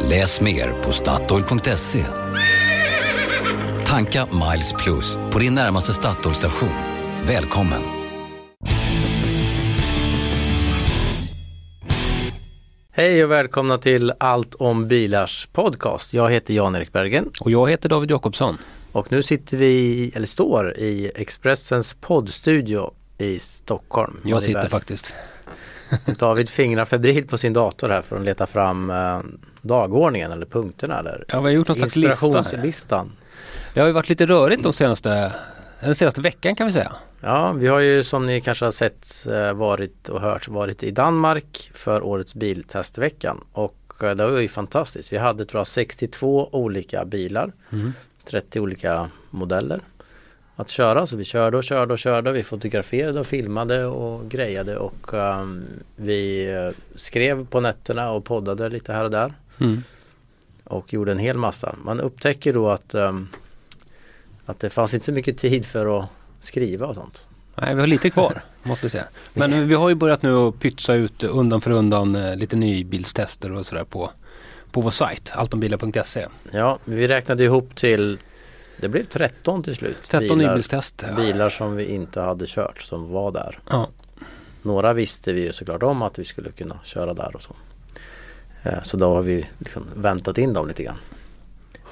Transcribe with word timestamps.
Läs 0.00 0.40
mer 0.40 0.82
på 0.82 0.92
Statoil.se. 0.92 2.04
Tanka 3.86 4.26
Miles 4.26 4.72
Plus 4.72 5.18
på 5.30 5.38
din 5.38 5.54
närmaste 5.54 5.92
Statoil-station. 5.92 6.68
Välkommen! 7.26 7.82
Hej 12.90 13.24
och 13.24 13.30
välkomna 13.30 13.78
till 13.78 14.12
Allt 14.18 14.54
om 14.54 14.88
bilars 14.88 15.48
podcast. 15.52 16.14
Jag 16.14 16.30
heter 16.30 16.54
Jan-Erik 16.54 16.92
Bergen 16.92 17.30
Och 17.40 17.50
jag 17.50 17.70
heter 17.70 17.88
David 17.88 18.10
Jakobsson. 18.10 18.58
och 18.92 19.12
nu 19.12 19.22
sitter 19.22 19.56
vi, 19.56 20.12
eller 20.14 20.26
står 20.26 20.78
i 20.78 21.12
Expressens 21.14 21.94
poddstudio 21.94 22.94
i 23.18 23.38
Stockholm. 23.38 24.20
Jag 24.24 24.42
sitter 24.42 24.68
faktiskt. 24.68 25.14
David 26.18 26.48
fingrar 26.48 26.84
febrilt 26.84 27.30
på 27.30 27.38
sin 27.38 27.52
dator 27.52 27.88
här 27.88 28.02
för 28.02 28.16
att 28.16 28.24
leta 28.24 28.46
fram 28.46 28.90
eh, 28.90 29.20
dagordningen 29.62 30.32
eller 30.32 30.46
punkterna 30.46 30.98
eller 30.98 31.24
Ja, 31.28 31.40
vi 31.40 31.44
har 31.44 31.50
gjort 31.50 31.68
någon 31.68 31.76
slags 31.76 31.96
lista. 32.52 33.08
Det 33.74 33.80
har 33.80 33.86
ju 33.86 33.92
varit 33.92 34.08
lite 34.08 34.26
rörigt 34.26 34.62
de 34.62 34.72
senaste, 34.72 35.32
den 35.80 35.94
senaste 35.94 36.20
veckan 36.20 36.54
kan 36.54 36.66
vi 36.66 36.72
säga. 36.72 36.92
Ja, 37.20 37.52
vi 37.52 37.66
har 37.66 37.80
ju 37.80 38.02
som 38.02 38.26
ni 38.26 38.40
kanske 38.40 38.64
har 38.64 38.72
sett 38.72 39.26
eh, 39.30 39.52
varit 39.52 40.08
och 40.08 40.20
hört 40.20 40.48
varit 40.48 40.82
i 40.82 40.90
Danmark 40.90 41.70
för 41.74 42.02
årets 42.02 42.34
biltestveckan 42.34 43.44
och 43.52 43.92
eh, 44.02 44.10
det 44.10 44.26
var 44.26 44.38
ju 44.38 44.48
fantastiskt. 44.48 45.12
Vi 45.12 45.18
hade 45.18 45.44
tror 45.44 45.60
jag 45.60 45.66
62 45.66 46.48
olika 46.52 47.04
bilar, 47.04 47.52
30 48.24 48.60
olika 48.60 49.10
modeller 49.30 49.80
att 50.56 50.68
köra. 50.68 51.06
Så 51.06 51.16
vi 51.16 51.24
körde 51.24 51.56
och 51.56 51.64
körde 51.64 51.92
och 51.92 51.98
körde. 51.98 52.32
Vi 52.32 52.42
fotograferade 52.42 53.20
och 53.20 53.26
filmade 53.26 53.84
och 53.84 54.30
grejade 54.30 54.76
och 54.76 55.14
ehm, 55.14 55.64
vi 55.96 56.52
eh, 56.54 56.74
skrev 56.94 57.46
på 57.46 57.60
nätterna 57.60 58.10
och 58.10 58.24
poddade 58.24 58.68
lite 58.68 58.92
här 58.92 59.04
och 59.04 59.10
där 59.10 59.34
Mm. 59.62 59.82
och 60.64 60.92
gjorde 60.92 61.12
en 61.12 61.18
hel 61.18 61.36
massa. 61.36 61.74
Man 61.84 62.00
upptäcker 62.00 62.52
då 62.52 62.70
att, 62.70 62.94
ehm, 62.94 63.28
att 64.46 64.58
det 64.60 64.70
fanns 64.70 64.94
inte 64.94 65.06
så 65.06 65.12
mycket 65.12 65.38
tid 65.38 65.66
för 65.66 65.98
att 65.98 66.06
skriva 66.40 66.86
och 66.86 66.94
sånt. 66.94 67.26
Nej, 67.54 67.74
vi 67.74 67.80
har 67.80 67.86
lite 67.86 68.10
kvar 68.10 68.42
måste 68.62 68.86
vi 68.86 68.90
säga. 68.90 69.04
Men 69.34 69.68
vi 69.68 69.74
har 69.74 69.88
ju 69.88 69.94
börjat 69.94 70.22
nu 70.22 70.34
att 70.36 70.60
pytsa 70.60 70.94
ut 70.94 71.24
undan 71.24 71.60
för 71.60 71.70
undan 71.70 72.16
eh, 72.16 72.36
lite 72.36 72.56
nybilstester 72.56 73.52
och 73.52 73.66
sådär 73.66 73.84
på, 73.84 74.10
på 74.70 74.80
vår 74.80 74.90
sajt, 74.90 75.32
altombilar.se. 75.34 76.26
Ja, 76.52 76.78
vi 76.84 77.08
räknade 77.08 77.44
ihop 77.44 77.76
till 77.76 78.18
Det 78.76 78.88
blev 78.88 79.04
13 79.04 79.62
till 79.62 79.76
slut 79.76 79.96
13 80.08 80.38
bilar, 80.38 80.50
nybilstester. 80.50 81.14
bilar 81.16 81.50
som 81.50 81.76
vi 81.76 81.84
inte 81.84 82.20
hade 82.20 82.44
kört 82.46 82.82
som 82.82 83.10
var 83.12 83.32
där. 83.32 83.58
Ja. 83.70 83.88
Några 84.62 84.92
visste 84.92 85.32
vi 85.32 85.46
ju 85.46 85.52
såklart 85.52 85.82
om 85.82 86.02
att 86.02 86.18
vi 86.18 86.24
skulle 86.24 86.50
kunna 86.50 86.78
köra 86.84 87.14
där 87.14 87.36
och 87.36 87.42
så. 87.42 87.56
Eh, 88.62 88.82
Så 88.82 88.96
då 88.96 89.14
har 89.14 89.22
vi 89.22 89.46
liksom 89.58 89.86
väntat 89.96 90.38
in 90.38 90.52
dem 90.52 90.68
lite 90.68 90.82
grann. 90.82 90.96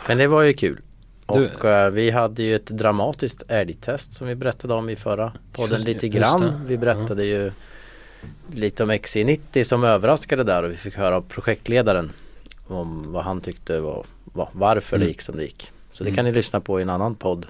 Men 0.08 0.18
det 0.18 0.26
var 0.26 0.42
ju 0.42 0.52
kul. 0.52 0.80
Du- 1.26 1.50
Och 1.56 1.64
eh, 1.64 1.90
vi 1.90 2.10
hade 2.10 2.42
ju 2.42 2.56
ett 2.56 2.66
dramatiskt 2.66 3.42
älgtest 3.48 4.12
som 4.12 4.26
vi 4.26 4.34
berättade 4.34 4.74
om 4.74 4.88
i 4.90 4.96
förra 4.96 5.32
podden 5.52 5.72
Just 5.72 5.84
det, 5.86 5.92
lite 5.92 6.08
grann. 6.08 6.40
det. 6.40 6.60
Vi 6.66 6.76
berättade 6.78 7.24
ju 7.24 7.52
lite 8.52 8.82
om 8.82 8.90
XC90 8.90 9.64
som 9.64 9.84
överraskade 9.84 10.44
där 10.44 10.62
och 10.62 10.70
vi 10.70 10.76
fick 10.76 10.94
höra 10.96 11.16
av 11.16 11.20
projektledaren 11.22 12.12
om 12.66 13.12
vad 13.12 13.24
han 13.24 13.40
tyckte 13.40 13.80
var, 13.80 14.04
var 14.24 14.48
varför 14.52 14.96
det 14.98 15.04
Mm. 15.04 15.08
gick 15.08 15.20
som 15.22 15.36
det 15.36 15.42
gick. 15.42 15.70
Så 15.92 16.04
det 16.04 16.12
kan 16.14 16.24
ni 16.24 16.32
lyssna 16.32 16.60
på 16.60 16.78
i 16.78 16.82
en 16.82 16.90
annan 16.90 17.14
podd. 17.14 17.46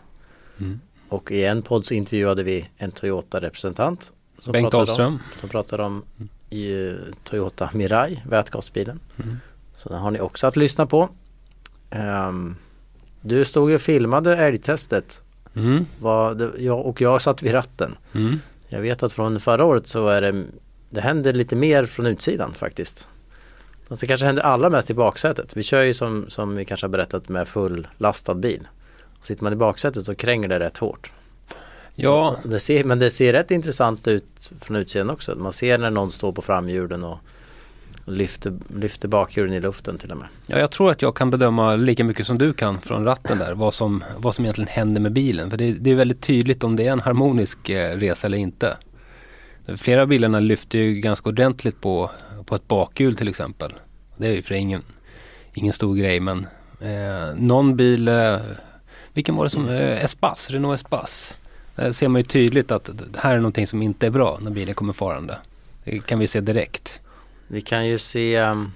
Mm. 0.61 0.81
Och 1.09 1.31
i 1.33 1.45
en 1.45 1.63
podd 1.63 1.87
så 1.87 1.95
intervjuade 1.95 2.43
vi 2.43 2.69
en 2.77 2.91
Toyota-representant. 2.93 4.13
som 4.41 4.53
Bengt 4.53 4.75
Ahlström. 4.75 5.13
Om, 5.13 5.21
som 5.41 5.49
pratade 5.49 5.83
om 5.83 6.03
i 6.51 6.97
Toyota 7.25 7.71
Mirai, 7.75 8.23
vätgasbilen. 8.27 9.01
Mm. 9.23 9.37
Så 9.77 9.89
den 9.89 9.99
har 9.99 10.11
ni 10.11 10.21
också 10.21 10.47
att 10.47 10.57
lyssna 10.57 10.87
på. 10.87 11.09
Ehm, 11.91 12.57
du 13.21 13.45
stod 13.45 13.73
och 13.73 13.81
filmade 13.81 14.37
älgtestet. 14.37 15.21
Mm. 15.55 15.87
Det, 16.37 16.51
jag, 16.59 16.87
och 16.87 17.01
jag 17.01 17.23
satt 17.23 17.43
vid 17.43 17.55
ratten. 17.55 17.97
Mm. 18.15 18.39
Jag 18.69 18.81
vet 18.81 19.03
att 19.03 19.13
från 19.13 19.41
förra 19.41 19.65
året 19.65 19.87
så 19.87 20.09
är 20.09 20.23
det 20.23 20.45
Det 20.91 21.01
händer 21.01 21.33
lite 21.33 21.57
mer 21.57 21.87
från 21.87 22.07
utsidan 22.07 22.55
faktiskt. 22.55 23.09
Fast 23.89 24.01
det 24.01 24.07
kanske 24.07 24.27
händer 24.27 24.43
allra 24.43 24.71
mest 24.71 24.91
i 24.91 24.95
baksätet. 24.95 25.57
Vi 25.57 25.63
kör 25.63 25.83
ju 25.83 25.95
som, 25.95 26.25
som 26.29 26.57
vi 26.57 26.65
kanske 26.65 26.85
har 26.87 26.91
berättat 26.91 27.29
med 27.29 27.49
full 27.49 27.89
lastad 27.99 28.35
bil. 28.35 28.69
Sitter 29.23 29.45
man 29.45 29.53
i 29.53 29.57
baksätet 29.57 30.07
så 30.07 30.15
kränger 30.15 30.49
det 30.49 30.59
rätt 30.59 30.79
hårt. 30.79 31.13
Ja, 32.03 32.37
Det 32.45 32.61
ser, 32.61 32.85
men 32.85 32.99
det 32.99 33.11
ser 33.11 33.33
rätt 33.33 33.51
intressant 33.51 34.09
ut 34.09 34.51
från 34.61 34.77
utsidan 34.77 35.11
också. 35.11 35.37
Man 35.37 35.53
ser 35.53 35.79
när 35.79 35.91
någon 35.91 36.11
står 36.11 36.33
på 36.33 36.43
framhjulen 36.43 37.05
och 37.05 37.19
lyfter, 38.05 38.59
lyfter 38.77 39.09
bakhjulen 39.09 39.55
i 39.55 39.61
luften 39.61 39.99
till 39.99 40.11
och 40.11 40.17
med. 40.17 40.27
ja, 40.47 40.59
jag 40.59 40.71
tror 40.71 40.91
att 40.91 41.03
jag 41.03 41.17
kan 41.17 41.31
bedöma 41.31 41.77
lika 41.77 42.05
mycket 42.05 42.27
som 42.27 42.39
du 42.39 42.53
kan 42.53 42.81
från 42.81 43.05
ratten 43.05 43.39
där 43.39 43.55
vad 43.55 43.75
som, 43.75 44.05
vad 44.17 44.35
som 44.35 44.45
egentligen 44.45 44.69
händer 44.69 45.01
med 45.01 45.13
bilen. 45.13 45.51
För 45.51 45.57
det, 45.57 45.73
det 45.73 45.91
är 45.91 45.95
väldigt 45.95 46.21
tydligt 46.21 46.65
om 46.65 46.77
det 46.77 46.87
är 46.87 46.93
en 46.93 47.01
harmonisk 47.01 47.69
eh, 47.69 47.97
resa 47.97 48.27
eller 48.27 48.39
inte. 48.39 48.77
Flera 49.77 50.03
av 50.03 50.09
bilarna 50.09 50.41
lyfter 50.41 50.79
ju 50.79 50.95
ganska 50.95 51.29
ordentligt 51.29 51.81
på, 51.81 52.11
på 52.45 52.55
ett 52.55 52.69
bakhjul 52.69 53.17
till 53.17 53.29
exempel. 53.29 53.73
Det 54.17 54.29
är 54.29 54.33
ju 54.33 54.43
för 54.43 54.55
ingen, 54.55 54.83
ingen 55.55 55.73
stor 55.73 55.97
grej 55.97 56.21
men 56.21 56.47
eh, 56.81 57.35
någon 57.37 57.77
bil, 57.77 58.09
eh, 58.09 58.37
vilken 59.13 59.37
var 59.37 59.45
det 59.45 59.51
som, 59.51 59.69
eh, 59.69 60.05
Espace, 60.05 60.53
Renault 60.53 60.75
Espace. 60.81 61.35
Där 61.77 61.93
ser 61.93 62.09
man 62.09 62.19
ju 62.21 62.27
tydligt 62.27 62.71
att 62.71 62.91
det 63.13 63.19
här 63.19 63.33
är 63.35 63.37
någonting 63.37 63.67
som 63.67 63.83
inte 63.83 64.07
är 64.07 64.11
bra 64.11 64.39
när 64.43 64.51
bilen 64.51 64.75
kommer 64.75 64.93
farande. 64.93 65.39
Det 65.85 65.99
kan 66.07 66.19
vi 66.19 66.29
se 66.29 66.41
direkt. 66.41 67.01
Vi 67.49 67.61
kan 67.61 67.87
ju 67.87 67.99
se 67.99 68.41
um, 68.41 68.73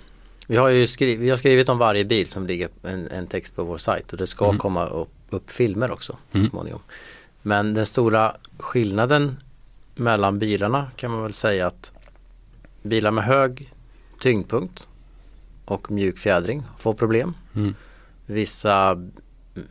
Vi 0.47 0.57
har 0.57 0.69
ju 0.69 0.87
skrivit, 0.87 1.21
vi 1.21 1.31
har 1.31 1.37
skrivit 1.37 1.69
om 1.69 1.79
varje 1.79 2.05
bil 2.05 2.27
som 2.27 2.47
ligger 2.47 2.69
en, 2.83 3.09
en 3.09 3.27
text 3.27 3.57
på 3.57 3.65
vår 3.65 3.79
sajt 3.79 4.13
och 4.13 4.19
det 4.19 4.27
ska 4.27 4.45
Mm. 4.45 4.59
komma 4.59 4.87
upp, 4.87 5.09
upp 5.31 5.51
filmer 5.51 5.91
också 5.91 6.17
Mm. 6.33 6.51
småningom. 6.51 6.81
Men 7.43 7.75
den 7.75 7.87
stora 7.87 8.37
skillnaden 8.59 9.37
mellan 9.95 10.39
bilarna 10.39 10.91
kan 10.97 11.11
man 11.11 11.23
väl 11.23 11.33
säga 11.33 11.67
att 11.67 11.93
bilar 12.83 13.11
med 13.11 13.25
hög 13.25 13.73
tyngdpunkt 14.21 14.89
och 15.65 15.91
mjuk 15.91 16.19
fjädring 16.19 16.63
får 16.79 16.95
problem. 16.95 17.35
Mm. 17.55 17.75
Vissa 18.27 19.03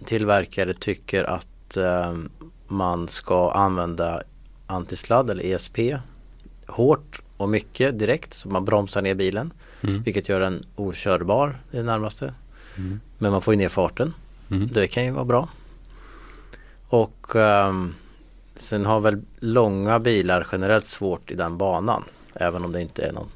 tillverkare 0.06 0.74
tycker 0.74 1.24
att 1.24 1.78
eh, 1.78 2.14
man 2.68 3.08
ska 3.08 3.52
använda 3.52 4.24
antisladd 4.68 5.30
eller 5.30 5.44
ESP 5.44 5.80
hårt 6.68 7.22
och 7.38 7.50
mycket 7.50 8.00
direkt 8.00 8.34
så 8.34 8.50
man 8.50 8.66
bromsar 8.66 9.02
ner 9.02 9.16
bilen. 9.16 9.54
Mm. 9.82 10.04
Vilket 10.04 10.30
gör 10.30 10.40
den 10.40 10.66
okörbar 10.76 11.60
i 11.72 11.78
det 11.78 11.84
närmaste. 11.84 12.34
Mm. 12.78 13.00
Men 13.18 13.32
man 13.32 13.42
får 13.42 13.54
ju 13.54 13.58
ner 13.58 13.70
farten. 13.70 14.14
Mm. 14.52 14.70
Det 14.74 14.88
kan 14.88 15.06
ju 15.06 15.12
vara 15.12 15.26
bra. 15.26 15.50
Och 16.88 17.36
ehm, 17.36 17.96
sen 18.56 18.86
har 18.86 19.00
väl 19.00 19.22
långa 19.40 20.00
bilar 20.00 20.48
generellt 20.52 20.86
svårt 20.86 21.32
i 21.32 21.36
den 21.36 21.58
banan. 21.58 22.04
Även 22.34 22.66
om 22.66 22.72
det 22.72 22.82
inte 22.82 23.06
är 23.06 23.12
någon 23.12 23.30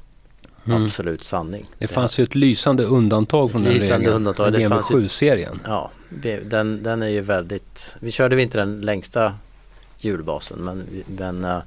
Mm. 0.70 0.84
absolut 0.84 1.24
sanning. 1.24 1.66
Det 1.78 1.86
fanns 1.86 2.18
ju 2.18 2.24
ett 2.24 2.34
lysande 2.34 2.84
undantag 2.84 3.50
från 3.52 3.62
den 3.64 3.72
Lysande 3.72 3.96
regeln. 3.98 4.14
undantag, 4.16 4.46
det 4.52 4.58
BMW 4.58 4.68
fanns 4.82 4.90
ju- 4.90 5.06
7-serien. 5.06 5.60
Ja, 5.64 5.90
den, 6.44 6.82
den 6.82 7.02
är 7.02 7.08
ju 7.08 7.20
väldigt 7.20 7.90
Vi 8.00 8.10
körde 8.10 8.36
vi 8.36 8.42
inte 8.42 8.58
den 8.58 8.80
längsta 8.80 9.34
hjulbasen 9.98 10.58
men, 10.58 10.86
men 11.06 11.44
eh, 11.44 11.58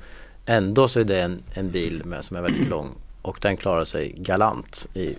ändå 0.45 0.87
så 0.87 0.99
är 0.99 1.03
det 1.03 1.21
en, 1.21 1.39
en 1.53 1.71
bil 1.71 2.01
med, 2.05 2.25
som 2.25 2.37
är 2.37 2.41
väldigt 2.41 2.69
lång 2.69 2.89
och 3.21 3.37
den 3.41 3.57
klarar 3.57 3.85
sig 3.85 4.15
galant 4.17 4.87
i 4.93 5.15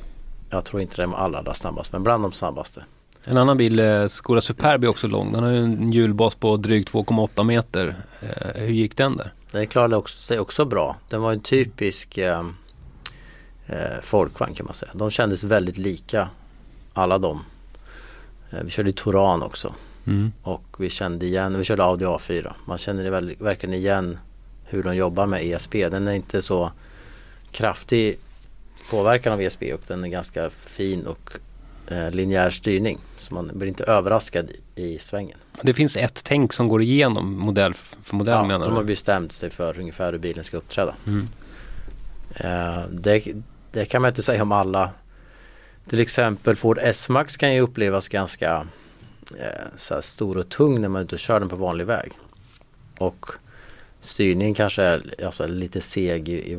Jag 0.51 0.65
tror 0.65 0.83
inte 0.83 0.97
den 0.97 1.13
är 1.13 1.17
allra, 1.17 1.39
allra 1.39 1.55
snabbast 1.55 1.93
men 1.93 2.03
bland 2.05 2.25
de 2.25 2.33
snabbaste. 2.33 2.85
En 3.25 3.37
annan 3.39 3.57
bil, 3.57 3.81
eh, 3.81 4.07
Skoda 4.09 4.41
Superb 4.41 4.85
är 4.85 4.89
också 4.89 5.07
lång. 5.07 5.33
Den 5.33 5.43
har 5.43 5.51
ju 5.51 5.59
en 5.65 5.93
hjulbas 5.93 6.35
på 6.35 6.57
drygt 6.57 6.93
2,8 6.93 7.45
meter. 7.45 7.95
Eh, 8.21 8.61
hur 8.63 8.69
gick 8.73 8.97
den 8.97 9.17
där? 9.17 9.33
Den 9.51 9.67
klarade 9.67 9.97
också, 9.97 10.19
sig 10.19 10.39
också 10.41 10.65
bra. 10.65 10.97
Den 11.09 11.23
var 11.23 11.33
en 11.33 11.41
typisk 11.41 12.19
eh, 12.19 12.45
eh, 13.67 14.01
folkvagn 14.03 14.55
kan 14.55 14.67
man 14.67 14.75
säga. 14.75 14.91
De 14.95 15.11
kändes 15.11 15.45
väldigt 15.45 15.77
lika 15.79 16.29
alla 16.93 17.19
de. 17.19 17.45
Eh, 18.51 18.61
vi 18.63 18.71
körde 18.71 18.91
i 18.91 18.93
Touran 18.93 19.43
också 19.43 19.75
Mm. 20.07 20.33
och 20.43 20.65
vi 20.79 20.91
kände 20.91 21.27
igen, 21.27 21.59
vi 21.59 21.65
körde 21.65 21.83
Audi 21.85 22.05
A4. 22.05 22.53
Man 22.65 22.79
känner 22.79 23.11
väl, 23.11 23.35
verkligen 23.39 23.75
igen 23.75 24.19
hur 24.65 24.83
de 24.83 24.97
jobbar 24.97 25.27
med 25.27 25.43
ESP. 25.45 25.73
Den 25.89 26.09
är 26.09 26.13
inte 26.13 26.43
så 26.43 26.73
kraftig 27.51 28.19
påverkan 28.91 29.33
av 29.33 29.41
ESP 29.41 29.63
och 29.75 29.81
den 29.87 30.05
är 30.05 30.09
ganska 30.09 30.51
fin 30.51 31.07
och 31.07 31.33
eh, 31.87 32.11
linjär 32.11 32.51
styrning. 32.51 32.99
Så 33.21 33.35
man 33.35 33.51
blir 33.55 33.69
inte 33.69 33.85
överraskad 33.85 34.51
i, 34.75 34.83
i 34.83 34.99
svängen. 34.99 35.39
Det 35.63 35.75
finns 35.75 35.97
ett 35.97 36.21
tänk 36.25 36.53
som 36.53 36.69
går 36.69 36.83
igenom 36.83 37.39
modell 37.39 37.75
för 37.75 38.17
modell 38.17 38.35
Ja, 38.35 38.45
menar 38.47 38.67
de 38.67 38.73
har 38.75 38.81
du? 38.83 38.87
bestämt 38.87 39.33
sig 39.33 39.51
för 39.51 39.79
ungefär 39.79 40.13
hur 40.13 40.19
bilen 40.19 40.45
ska 40.45 40.57
uppträda. 40.57 40.95
Mm. 41.07 41.29
Eh, 42.35 42.83
det, 42.91 43.23
det 43.73 43.85
kan 43.85 44.03
man 44.03 44.09
inte 44.09 44.23
säga 44.23 44.43
om 44.43 44.53
alla. 44.53 44.91
Till 45.89 46.01
exempel 46.01 46.57
Ford 46.57 46.79
S-Max 46.83 47.37
kan 47.37 47.55
ju 47.55 47.61
upplevas 47.61 48.09
ganska 48.09 48.67
eh, 49.39 50.01
stor 50.01 50.37
och 50.37 50.49
tung 50.49 50.81
när 50.81 50.89
man 50.89 51.03
inte 51.03 51.19
kör 51.19 51.41
den 51.41 51.49
på 51.49 51.57
vanlig 51.57 51.87
väg. 51.87 52.13
Och 52.99 53.27
styrningen 54.01 54.55
kanske 54.55 54.83
är 54.83 55.25
alltså, 55.27 55.47
lite 55.47 55.81
seg 55.81 56.29
i, 56.29 56.53
i, 56.53 56.59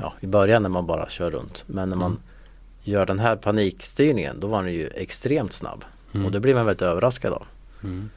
ja, 0.00 0.12
i 0.20 0.26
början 0.26 0.62
när 0.62 0.68
man 0.70 0.86
bara 0.86 1.08
kör 1.08 1.30
runt. 1.30 1.64
Men 1.66 1.88
när 1.88 1.96
man 1.96 2.10
Mm. 2.10 2.22
gör 2.82 3.06
den 3.06 3.18
här 3.18 3.36
panikstyrningen 3.36 4.40
då 4.40 4.46
var 4.46 4.62
den 4.62 4.72
ju 4.72 4.88
extremt 4.88 5.52
snabb. 5.52 5.84
Mm. 6.12 6.26
Och 6.26 6.32
det 6.32 6.40
blir 6.40 6.54
man 6.54 6.66
väldigt 6.66 6.82
överraskad 6.82 7.32
av. 7.32 7.46
Mm. 7.82 8.10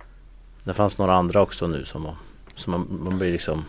Det 0.64 0.74
fanns 0.74 0.98
några 0.98 1.16
andra 1.16 1.42
också 1.42 1.68
nu 1.68 1.86
som, 1.86 2.08
som 2.56 2.72
man, 2.72 3.00
man 3.04 3.20
blir 3.20 3.32
liksom 3.32 3.66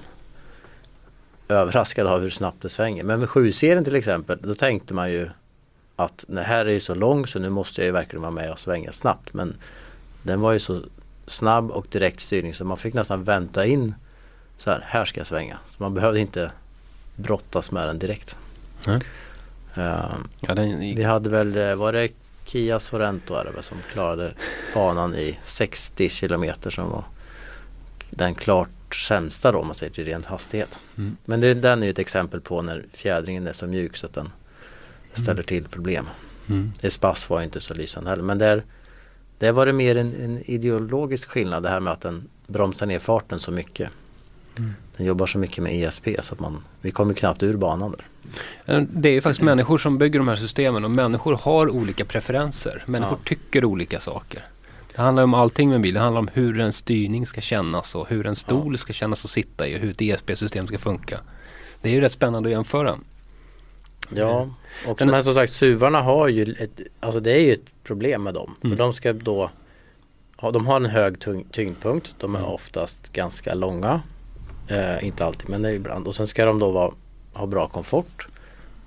överraskad 1.52 2.06
av 2.06 2.20
hur 2.20 2.31
snabbt 2.31 2.62
det 2.62 2.69
svänger. 2.69 3.04
Men 3.04 3.20
med 3.20 3.28
7-serien 3.28 3.84
till 3.84 3.96
exempel, 3.96 4.38
då 4.43 4.54
tänkte 4.54 4.94
man 4.94 5.10
ju 5.12 5.31
att 5.96 6.25
den 6.28 6.44
här 6.44 6.66
är 6.66 6.70
ju 6.70 6.81
så 6.81 6.94
lång 6.94 7.26
så 7.26 7.38
nu 7.38 7.50
måste 7.50 7.81
jag 7.81 7.87
ju 7.87 7.93
verkligen 7.93 8.22
vara 8.22 8.32
med 8.32 8.52
och 8.52 8.58
svänga 8.58 8.93
snabbt. 8.93 9.34
Men 9.34 9.54
den 10.22 10.40
var 10.40 10.52
ju 10.52 10.58
så 10.58 10.82
snabb 11.26 11.70
och 11.70 11.87
direkt 11.90 12.20
styrning 12.20 12.54
så 12.54 12.64
man 12.64 12.76
fick 12.76 12.94
nästan 12.94 13.25
vänta 13.25 13.66
in 13.66 13.94
så 14.58 14.70
här, 14.70 14.84
här 14.87 15.04
ska 15.04 15.20
jag 15.20 15.26
svänga. 15.26 15.58
Så 15.70 15.82
man 15.82 15.94
behövde 15.94 16.20
inte 16.20 16.52
brottas 17.16 17.70
med 17.70 17.88
den 17.88 17.99
direkt. 17.99 18.37
Nej. 18.87 19.00
Eh, 19.75 20.14
Ja, 20.40 20.54
den 20.54 20.82
gick 20.82 20.99
vi 20.99 21.02
hade 21.02 21.31
väl, 21.31 21.56
eh, 21.56 21.75
var 21.75 21.93
det 21.93 22.08
Kia 22.44 22.81
Sorento 22.81 23.34
är 23.34 23.52
det 23.56 23.62
som 23.62 23.78
klarade 23.93 24.32
banan 24.75 25.14
i 25.14 25.38
60 25.43 26.08
kilometer 26.08 26.70
som 26.70 26.90
var 26.90 27.04
den 28.10 28.34
klart 28.34 28.69
sämsta 28.94 29.52
då 29.52 29.58
om 29.58 29.66
man 29.66 29.74
säger 29.74 29.92
till 29.92 30.04
ren 30.04 30.24
hastighet. 30.24 30.80
Mm. 30.98 31.16
Men 31.24 31.40
det, 31.40 31.54
den 31.54 31.82
är 31.82 31.86
ju 31.86 31.90
ett 31.90 31.98
exempel 31.98 32.40
på 32.40 32.62
när 32.62 32.84
fjädringen 32.92 33.46
är 33.46 33.52
så 33.52 33.66
mjuk 33.66 33.96
så 33.96 34.06
att 34.06 34.14
den 34.14 34.30
ställer 35.14 35.42
till 35.42 35.68
problem. 35.68 36.06
Mm. 36.48 36.72
Espas 36.82 37.30
var 37.30 37.38
ju 37.38 37.44
inte 37.44 37.60
så 37.60 37.74
lysande 37.74 38.10
heller 38.10 38.22
men 38.22 38.38
där, 38.38 38.64
där 39.38 39.52
var 39.52 39.66
det 39.66 39.72
mer 39.72 39.96
en, 39.96 40.14
en 40.24 40.38
ideologisk 40.50 41.28
skillnad 41.28 41.62
det 41.62 41.68
här 41.68 41.80
med 41.80 41.92
att 41.92 42.00
den 42.00 42.28
bromsar 42.46 42.86
ner 42.86 42.98
farten 42.98 43.40
så 43.40 43.50
mycket. 43.50 43.90
Mm. 44.58 44.72
Den 44.96 45.06
jobbar 45.06 45.26
så 45.26 45.38
mycket 45.38 45.62
med 45.64 45.82
ESP 45.82 46.08
så 46.22 46.34
att 46.34 46.40
man, 46.40 46.64
vi 46.80 46.90
kommer 46.90 47.14
knappt 47.14 47.42
ur 47.42 47.56
banan 47.56 47.94
där. 47.98 48.06
Eh, 48.76 48.82
Det 48.92 49.08
är 49.08 49.12
ju 49.12 49.20
faktiskt 49.20 49.42
människor 49.42 49.78
som 49.78 49.98
bygger 49.98 50.18
de 50.18 50.28
här 50.28 50.36
systemen 50.36 50.84
och 50.84 50.90
människor 50.90 51.38
har 51.42 51.68
olika 51.70 52.04
preferenser. 52.04 52.84
Människor 52.86 53.18
Ja. 53.22 53.28
tycker 53.28 53.64
olika 53.64 54.00
saker. 54.00 54.44
Det 54.96 55.02
handlar 55.02 55.22
om 55.22 55.34
allting 55.34 55.68
med 55.68 55.76
en 55.76 55.82
bil. 55.82 55.94
Det 55.94 56.00
handlar 56.00 56.18
om 56.20 56.28
hur 56.32 56.60
en 56.60 56.72
styrning 56.72 57.26
ska 57.26 57.40
kännas 57.40 57.94
och 57.94 58.08
hur 58.08 58.26
en 58.26 58.36
stol 58.36 58.78
ska 58.78 58.92
kännas 58.92 59.24
att 59.24 59.30
sitta 59.30 59.68
i 59.68 59.76
och 59.76 59.80
hur 59.80 59.90
ett 59.90 60.00
ESP-system 60.02 60.66
ska 60.66 60.78
funka. 60.78 61.20
Det 61.80 61.88
är 61.88 61.92
ju 61.92 62.00
rätt 62.00 62.12
spännande 62.12 62.48
att 62.48 62.52
jämföra. 62.52 62.94
Ja, 64.14 64.48
och 64.88 64.98
Sen- 64.98 65.10
här 65.10 65.22
som 65.22 65.34
sagt 65.34 65.52
suvarna 65.52 66.02
har 66.02 66.28
ju 66.28 66.54
ett, 66.58 66.80
alltså 67.00 67.20
det 67.20 67.32
är 67.32 67.38
ju 67.40 67.52
ett 67.52 67.84
problem 67.84 68.22
med 68.22 68.34
dem. 68.34 68.54
Mm. 68.64 68.76
För 68.76 68.84
de 68.84 68.92
ska 68.92 69.12
då, 69.12 69.50
ha, 70.36 70.50
de 70.50 70.66
har 70.66 70.76
en 70.76 70.86
hög 70.86 71.16
tyngdpunkt, 71.52 72.14
de 72.18 72.34
är 72.34 72.38
Mm. 72.38 72.50
oftast 72.50 73.12
ganska 73.12 73.54
långa. 73.54 74.02
Eh, 74.68 75.06
inte 75.06 75.24
alltid 75.26 75.50
men 75.50 75.62
det 75.62 75.68
är 75.68 75.72
ibland. 75.72 76.08
Och 76.08 76.14
sen 76.14 76.26
ska 76.26 76.44
de 76.44 76.58
då 76.58 76.70
vara, 76.70 76.92
ha 77.32 77.46
bra 77.46 77.68
komfort. 77.68 78.26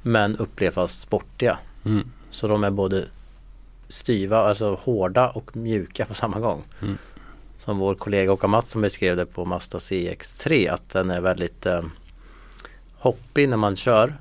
Men 0.01 0.37
upplevas 0.37 0.99
sportiga. 0.99 1.57
Mm. 1.85 2.11
Så 2.29 2.47
de 2.47 2.63
är 2.63 2.69
både 2.71 3.05
styva, 3.95 4.37
alltså 4.37 4.75
hårda 4.83 5.29
och 5.29 5.55
mjuka 5.57 6.05
på 6.05 6.13
samma 6.13 6.39
gång. 6.39 6.63
Mm. 6.81 6.97
Som 7.59 7.77
vår 7.77 7.95
kollega 7.95 8.31
Åka 8.31 8.47
Mattsson 8.47 8.81
beskrev 8.81 9.15
det 9.17 9.25
på 9.25 9.45
Mazda 9.45 9.77
CX3 9.77 10.71
att 10.73 10.89
den 10.89 11.09
är 11.09 11.21
väldigt 11.21 11.65
eh, 11.65 11.81
hoppig 12.93 13.49
när 13.49 13.57
man 13.57 13.75
kör. 13.75 14.13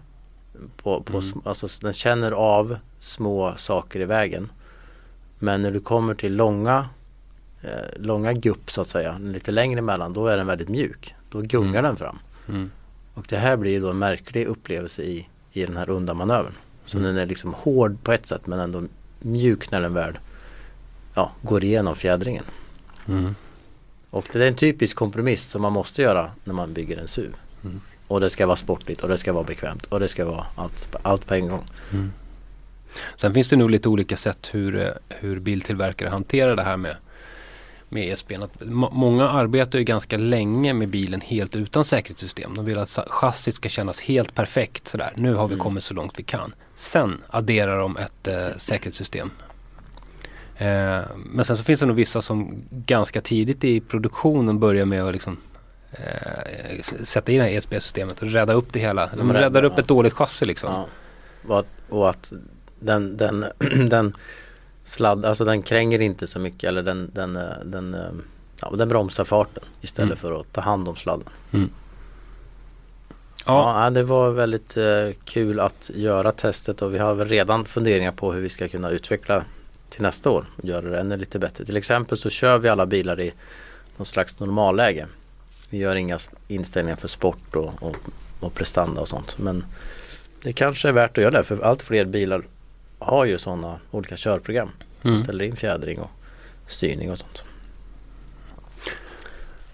På, 0.83 1.03
på, 1.03 1.19
Mm. 1.19 1.41
alltså, 1.45 1.69
den 1.81 1.93
känner 1.93 2.33
av 2.33 2.77
små 3.01 3.55
saker 3.57 4.01
i 4.01 4.05
vägen. 4.05 4.51
Men 5.39 5.63
när 5.63 5.71
du 5.71 5.81
kommer 5.81 6.15
till 6.15 6.37
långa 6.37 6.89
eh, 7.63 8.01
långa 8.01 8.33
gupp 8.33 8.71
så 8.71 8.81
att 8.81 8.89
säga, 8.89 9.19
lite 9.19 9.51
längre 9.51 9.79
emellan, 9.79 10.13
då 10.13 10.27
är 10.27 10.37
den 10.37 10.47
väldigt 10.47 10.69
mjuk. 10.69 11.15
Då 11.31 11.41
gungar 11.41 11.71
Mm. 11.79 11.83
den 11.85 11.97
fram. 11.97 12.19
Mm. 12.49 12.71
Och 13.15 13.27
det 13.29 13.37
här 13.37 13.57
blir 13.57 13.73
ju 13.73 13.81
då 13.81 13.91
en 13.91 13.99
märklig 13.99 14.47
upplevelse 14.47 15.03
i, 15.03 15.29
i 15.53 15.67
den 15.67 15.77
här 15.77 15.91
undanmanövern. 15.91 16.53
Så 16.85 16.99
Mm. 16.99 17.09
den 17.15 17.23
är 17.23 17.27
liksom 17.27 17.55
hård 17.55 17.97
på 18.03 18.13
ett 18.13 18.27
sätt 18.27 18.47
men 18.47 18.59
ändå 18.61 18.83
mjuk 19.25 19.71
när 19.71 19.81
den 19.81 19.95
väl 19.95 20.19
ja, 21.15 21.33
går 21.43 21.65
igenom 21.65 21.95
fjädringen. 21.95 22.45
Mm. 23.09 23.35
Och 24.11 24.25
det 24.33 24.45
är 24.45 24.49
en 24.49 24.55
typisk 24.55 24.97
kompromiss 24.97 25.43
som 25.43 25.63
man 25.63 25.73
måste 25.73 26.03
göra 26.03 26.31
när 26.45 26.55
man 26.55 26.73
bygger 26.73 26.99
en 26.99 27.09
SUV. 27.09 27.35
Mm. 27.65 27.81
Och 28.09 28.21
det 28.21 28.31
ska 28.31 28.47
vara 28.47 28.57
sportligt 28.57 29.01
och 29.01 29.09
det 29.09 29.19
ska 29.19 29.33
vara 29.33 29.45
bekvämt 29.45 29.87
och 29.87 30.01
det 30.01 30.09
ska 30.09 30.25
vara 30.25 30.47
allt, 30.55 30.97
allt 31.03 31.27
på 31.27 31.35
en 31.35 31.49
gång. 31.49 31.65
Mm. 31.93 32.13
Sen 33.17 33.35
finns 33.35 33.49
det 33.49 33.57
nog 33.57 33.71
lite 33.71 33.89
olika 33.89 34.17
sätt 34.17 34.51
hur, 34.53 34.77
eh, 34.77 34.91
hur 35.09 35.39
biltillverkare 35.39 36.09
hanterar 36.09 36.57
det 36.57 36.63
här 36.63 36.77
med, 36.77 36.97
med 37.89 38.13
ESP. 38.13 38.33
Att 38.33 38.51
må- 38.67 38.91
många 38.91 39.29
arbetar 39.29 39.79
ju 39.79 39.85
ganska 39.85 40.17
länge 40.17 40.73
med 40.75 40.89
bilen 40.89 41.21
helt 41.21 41.57
utan 41.57 41.85
säkerhetssystem. 41.85 42.55
De 42.55 42.65
vill 42.65 42.79
att 42.79 42.99
chassit 43.07 43.55
ska 43.55 43.69
kännas 43.69 44.01
helt 44.01 44.35
perfekt 44.35 44.89
sådär. 44.89 45.13
Nu 45.17 45.35
har 45.35 45.49
vi 45.49 45.55
Mm. 45.55 45.65
kommit 45.65 45.85
så 45.85 45.95
långt 45.95 46.13
vi 46.19 46.23
kan. 46.23 46.55
Sen 46.75 47.23
adderar 47.31 47.79
de 47.79 47.97
ett 47.97 48.27
eh, 48.29 48.47
säkerhetssystem. 48.59 49.31
Eh, 50.57 51.01
men 51.27 51.45
sen 51.45 51.57
så 51.57 51.65
finns 51.65 51.81
det 51.81 51.87
nog 51.87 51.97
vissa 51.97 52.23
som 52.23 52.63
ganska 52.71 53.21
tidigt 53.21 53.65
i 53.65 53.81
produktionen 53.81 54.59
börjar 54.61 54.85
med 54.85 55.05
att 55.05 55.13
liksom 55.13 55.37
eh, 55.93 56.83
sätta 57.03 57.33
in 57.33 57.39
det 57.39 57.45
här 57.45 57.51
ESP-systemet 57.53 58.23
och 58.23 58.29
rädda 58.29 58.53
upp 58.53 58.73
det 58.73 58.81
hela. 58.81 59.11
De 59.17 59.33
räddar 59.33 59.65
upp 59.65 59.79
ett 59.79 59.89
dåligt 59.89 60.13
chassi 60.13 60.45
liksom. 60.45 60.73
Ja. 60.73 60.87
Och, 61.49 61.59
att, 61.59 61.67
och 61.89 62.11
att 62.11 62.33
den, 62.81 63.17
den, 63.17 63.45
den 63.89 64.17
sladd, 64.85 65.25
alltså 65.25 65.45
den 65.45 65.63
kränger 65.63 66.01
inte 66.03 66.27
så 66.27 66.39
mycket 66.39 66.69
eller 66.69 66.83
den, 66.83 67.11
den, 67.15 67.37
eh, 67.37 67.43
den, 67.65 67.95
eh, 67.95 68.01
ja, 68.61 68.71
den 68.77 68.89
bromsar 68.89 69.25
farten 69.25 69.65
istället 69.81 70.11
Mm. 70.11 70.17
för 70.19 70.41
att 70.41 70.53
ta 70.53 70.61
hand 70.61 70.89
om 70.89 70.97
sladden. 70.97 71.29
Ja. 73.47 73.85
Ja, 73.85 73.91
det 73.91 74.03
var 74.03 74.31
väldigt 74.31 74.77
eh, 74.77 75.09
kul 75.25 75.61
att 75.61 75.91
göra 75.95 76.33
testet 76.33 76.83
och 76.83 76.95
vi 76.95 76.99
har 76.99 77.15
väl 77.15 77.29
redan 77.29 77.65
funderingar 77.65 78.13
på 78.13 78.33
hur 78.33 78.41
vi 78.41 78.49
ska 78.49 78.69
kunna 78.69 78.91
utveckla 78.91 79.45
till 79.91 80.03
nästa 80.03 80.31
år 80.31 80.47
och 80.57 80.65
göra 80.65 80.91
det 80.91 81.01
ännu 81.01 81.17
lite 81.17 81.39
bättre. 81.39 81.65
Till 81.65 81.77
exempel 81.77 82.19
så 82.19 82.31
kör 82.31 82.59
vi 82.59 82.69
alla 82.69 82.87
bilar 82.87 83.21
i 83.21 83.33
någon 83.97 84.07
slags 84.07 84.41
normalläge. 84.41 85.07
Vi 85.71 85.79
gör 85.79 85.95
inga 85.97 86.19
inställningar 86.49 86.97
för 86.97 87.09
sport 87.09 87.57
och, 87.57 87.73
och, 87.83 87.97
och 88.41 88.55
prestanda 88.55 89.01
och 89.01 89.09
sånt. 89.09 89.39
Men 89.39 89.65
det 90.43 90.53
kanske 90.53 90.89
är 90.89 90.93
värt 90.93 91.19
att 91.19 91.23
göra 91.25 91.39
det 91.39 91.45
för 91.45 91.61
allt 91.61 91.83
fler 91.83 92.05
bilar 92.05 92.43
har 92.99 93.25
ju 93.25 93.39
sådana 93.39 93.79
olika 93.91 94.17
körprogram 94.17 94.71
som 95.03 95.11
Mm. 95.11 95.23
ställer 95.23 95.45
in 95.45 95.57
fjädring 95.57 95.99
och 96.01 96.11
styrning 96.67 97.11
och 97.11 97.19
sånt. 97.19 97.45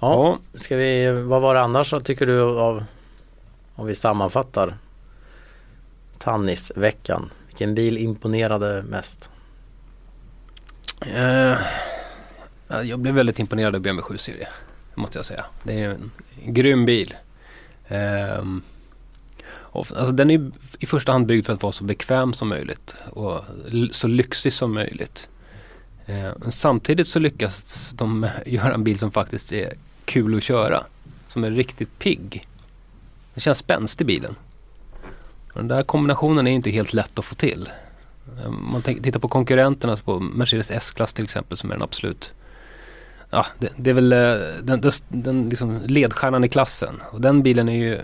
Ja, 0.00 0.39
Ja. 0.55 0.59
ska 0.59 0.77
vi, 0.77 1.11
vad 1.11 1.43
var 1.43 1.55
det 1.55 1.61
annars 1.61 1.91
så 1.91 2.00
tycker 2.00 2.27
du 2.27 2.41
av 2.43 2.85
om 3.75 3.87
vi 3.87 3.95
sammanfattar 3.95 4.77
Tannis-veckan? 6.19 7.31
Vilken 7.47 7.75
bil 7.75 7.99
imponerade 7.99 8.83
mest? 8.83 9.29
Eh, 11.07 11.57
ja, 12.69 12.83
jag 12.83 12.99
blev 12.99 13.15
väldigt 13.15 13.39
imponerad 13.39 13.75
av 13.75 13.81
BMW 13.81 14.03
7-serie. 14.17 14.49
Måste 14.95 15.19
jag 15.19 15.27
säga. 15.27 15.45
Det 15.62 15.83
är 15.83 15.91
en 15.91 16.11
grym 16.45 16.85
bil. 16.85 17.15
Ehm, 17.89 18.62
och, 19.73 19.87
alltså, 19.97 20.12
den 20.12 20.31
är 20.31 20.50
i 20.79 20.87
första 20.87 21.12
hand 21.12 21.27
byggd 21.27 21.47
för 21.47 21.53
att 21.53 21.62
vara 21.62 21.73
så 21.73 21.85
bekväm 21.85 22.33
som 22.33 22.49
möjligt. 22.49 22.95
Och 23.11 23.45
så 23.91 24.09
lyxig 24.09 24.53
som 24.53 24.75
möjligt. 24.75 25.29
Eh, 26.07 26.31
men 26.37 26.53
samtidigt 26.53 27.09
så 27.09 27.19
lyckas 27.19 27.91
de 27.95 28.29
göra 28.47 28.75
en 28.75 28.85
bil 28.85 28.99
som 28.99 29.11
faktiskt 29.11 29.53
är 29.53 29.73
kul 30.05 30.37
att 30.37 30.43
köra. 30.43 30.85
Som 31.29 31.45
är 31.45 31.50
riktigt 31.50 31.99
pigg. 31.99 32.49
Det 33.35 33.41
känns 33.41 33.59
spänstig 33.59 34.07
bilen. 34.07 34.35
Den 35.55 35.69
där 35.69 35.83
kombinationen 35.83 36.47
är 36.47 36.53
inte 36.53 36.71
helt 36.71 36.93
lätt 36.93 37.19
att 37.19 37.25
få 37.25 37.35
till. 37.35 37.71
Eh, 38.45 38.50
man 38.50 38.83
tittar 38.83 39.21
på 39.21 39.29
konkurrenterna, 39.29 39.93
alltså 39.93 40.05
på 40.05 40.21
Mercedes 40.21 40.71
S-klass 40.71 41.12
till 41.12 41.25
exempel 41.25 41.59
som 41.59 41.71
är 41.71 41.75
den 41.75 41.83
absolut 41.83 42.33
Ja, 43.31 43.47
det, 43.59 43.69
det 43.77 43.91
är 43.91 43.95
väl 43.95 44.12
eh, 44.12 44.19
den, 44.62 44.81
den, 44.81 44.93
den 45.09 45.49
liksom 45.49 45.81
ledstjärnan 45.87 46.45
i 46.45 46.49
klassen. 46.49 47.00
Och 47.12 47.21
den 47.21 47.43
bilen 47.43 47.69
är 47.69 47.77
ju 47.77 48.00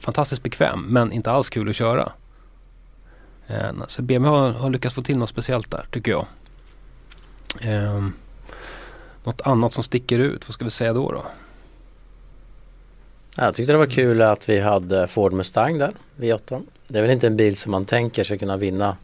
fantastiskt 0.00 0.42
bekväm 0.42 0.86
men 0.88 1.12
inte 1.12 1.30
alls 1.30 1.48
kul 1.50 1.68
att 1.68 1.76
köra. 1.76 2.12
Eh, 3.46 3.70
Så 3.88 4.02
BMW 4.02 4.38
har, 4.38 4.50
har 4.52 4.70
lyckats 4.70 4.94
få 4.94 5.02
till 5.02 5.18
något 5.18 5.28
speciellt 5.28 5.70
där 5.70 5.86
tycker 5.90 6.10
jag. 6.10 6.26
Eh, 7.60 8.08
något 9.24 9.40
annat 9.40 9.72
som 9.72 9.82
sticker 9.84 10.18
ut, 10.18 10.48
vad 10.48 10.54
ska 10.54 10.64
vi 10.64 10.70
säga 10.70 10.92
då? 10.92 11.12
då? 11.12 11.22
Jag 13.36 13.54
tyckte 13.54 13.72
det 13.72 13.78
var 13.78 13.86
kul 13.86 14.22
att 14.22 14.48
vi 14.48 14.60
hade 14.60 15.06
Ford 15.08 15.32
Mustang 15.32 15.78
där, 15.78 15.92
V8. 16.16 16.62
Det 16.88 16.98
är 16.98 17.02
väl 17.02 17.10
inte 17.10 17.26
en 17.26 17.36
bil 17.36 17.56
som 17.56 17.72
man 17.72 17.84
tänker 17.84 18.24
ska 18.24 18.38
kunna 18.38 18.56
vinna 18.56 18.96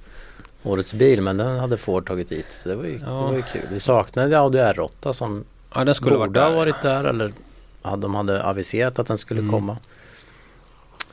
årets 0.62 0.94
bil 0.94 1.20
men 1.20 1.36
den 1.36 1.58
hade 1.58 1.76
Ford 1.76 2.06
tagit 2.08 2.28
dit. 2.28 2.46
Så 2.50 2.68
det 2.68 2.74
var 2.76 2.84
ju, 2.84 2.92
Ja. 3.06 3.06
det 3.06 3.12
var 3.12 3.32
ju 3.34 3.42
kul. 3.42 3.62
Vi 3.70 3.80
saknade 3.80 4.38
Audi 4.38 4.58
R8 4.58 5.12
som 5.12 5.44
Ja, 5.74 5.84
den 5.84 5.94
skulle 5.94 6.10
borde 6.10 6.18
varit 6.20 6.34
där. 6.34 6.48
ha 6.48 6.50
varit 6.56 6.82
där 6.82 7.04
eller 7.04 7.32
ja, 7.82 7.96
de 7.96 8.14
hade 8.14 8.44
aviserat 8.44 8.98
att 8.98 9.06
den 9.06 9.18
skulle 9.18 9.40
Mm. 9.40 9.52
komma. 9.52 9.76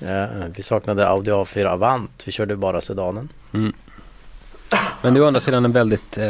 Eh, 0.02 0.26
vi 0.56 0.64
saknade 0.64 1.08
Audi 1.08 1.32
A4 1.32 1.66
Avant. 1.68 2.24
Vi 2.26 2.32
körde 2.32 2.56
bara 2.56 2.82
sedanen. 2.82 3.30
Men 5.02 5.14
det 5.14 5.20
är 5.20 5.22
å 5.22 5.28
andra 5.28 5.40
sidan 5.42 5.66
en 5.66 5.72
väldigt, 5.72 6.18
eh, 6.18 6.26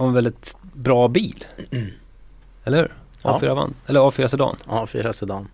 en 0.00 0.12
väldigt 0.14 0.56
bra 0.72 1.08
bil. 1.08 1.44
Eller 2.64 2.78
hur? 2.78 2.92
Ja. 3.22 3.38
A4 3.42 3.50
Avant, 3.50 3.74
eller 3.86 4.00
A4 4.00 4.28
Sedan. 4.28 4.56
A4 4.66 5.12
sedan. 5.12 5.48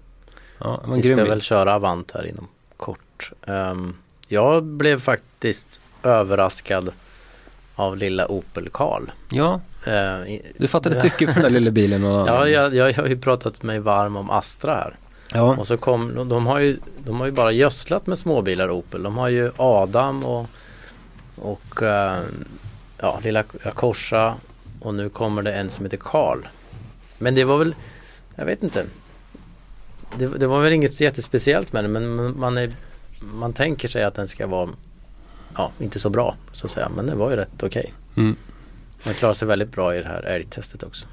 Ja, 0.59 0.81
Vi 0.93 1.03
ska 1.03 1.17
bil. 1.17 1.25
väl 1.29 1.41
köra 1.43 1.75
Avant 1.75 2.13
här 2.15 2.27
inom 2.27 2.49
kort. 2.77 3.33
Ehm, 3.47 3.95
jag 4.29 4.65
blev 4.65 4.99
faktiskt 5.01 5.81
överraskad 6.03 6.91
av 7.75 7.97
lilla 7.97 8.27
Opel 8.29 8.69
Karl. 8.73 9.03
Ja, 9.31 9.61
Eh, 9.87 9.93
i- 10.35 10.53
du 10.59 10.69
fattade 10.69 11.01
tycke 11.01 11.27
för 11.27 11.35
den 11.35 11.43
där 11.43 11.51
lilla 11.51 11.71
bilen. 11.71 12.05
Och, 12.05 12.29
Ja, 12.29 12.49
jag, 12.49 12.75
jag 12.75 12.95
har 12.95 13.07
ju 13.07 13.19
pratat 13.19 13.63
mig 13.63 13.79
varm 13.79 14.17
om 14.17 14.31
Astra 14.31 14.75
här. 14.75 14.95
Ja. 15.35 15.57
Och 15.57 15.67
så 15.67 15.77
kom, 15.77 16.15
de- 16.15 16.29
de 16.29 16.47
har 16.47 16.59
ju, 16.59 16.79
de 17.05 17.21
har 17.21 17.27
ju 17.27 17.33
bara 17.33 17.53
gödslat 17.53 18.07
med 18.07 18.19
småbilar 18.19 18.71
Opel. 18.71 19.03
De 19.03 19.17
har 19.19 19.29
ju 19.29 19.53
Adam 19.57 20.25
och, 20.25 20.47
och 21.37 21.83
eh, 21.83 22.23
ja, 22.99 23.21
lilla 23.23 23.43
Corsa 23.75 24.35
och 24.81 24.95
nu 24.95 25.09
kommer 25.09 25.43
det 25.43 25.53
en 25.53 25.71
som 25.71 25.85
heter 25.85 25.97
Karl. 25.97 26.39
Men 27.19 27.35
det 27.35 27.45
var 27.45 27.59
väl, 27.59 27.75
jag 28.37 28.45
vet 28.45 28.63
inte. 28.63 28.85
Det, 30.19 30.27
det 30.27 30.47
var 30.47 30.61
väl 30.61 30.73
inget 30.73 31.01
jättespeciellt 31.01 31.73
med 31.73 31.85
den 31.85 31.93
men 31.93 32.39
man, 32.41 32.59
är, 32.59 32.73
man 33.21 33.53
tänker 33.53 33.89
sig 33.89 34.05
att 34.05 34.15
den 34.15 34.29
ska 34.29 34.47
vara, 34.47 34.71
ja 35.57 35.71
inte 35.79 35.99
så 35.99 36.11
bra 36.11 36.37
så 36.53 36.67
att 36.67 36.71
säga. 36.71 36.89
Men 36.97 37.07
den 37.07 37.19
var 37.19 37.31
ju 37.31 37.37
rätt 37.37 37.63
okej. 37.63 37.95
Mm. 38.17 38.37
Den 39.05 39.15
klarade 39.15 39.39
sig 39.39 39.49
väldigt 39.49 39.73
bra 39.73 39.95
i 39.97 39.99
det 39.99 40.09
här 40.09 40.23
älgtestet 40.23 40.83
också. 40.83 41.07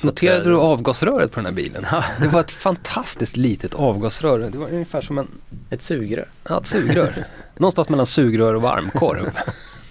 Noterade 0.00 0.38
att, 0.38 0.44
du 0.44 0.52
eh, 0.52 0.58
avgasröret 0.58 1.32
på 1.32 1.36
den 1.40 1.46
här 1.46 1.52
bilen? 1.52 1.86
Det 2.20 2.28
var 2.28 2.40
ett 2.40 2.50
fantastiskt 2.50 3.36
litet 3.36 3.74
avgasrör. 3.74 4.38
Det 4.38 4.58
var 4.58 4.68
ungefär 4.68 5.00
som 5.00 5.18
en, 5.18 5.28
Ett 5.70 5.82
sugrör. 5.82 6.28
ja, 6.48 6.58
ett 6.60 6.66
sugrör. 6.66 7.24
Någonstans 7.56 7.88
mellan 7.88 8.06
sugrör 8.06 8.54
och 8.54 8.62
varmkorv. 8.62 9.30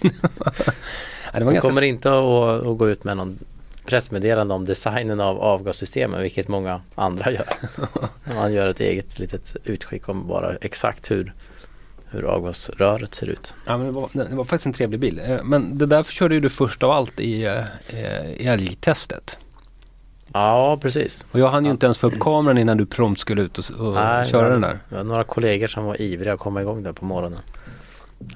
ja, 1.32 1.40
ganska 1.40 1.60
kommer 1.60 1.82
inte 1.82 2.08
att, 2.10 2.66
att 2.66 2.78
gå 2.78 2.88
ut 2.88 3.04
med 3.04 3.16
någon 3.16 3.38
pressmeddelande 3.84 4.54
om 4.54 4.64
designen 4.64 5.20
av 5.20 5.40
avgassystemen 5.40 6.22
vilket 6.22 6.48
många 6.48 6.80
andra 6.94 7.30
gör. 7.32 7.46
Man 8.36 8.52
gör 8.52 8.68
ett 8.68 8.80
eget 8.80 9.18
litet 9.18 9.56
utskick 9.64 10.08
om 10.08 10.26
bara 10.28 10.56
exakt 10.60 11.10
hur, 11.10 11.32
hur 12.10 12.22
avgasröret 12.24 13.14
ser 13.14 13.26
ut. 13.26 13.54
Ja, 13.66 13.76
men 13.76 13.86
det, 13.86 13.92
var, 13.92 14.08
det 14.12 14.36
var 14.36 14.44
faktiskt 14.44 14.66
en 14.66 14.72
trevlig 14.72 15.00
bil. 15.00 15.20
Eh, 15.24 15.44
Men 15.44 15.78
det 15.78 15.86
där 15.86 16.02
körde 16.02 16.34
ju 16.34 16.40
du 16.40 16.50
först 16.50 16.82
av 16.82 16.90
allt 16.90 17.20
i, 17.20 17.44
eh, 17.44 18.30
i 18.36 18.46
älgtestet. 18.46 19.38
Ja 20.32 20.78
precis. 20.80 21.24
Och 21.32 21.40
jag 21.40 21.48
hann 21.48 21.64
ju 21.64 21.70
inte 21.70 21.86
ens 21.86 21.98
få 21.98 22.06
upp 22.06 22.20
kameran 22.20 22.58
innan 22.58 22.76
du 22.76 22.86
prompt 22.86 23.20
skulle 23.20 23.42
ut 23.42 23.58
och, 23.58 23.64
och 23.70 23.94
köra 23.94 24.24
jag- 24.42 24.50
den 24.50 24.60
där. 24.60 24.78
Jag 24.88 24.96
har 24.96 25.04
några 25.04 25.24
kollegor 25.24 25.66
som 25.66 25.84
var 25.84 26.00
ivriga 26.02 26.32
att 26.34 26.40
komma 26.40 26.62
igång 26.62 26.82
där 26.82 26.92
på 26.92 27.04
morgonen. 27.04 27.40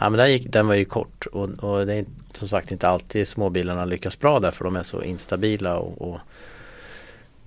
Ja 0.00 0.08
men 0.10 0.18
den, 0.18 0.32
gick, 0.32 0.52
den 0.52 0.66
var 0.66 0.74
ju 0.74 0.84
kort 0.84 1.26
och, 1.26 1.48
och 1.48 1.86
det 1.86 1.94
är 1.94 2.04
som 2.34 2.48
sagt 2.48 2.70
inte 2.70 2.88
alltid 2.88 3.28
småbilarna 3.28 3.84
lyckas 3.84 4.18
bra 4.20 4.40
där 4.40 4.50
för 4.50 4.64
de 4.64 4.76
är 4.76 4.82
så 4.82 5.02
instabila 5.02 5.76
och, 5.78 6.10
och 6.12 6.18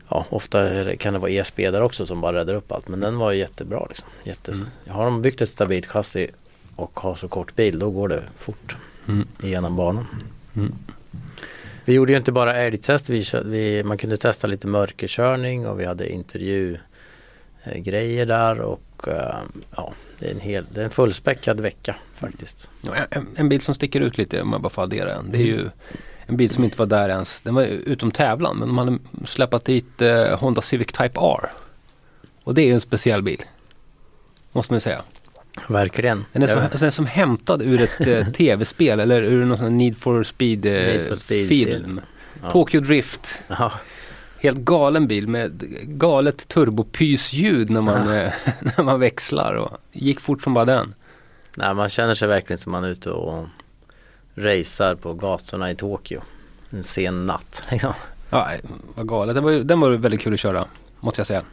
ja, 0.09 0.25
ofta 0.29 0.95
kan 0.95 1.13
det 1.13 1.19
vara 1.19 1.31
ESP 1.31 1.57
där 1.57 1.81
också 1.81 2.05
som 2.05 2.21
bara 2.21 2.37
räddar 2.37 2.53
upp 2.55 2.71
allt 2.71 2.87
men 2.87 2.99
den 2.99 3.17
var 3.17 3.31
ju 3.31 3.39
jättebra 3.39 3.85
liksom. 3.89 4.07
Jättes, 4.23 4.55
Mm. 4.57 4.69
Har 4.97 5.05
de 5.05 5.21
byggt 5.21 5.41
ett 5.41 5.49
stabilt 5.49 5.85
chassi 5.85 6.27
och 6.75 6.99
har 6.99 7.15
så 7.15 7.27
kort 7.27 7.55
bil 7.55 7.79
då 7.79 7.89
går 7.89 8.07
det 8.07 8.23
fort 8.37 8.77
Mm. 9.07 9.27
igenom 9.43 9.75
banan. 9.75 10.05
Mm. 10.55 10.73
Vi 11.85 11.93
gjorde 11.93 12.11
ju 12.11 12.17
inte 12.17 12.31
bara 12.31 12.55
älgtest, 12.55 13.09
vi, 13.09 13.25
vi, 13.45 13.83
man 13.83 13.97
kunde 13.97 14.17
testa 14.17 14.47
lite 14.47 14.67
mörkerkörning 14.67 15.67
och 15.67 15.79
vi 15.79 15.85
hade 15.85 16.09
intervjugrejer 16.09 18.25
där 18.25 18.61
och 18.61 19.07
ehm, 19.07 19.61
ja, 19.75 19.93
det 20.19 20.27
är 20.27 20.31
en, 20.31 20.39
hel, 20.39 20.65
det 20.73 20.81
är 20.81 20.85
en 20.85 20.91
fullspäckad 20.91 21.59
vecka 21.59 21.95
faktiskt. 22.13 22.69
Ja, 22.81 22.91
En, 23.09 23.27
en 23.35 23.49
bil 23.49 23.61
som 23.61 23.75
sticker 23.75 24.01
ut 24.01 24.17
lite 24.17 24.41
om 24.41 24.51
jag 24.51 24.61
bara 24.61 24.69
får 24.69 24.83
addera 24.83 25.13
en. 25.13 25.31
Det 25.31 25.37
är 25.37 25.45
ju 25.45 25.69
en 26.25 26.37
bil 26.37 26.49
som 26.49 26.63
inte 26.63 26.77
var 26.77 26.85
där 26.85 27.09
ens. 27.09 27.41
Den 27.41 27.55
var 27.55 27.63
utom 27.63 28.11
tävlan 28.11 28.57
men 28.57 28.67
de 28.67 28.77
hade 28.77 28.97
släppt 29.25 29.65
dit 29.65 30.01
eh, 30.01 30.39
Honda 30.39 30.61
Civic 30.61 30.87
Type 30.87 31.19
R. 31.19 31.49
Och 32.43 32.55
det 32.55 32.61
är 32.61 32.65
ju 32.65 32.73
en 32.73 32.81
speciell 32.81 33.21
bil. 33.21 33.41
Måste 34.51 34.73
man 34.73 34.77
ju 34.77 34.81
säga. 34.81 35.01
Verkligen. 35.67 36.25
Den 36.33 36.43
är, 36.43 36.47
som, 36.47 36.59
den 36.79 36.87
är 36.87 36.89
som 36.89 37.05
hämtad 37.05 37.61
ur 37.61 37.81
ett 37.81 38.07
eh, 38.07 38.27
tv-spel 38.33 38.99
eller 38.99 39.21
ur 39.21 39.45
någon 39.45 39.57
sån 39.57 39.65
här 39.65 39.73
Need 39.73 39.97
for 39.97 40.23
Speed, 40.23 40.65
eh, 40.65 40.71
Need 40.71 41.03
for 41.07 41.15
Speed 41.15 41.47
film. 41.47 42.01
ja. 42.43 42.49
Tokyo 42.49 42.81
Drift. 42.81 43.41
Ja, 43.47 43.71
Helt 44.39 44.57
galen 44.57 45.07
bil 45.07 45.27
med 45.27 45.63
galet 45.87 46.47
turbopysljud 46.47 47.69
när 47.69 47.81
man, 47.81 48.13
eh, 48.17 48.33
när 48.77 48.83
man 48.83 48.99
växlar 48.99 49.53
och 49.53 49.77
gick 49.91 50.19
fort 50.19 50.43
som 50.43 50.53
bara 50.53 50.65
den. 50.65 50.93
nej, 51.55 51.73
man 51.73 51.89
känner 51.89 52.15
sig 52.15 52.27
verkligen 52.27 52.57
som 52.57 52.71
man 52.71 52.83
är 52.83 52.89
ute 52.89 53.09
och 53.09 53.45
racear 54.35 54.95
på 54.95 55.13
gatorna 55.13 55.71
i 55.71 55.75
Tokyo. 55.75 56.21
En 56.69 56.83
sen 56.83 57.25
natt. 57.25 57.63
Liksom. 57.71 57.93
Ja, 58.29 58.51
vad 58.95 59.07
galet. 59.07 59.35
Den 59.35 59.43
var, 59.43 59.51
den 59.51 59.79
var 59.79 59.89
väldigt 59.91 60.21
kul 60.21 60.33
att 60.33 60.39
köra, 60.39 60.65
måste 60.99 61.19
jag 61.19 61.27
säga. 61.27 61.43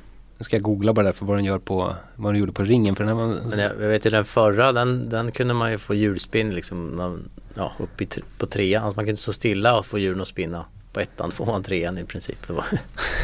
Nu 0.42 0.44
ska 0.44 0.56
jag 0.56 0.62
googla 0.62 0.92
bara 0.92 1.06
därför 1.06 1.26
vad 1.26 1.36
den 1.36 1.44
gör 1.44 1.58
på, 1.58 1.94
vad 2.16 2.32
den 2.32 2.40
gjorde 2.40 2.52
på 2.52 2.62
ringen 2.62 2.96
för 2.96 3.04
den 3.04 3.16
här 3.16 3.26
var, 3.26 3.36
Men 3.50 3.58
jag, 3.58 3.70
jag 3.70 3.88
vet 3.88 4.06
ju 4.06 4.10
den 4.10 4.24
förra 4.24 4.72
den, 4.72 5.08
den 5.08 5.32
kunde 5.32 5.54
man 5.54 5.70
ju 5.70 5.78
få 5.78 5.94
hjulspinn 5.94 6.54
liksom 6.54 7.22
ja, 7.54 7.72
upp 7.78 8.00
i, 8.00 8.08
på 8.38 8.46
trean. 8.46 8.84
Alltså 8.84 8.98
man 8.98 9.04
kunde 9.04 9.20
stå 9.20 9.32
stilla 9.32 9.78
och 9.78 9.86
få 9.86 9.98
hjulen 9.98 10.20
att 10.20 10.28
spinna. 10.28 10.64
På 10.92 11.00
ettan 11.00 11.32
man 11.38 11.62
trean 11.62 11.98
i 11.98 12.04
princip. 12.04 12.46
Det 12.46 12.52
var. 12.52 12.64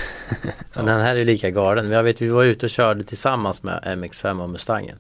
Men 0.74 0.86
den 0.86 1.00
här 1.00 1.16
är 1.16 1.24
lika 1.24 1.50
galen. 1.50 1.90
Jag 1.90 2.02
vet 2.02 2.22
vi 2.22 2.28
var 2.28 2.44
ute 2.44 2.66
och 2.66 2.70
körde 2.70 3.04
tillsammans 3.04 3.62
med 3.62 3.82
MX5 3.84 4.42
och 4.42 4.50
Mustangen. 4.50 4.98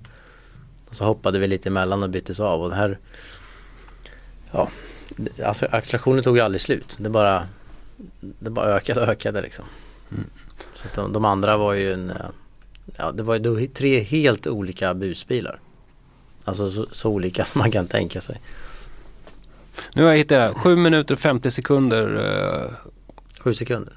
Och 0.88 0.96
så 0.96 1.04
hoppade 1.04 1.38
vi 1.38 1.46
lite 1.46 1.68
emellan 1.68 2.02
och 2.02 2.10
byttes 2.10 2.40
av 2.40 2.62
och 2.62 2.70
det 2.70 2.76
här 2.76 2.98
Ja 4.52 4.68
Alltså 5.44 5.66
accelerationen 5.70 6.24
tog 6.24 6.36
ju 6.36 6.42
aldrig 6.42 6.60
slut. 6.60 6.96
Det 6.98 7.10
bara 7.10 7.48
Det 8.18 8.50
bara 8.50 8.66
ökade 8.66 9.00
och 9.00 9.08
ökade 9.08 9.42
liksom. 9.42 9.64
Så 10.82 10.88
de, 10.94 11.12
de 11.12 11.24
andra 11.24 11.56
var 11.56 11.72
ju 11.72 11.92
en 11.92 12.10
eh, 12.10 12.16
Ja 12.96 13.12
det 13.12 13.22
var 13.22 13.36
ju 13.36 13.66
tre 13.66 14.00
helt 14.00 14.46
olika 14.46 14.94
busbilar. 14.94 15.60
Alltså 16.44 16.70
så, 16.70 16.86
så 16.92 17.10
olika 17.10 17.44
som 17.44 17.58
man 17.58 17.70
kan 17.70 17.86
tänka 17.86 18.20
sig. 18.20 18.40
Nu 19.94 20.02
har 20.02 20.10
jag 20.10 20.16
hittat 20.18 20.28
det 20.28 20.42
här. 20.42 20.54
7 20.54 20.76
minuter 20.76 21.14
och 21.14 21.20
50 21.20 21.50
sekunder. 21.50 22.06
Eh, 22.64 22.90
Sju 23.40 23.54
sekunder. 23.54 23.92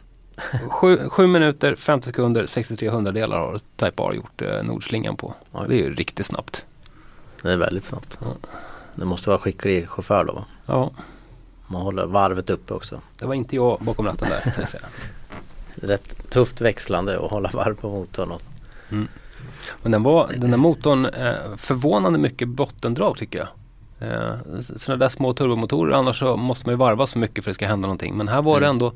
7, 1.09 1.27
minuter 1.27 1.75
50 1.75 2.05
sekunder 2.07 2.45
63 2.47 2.89
hundradelar 2.89 3.37
har 3.37 3.59
Type 3.75 4.03
R 4.03 4.13
gjort 4.13 4.41
eh, 4.41 4.63
nordslingan 4.63 5.15
på. 5.17 5.33
Oj. 5.51 5.65
Det 5.69 5.75
är 5.75 5.77
ju 5.83 5.93
riktigt 5.95 6.25
snabbt. 6.25 6.65
Det 7.41 7.51
är 7.51 7.57
väldigt 7.57 7.83
snabbt. 7.83 8.17
Ja. 8.21 8.27
Det 8.95 9.05
måste 9.05 9.29
vara 9.29 9.39
skicklig 9.39 9.89
chaufför 9.89 10.23
då 10.25 10.33
va? 10.33 10.45
Ja, 10.65 10.91
Man 11.67 11.81
håller 11.81 12.05
varvet 12.05 12.49
uppe 12.49 12.73
också. 12.73 13.01
det 13.19 13.25
var 13.25 13.33
inte 13.33 13.55
jag 13.55 13.79
bakom 13.81 14.05
ratten 14.05 14.27
där. 14.29 14.67
Rätt 15.81 16.29
tufft 16.29 16.61
växlande 16.61 17.17
och 17.17 17.29
hålla 17.31 17.49
varv 17.53 17.75
på 17.75 17.89
motorn. 17.89 18.31
Och, 18.31 18.41
Men 19.81 19.91
den, 19.91 20.03
var, 20.03 20.31
den 20.37 20.51
där 20.51 20.57
motorn 20.57 21.05
eh, 21.05 21.35
förvånande 21.57 22.19
mycket 22.19 22.47
bottendrag 22.47 23.17
tycker 23.17 23.39
jag. 23.39 23.47
Eh, 24.09 24.33
sådana 24.77 24.99
där 24.99 25.09
små 25.09 25.33
turbomotorer 25.33 25.93
annars 25.93 26.19
så 26.19 26.37
måste 26.37 26.67
man 26.67 26.73
ju 26.73 26.77
varva 26.77 27.07
så 27.07 27.19
mycket 27.19 27.43
för 27.43 27.51
att 27.51 27.55
det 27.55 27.57
ska 27.59 27.67
hända 27.67 27.87
någonting. 27.87 28.15
Men 28.17 28.27
här 28.27 28.41
var 28.41 28.59
det 28.59 28.65
Mm. 28.65 28.75
ändå, 28.75 28.93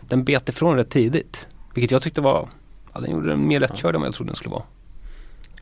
den 0.00 0.24
bet 0.24 0.48
ifrån 0.48 0.76
rätt 0.76 0.90
tidigt. 0.90 1.46
Vilket 1.74 1.90
jag 1.90 2.02
tyckte 2.02 2.20
var, 2.20 2.48
ja, 2.94 3.00
den 3.00 3.10
gjorde 3.10 3.28
den 3.28 3.48
mer 3.48 3.60
lättkörd 3.60 3.94
än 3.94 4.00
vad 4.00 4.08
jag 4.08 4.14
trodde 4.14 4.30
den 4.30 4.36
skulle 4.36 4.50
vara. 4.50 4.62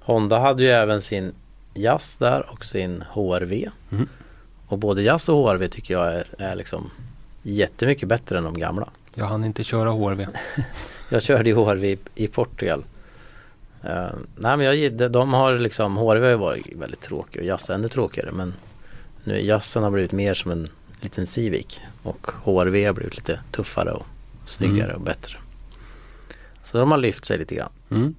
Honda 0.00 0.38
hade 0.38 0.62
ju 0.62 0.68
även 0.70 1.02
sin 1.02 1.32
Jazz 1.74 2.16
där 2.16 2.50
och 2.50 2.64
sin 2.64 3.04
HRV. 3.10 3.68
Mm. 3.92 4.08
Och 4.66 4.78
både 4.78 5.02
Jazz 5.02 5.28
och 5.28 5.36
HRV 5.36 5.68
tycker 5.68 5.94
jag 5.94 6.14
är, 6.14 6.24
är 6.38 6.54
liksom 6.56 6.90
jättemycket 7.42 8.08
bättre 8.08 8.38
än 8.38 8.44
de 8.44 8.58
gamla. 8.58 8.88
Jag 9.14 9.24
hann 9.26 9.44
inte 9.44 9.64
köra 9.64 9.90
HRV. 9.90 10.26
Jag 11.10 11.22
körde 11.22 11.50
ju 11.50 11.54
HRV 11.56 11.84
i, 11.84 11.98
i 12.14 12.26
Portugal. 12.28 12.84
Eh, 13.84 14.06
nej 14.36 14.56
men 14.56 14.60
jag, 14.60 14.74
gill- 14.76 15.08
de 15.08 15.32
har 15.32 15.58
liksom, 15.58 15.96
HRV 15.96 16.22
har 16.24 16.30
ju 16.30 16.36
varit 16.36 16.72
väldigt 16.76 17.00
tråkig 17.00 17.40
och 17.40 17.46
Jazz 17.46 17.70
ännu 17.70 17.88
tråkigare 17.88 18.30
men 18.32 18.54
nu 19.24 19.40
Jazzen 19.40 19.82
har 19.82 19.90
blivit 19.90 20.12
mer 20.12 20.34
som 20.34 20.50
en 20.50 20.68
liten 21.00 21.26
Civic 21.26 21.80
och 22.02 22.26
HRV 22.44 22.86
har 22.86 22.92
blivit 22.92 23.16
lite 23.16 23.40
tuffare 23.50 23.90
och 23.92 24.06
snyggare 24.46 24.84
Mm. 24.90 24.96
och 24.96 25.02
bättre. 25.02 25.38
Så 26.64 26.78
de 26.78 26.90
har 26.90 26.98
lyft 26.98 27.24
sig 27.24 27.38
lite 27.38 27.54
grann. 27.54 27.72
Mm. 27.90 28.14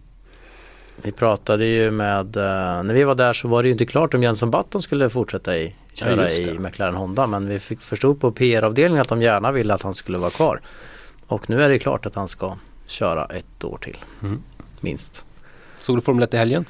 Vi 1.01 1.11
pratade 1.11 1.65
ju 1.65 1.91
med, 1.91 2.37
eh, 2.37 2.83
när 2.83 2.93
vi 2.93 3.03
var 3.03 3.15
där 3.15 3.33
så 3.33 3.47
var 3.47 3.63
det 3.63 3.67
ju 3.67 3.71
inte 3.71 3.85
klart 3.85 4.13
om 4.13 4.23
Jenson 4.23 4.51
Button 4.51 4.81
skulle 4.81 5.09
fortsätta 5.09 5.57
i, 5.57 5.75
köra 5.93 6.15
det. 6.15 6.37
i 6.37 6.59
McLaren 6.59 6.95
Honda 6.95 7.27
men 7.27 7.47
vi 7.47 7.59
fick 7.59 7.81
förstod 7.81 8.21
på 8.21 8.31
PR-avdelningen 8.31 9.01
att 9.01 9.07
de 9.09 9.21
gärna 9.21 9.51
ville 9.51 9.73
att 9.73 9.81
han 9.81 9.95
skulle 9.95 10.17
vara 10.17 10.29
kvar. 10.29 10.61
Och 11.27 11.49
nu 11.49 11.63
är 11.63 11.69
det 11.69 11.79
klart 11.79 12.05
att 12.05 12.15
han 12.15 12.27
ska 12.27 12.57
köra 12.85 13.25
ett 13.25 13.63
år 13.63 13.77
till. 13.81 13.97
Mm. 14.21 14.43
Minst. 14.81 15.25
Såg 15.79 15.97
du 15.97 16.01
Formel 16.01 16.23
1 16.23 16.33
i 16.33 16.37
helgen? 16.37 16.65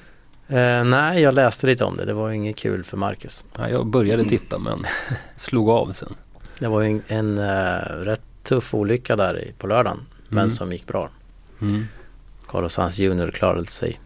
Eh, 0.48 0.84
nej, 0.84 1.22
jag 1.22 1.34
läste 1.34 1.68
lite 1.68 1.84
om 1.84 1.98
det. 1.98 2.06
Det 2.06 2.14
var 2.14 2.32
inget 2.32 2.56
kul 2.56 2.84
för 2.84 2.98
Marcus. 2.98 3.44
Ja, 3.58 3.70
jag 3.70 3.86
började 3.88 4.26
titta 4.26 4.60
men 4.60 4.80
slog 5.36 5.70
av 5.70 5.94
sen. 5.94 6.16
Det 6.60 6.68
var 6.68 6.84
en, 6.84 7.02
en 7.08 7.38
eh, 7.38 7.78
rätt 7.98 8.22
tuff 8.44 8.74
olycka 8.74 9.16
där 9.16 9.52
på 9.58 9.68
lördagen. 9.68 10.00
Men 10.30 10.44
Mm. 10.44 10.52
som 10.56 10.72
gick 10.72 10.88
bra. 10.88 11.10
Mm. 11.62 11.86
Carlos 12.48 12.74
Sainz 12.74 13.00
Jr 13.00 13.32
klarade 13.32 13.66
sig 13.66 14.00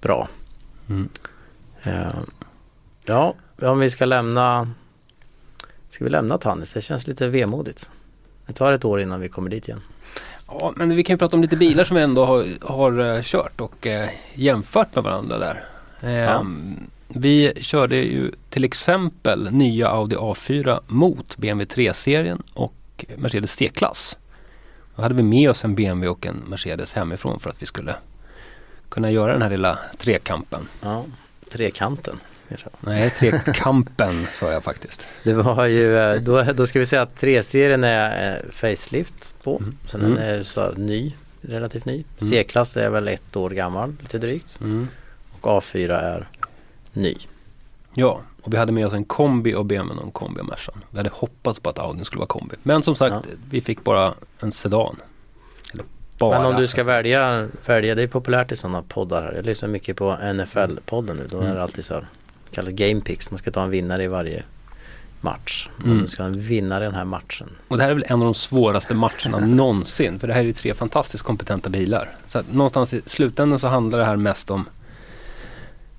bra. 0.00 0.28
Mm. 0.88 1.08
Eh, 1.82 2.20
ja, 3.04 3.34
om 3.62 3.78
vi 3.78 3.90
ska 3.90 4.04
lämna 4.04 4.68
Ska 5.90 6.04
vi 6.04 6.10
lämna 6.10 6.38
Tannis? 6.38 6.72
Det 6.72 6.80
känns 6.80 7.06
lite 7.06 7.28
vemodigt. 7.28 7.90
Det 8.46 8.52
tar 8.52 8.72
ett 8.72 8.84
år 8.84 9.00
innan 9.00 9.20
vi 9.20 9.28
kommer 9.28 9.50
dit 9.50 9.68
igen. 9.68 9.80
Ja, 10.46 10.72
men 10.76 10.96
vi 10.96 11.04
kan 11.04 11.14
ju 11.14 11.18
prata 11.18 11.36
om 11.36 11.42
lite 11.42 11.56
bilar 11.56 11.84
som 11.84 11.96
vi 11.96 12.02
ändå 12.02 12.24
har, 12.24 12.46
har 12.60 13.16
eh, 13.16 13.22
kört 13.22 13.60
och 13.60 13.86
eh, 13.86 14.08
jämfört 14.34 14.94
med 14.94 15.04
varandra 15.04 15.38
där. 15.38 15.64
Ehm, 16.00 16.76
Vi 17.08 17.52
körde 17.56 17.96
ju 17.96 18.32
till 18.50 18.64
exempel 18.64 19.52
nya 19.52 19.88
Audi 19.88 20.16
A4 20.16 20.80
mot 20.86 21.36
BMW 21.36 21.74
3-serien 21.74 22.42
och 22.54 23.04
Mercedes 23.16 23.52
C-klass. 23.52 24.18
Då 24.96 25.02
hade 25.02 25.14
vi 25.14 25.22
med 25.22 25.50
oss 25.50 25.64
en 25.64 25.74
BMW 25.74 26.08
och 26.08 26.26
en 26.26 26.42
Mercedes 26.46 26.92
hemifrån 26.92 27.40
för 27.40 27.50
att 27.50 27.62
vi 27.62 27.66
skulle 27.66 27.94
kunna 28.90 29.10
göra 29.10 29.32
den 29.32 29.42
här 29.42 29.50
lilla 29.50 29.78
trekampen. 29.98 30.68
Ja, 30.82 31.04
trekanten. 31.50 32.20
Nej, 32.80 33.10
trekampen 33.10 34.26
sa 34.32 34.52
jag 34.52 34.64
faktiskt. 34.64 35.06
Det 35.24 35.32
var 35.32 35.66
ju, 35.66 35.98
eh, 35.98 36.14
då, 36.22 36.42
då 36.42 36.66
ska 36.66 36.78
vi 36.78 36.86
säga 36.86 37.02
att 37.02 37.20
3-serien 37.22 37.84
är 37.84 38.32
eh, 38.44 38.50
facelift 38.50 39.34
på. 39.42 39.58
Mm. 39.58 39.76
Mm. 39.94 40.10
den 40.14 40.18
är 40.22 40.42
så 40.42 40.72
ny, 40.72 41.12
relativt 41.40 41.84
ny. 41.84 41.94
Mm. 41.94 42.30
C-klass 42.30 42.76
är 42.76 42.90
väl 42.90 43.08
ett 43.08 43.36
år 43.36 43.50
gammal, 43.50 43.96
lite 44.00 44.18
drygt. 44.18 44.58
Mm. 44.60 44.88
Och 45.40 45.62
A4 45.62 46.00
är 46.00 46.28
ny. 46.92 47.16
Ja, 47.94 48.20
och 48.42 48.52
vi 48.52 48.56
hade 48.56 48.72
med 48.72 48.86
oss 48.86 48.92
en 48.92 49.04
kombi 49.04 49.54
och 49.54 49.64
BMW 49.64 50.00
och 50.00 50.06
en 50.06 50.12
kombi 50.12 50.40
och 50.40 50.46
Mercan. 50.46 50.84
Vi 50.90 50.96
hade 50.96 51.10
hoppats 51.12 51.60
på 51.60 51.70
att 51.70 51.78
Audi 51.78 52.04
skulle 52.04 52.18
vara 52.18 52.26
kombi. 52.26 52.56
Men 52.62 52.82
som 52.82 52.94
sagt, 52.94 53.14
Ja. 53.14 53.34
vi 53.50 53.60
fick 53.60 53.84
bara 53.84 54.14
en 54.40 54.52
sedan. 54.52 54.96
Bara. 56.20 56.38
Men 56.38 56.46
om 56.54 56.60
du 56.60 56.66
ska 56.66 56.84
välja, 56.84 57.48
välja, 57.66 57.94
det 57.94 58.02
är 58.02 58.06
populärt 58.06 58.52
i 58.52 58.56
sådana 58.56 58.82
poddar 58.82 59.22
här. 59.22 59.32
Jag 59.32 59.46
lyssnar 59.46 59.68
mycket 59.68 59.96
på 59.96 60.10
NFL-podden 60.12 61.14
nu. 61.14 61.26
Då 61.30 61.38
är 61.38 61.42
Mm. 61.42 61.54
det 61.54 61.62
alltid 61.62 61.84
så 61.84 61.94
här, 61.94 62.06
kallat 62.50 62.72
game 62.74 63.00
picks. 63.00 63.30
Man 63.30 63.38
ska 63.38 63.50
ta 63.50 63.62
en 63.62 63.70
vinnare 63.70 64.04
i 64.04 64.06
varje 64.08 64.42
match. 65.20 65.68
Mm. 65.84 66.06
Ska 66.06 66.22
ha 66.22 66.26
en 66.30 66.40
vinnare 66.40 66.84
i 66.84 66.86
den 66.86 66.94
här 66.94 67.04
matchen. 67.04 67.48
Och 67.68 67.76
det 67.76 67.82
här 67.82 67.90
är 67.90 67.94
väl 67.94 68.04
en 68.08 68.18
av 68.20 68.24
de 68.24 68.34
svåraste 68.34 68.94
matcherna 68.94 69.38
någonsin. 69.46 70.18
För 70.18 70.26
det 70.28 70.34
här 70.34 70.40
är 70.40 70.44
ju 70.44 70.52
tre 70.52 70.74
fantastiskt 70.74 71.24
kompetenta 71.24 71.68
bilar. 71.70 72.08
Så 72.28 72.38
att 72.38 72.52
någonstans 72.52 72.94
i 72.94 73.02
slutändan 73.06 73.58
så 73.58 73.68
handlar 73.68 73.98
det 73.98 74.04
här 74.04 74.16
mest 74.16 74.50
om 74.50 74.68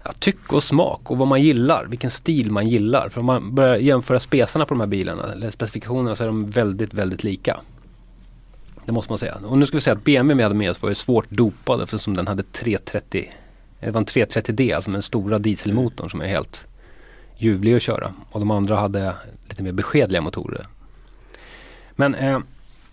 ja, 0.04 0.12
tycke 0.20 0.56
och 0.56 0.64
smak 0.64 1.12
och 1.12 1.18
vad 1.18 1.28
man 1.28 1.42
gillar. 1.42 1.86
Vilken 1.86 2.10
stil 2.10 2.52
man 2.52 2.68
gillar. 2.68 3.10
För 3.10 3.20
om 3.20 3.26
man 3.26 3.56
börjar 3.56 3.76
jämföra 3.76 4.20
spesarna 4.20 4.66
på 4.66 4.74
de 4.74 4.80
här 4.80 4.88
bilarna 4.88 5.32
eller 5.32 5.50
specifikationerna 5.50 6.16
så 6.16 6.24
är 6.24 6.28
de 6.28 6.50
väldigt, 6.50 6.94
väldigt 6.94 7.24
lika. 7.24 7.60
Det 8.86 8.92
måste 8.92 9.12
man 9.12 9.20
säga. 9.20 9.38
Och 9.46 9.58
nu 9.58 9.66
ska 9.66 9.78
vi 9.78 9.82
säga 9.82 9.96
att 9.96 10.04
BMW 10.04 10.38
vi 10.38 10.44
hade 10.44 10.56
med 10.56 10.70
oss 10.72 10.82
var 10.82 10.90
ju 10.90 10.96
svårt 10.96 11.30
dopad 11.30 11.82
eftersom 11.82 12.14
den 12.14 12.28
hade 12.28 12.44
330 12.44 13.32
det 13.82 13.92
var 13.92 14.00
en 14.02 14.06
330D, 14.06 14.76
alltså 14.76 14.92
den 14.92 15.02
stora 15.02 15.40
dieselmotorn 15.40 16.10
som 16.10 16.22
är 16.22 16.28
helt 16.28 16.66
ljuvlig 17.38 17.76
att 17.76 17.82
köra. 17.82 18.14
Och 18.32 18.40
de 18.40 18.52
andra 18.52 18.76
hade 18.76 19.16
lite 19.50 19.64
mer 19.64 19.72
beskedliga 19.72 20.22
motorer. 20.22 20.68
Men 21.92 22.16
eh, 22.16 22.40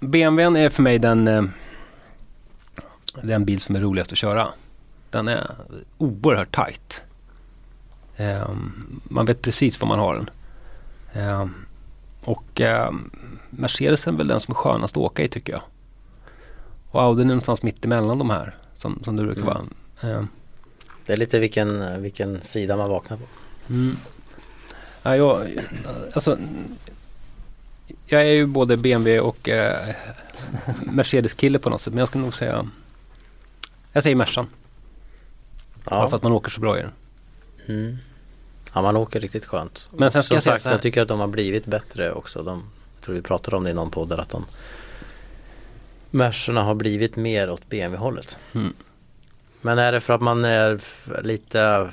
BMWn 0.01 0.57
är 0.57 0.69
för 0.69 0.83
mig 0.83 0.99
den, 0.99 1.29
eh, 1.29 1.45
den 3.23 3.45
bil 3.45 3.61
som 3.61 3.77
är 3.77 3.81
roligast 3.81 4.13
att 4.13 4.19
köra. 4.19 4.49
Den 5.11 5.29
är 5.29 5.51
oerhört 5.99 6.55
tight. 6.55 7.03
Eh, 8.17 8.51
man 9.05 9.27
vet 9.27 9.43
precis 9.43 9.81
var 9.81 9.89
man 9.89 9.99
har 9.99 10.15
den. 10.15 10.31
Eh, 11.13 11.47
och 12.25 12.61
eh, 12.61 12.93
Mercedesen 13.51 14.15
är 14.15 14.19
väl 14.19 14.29
den 14.29 14.41
som 14.41 14.53
är 14.53 14.57
skönast 14.57 14.97
att 14.97 15.03
åka 15.03 15.23
i 15.23 15.29
tycker 15.29 15.53
jag. 15.53 15.63
Och 16.91 17.03
Audi 17.03 17.23
är 17.23 17.27
någonstans 17.27 17.63
mitt 17.63 17.85
emellan 17.85 18.19
de 18.19 18.31
här 18.31 18.57
som, 18.77 19.01
som 19.05 19.17
det 19.17 19.23
brukar 19.23 19.41
Mm. 19.43 19.55
vara. 20.01 20.13
Eh, 20.13 20.25
Det 21.07 21.13
är 21.13 21.17
lite 21.17 21.39
vilken, 21.39 22.03
vilken 22.03 22.43
sida 22.43 22.77
man 22.77 22.91
vaknar 22.91 23.17
på. 23.17 23.25
Mm. 23.69 23.97
Ja, 25.03 25.17
jag, 25.17 25.61
alltså, 26.13 26.39
jag 28.07 28.23
är 28.23 28.27
ju 28.33 28.47
både 28.47 28.77
BMW 28.77 29.21
och 29.21 29.49
eh, 29.49 29.95
Mercedes-kille 30.85 31.59
på 31.59 31.71
något 31.71 31.81
sätt. 31.81 31.93
Men 31.95 31.99
jag 31.99 32.09
skulle 32.09 32.25
nog 32.25 32.35
säga 32.35 32.69
Jag 33.93 34.03
säger 34.03 34.17
Mercan. 34.17 34.47
Bara 35.85 36.01
Ja. 36.01 36.09
för 36.09 36.17
att 36.17 36.23
man 36.23 36.33
åker 36.33 36.51
så 36.51 36.61
bra 36.61 36.79
i 36.79 36.83
den. 36.83 36.93
Mm. 37.67 37.97
ja, 38.75 38.83
man 38.83 38.97
åker 38.97 39.21
riktigt 39.21 39.45
skönt. 39.45 39.89
Men 39.97 40.11
sen 40.11 40.23
ska 40.23 40.29
Som 40.29 40.35
jag 40.35 40.43
säga 40.45 40.53
sagt, 40.53 40.63
så 40.63 40.69
här. 40.69 40.75
jag 40.75 40.83
tycker 40.83 41.03
att 41.03 41.09
de 41.09 41.21
har 41.21 41.27
blivit 41.27 41.67
bättre 41.67 42.13
också. 42.13 42.43
De, 42.43 42.65
jag 42.97 43.05
tror 43.05 43.15
vi 43.15 43.23
pratade 43.23 43.57
om 43.57 43.65
det 43.65 43.71
i 43.71 43.75
någon 43.75 43.91
podd 43.91 44.09
där, 44.09 44.19
att 44.19 44.29
de 44.29 44.45
Mercerna 46.11 46.63
har 46.63 46.75
blivit 46.75 47.17
mer 47.17 47.51
åt 47.51 47.69
BMW-hållet. 47.69 48.39
Mm. 48.55 48.73
Men 49.61 49.79
är 49.79 49.93
det 49.93 50.01
för 50.01 50.15
att 50.15 50.21
man 50.21 50.45
är 50.45 50.81
lite 51.23 51.89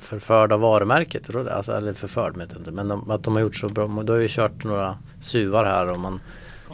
förförd 0.00 0.52
av 0.52 0.60
varumärket? 0.60 1.34
Alltså, 1.34 1.72
eller 1.72 1.92
förförd 1.92 2.36
vet 2.36 2.48
jag 2.52 2.60
inte. 2.60 2.70
Men 2.70 2.88
de, 2.88 3.10
att 3.10 3.22
de 3.22 3.34
har 3.34 3.40
gjort 3.42 3.56
så 3.56 3.68
bra. 3.68 3.86
Du 4.02 4.12
har 4.12 4.18
ju 4.18 4.28
kört 4.30 4.64
några 4.64 4.98
suvar 5.22 5.64
här 5.64 5.86
och 5.86 5.98
man 6.00 6.20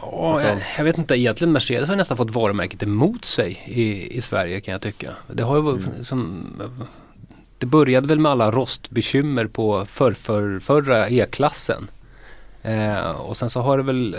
Ja, 0.01 0.31
Alltså- 0.33 0.47
jag, 0.47 0.57
jag 0.77 0.83
vet 0.83 0.97
inte, 0.97 1.15
egentligen 1.15 1.51
Mercedes 1.53 1.89
har 1.89 1.95
nästan 1.95 2.17
fått 2.17 2.31
varumärket 2.31 2.83
emot 2.83 3.25
sig 3.25 3.63
i, 3.67 4.17
i 4.17 4.21
Sverige 4.21 4.59
kan 4.59 4.71
jag 4.71 4.81
tycka. 4.81 5.09
Det 5.27 5.43
har 5.43 5.55
ju 5.55 5.69
Mm. 5.69 6.03
som 6.03 6.45
Det 7.57 7.65
började 7.65 8.07
väl 8.07 8.19
med 8.19 8.31
alla 8.31 8.51
rostbekymmer 8.51 9.47
på 9.47 9.85
för, 9.85 10.11
för, 10.11 10.59
förra 10.59 11.09
E-klassen. 11.09 11.87
Eh, 12.61 13.09
och 13.09 13.37
sen 13.37 13.49
så 13.49 13.61
har 13.61 13.77
det 13.77 13.83
väl 13.83 14.17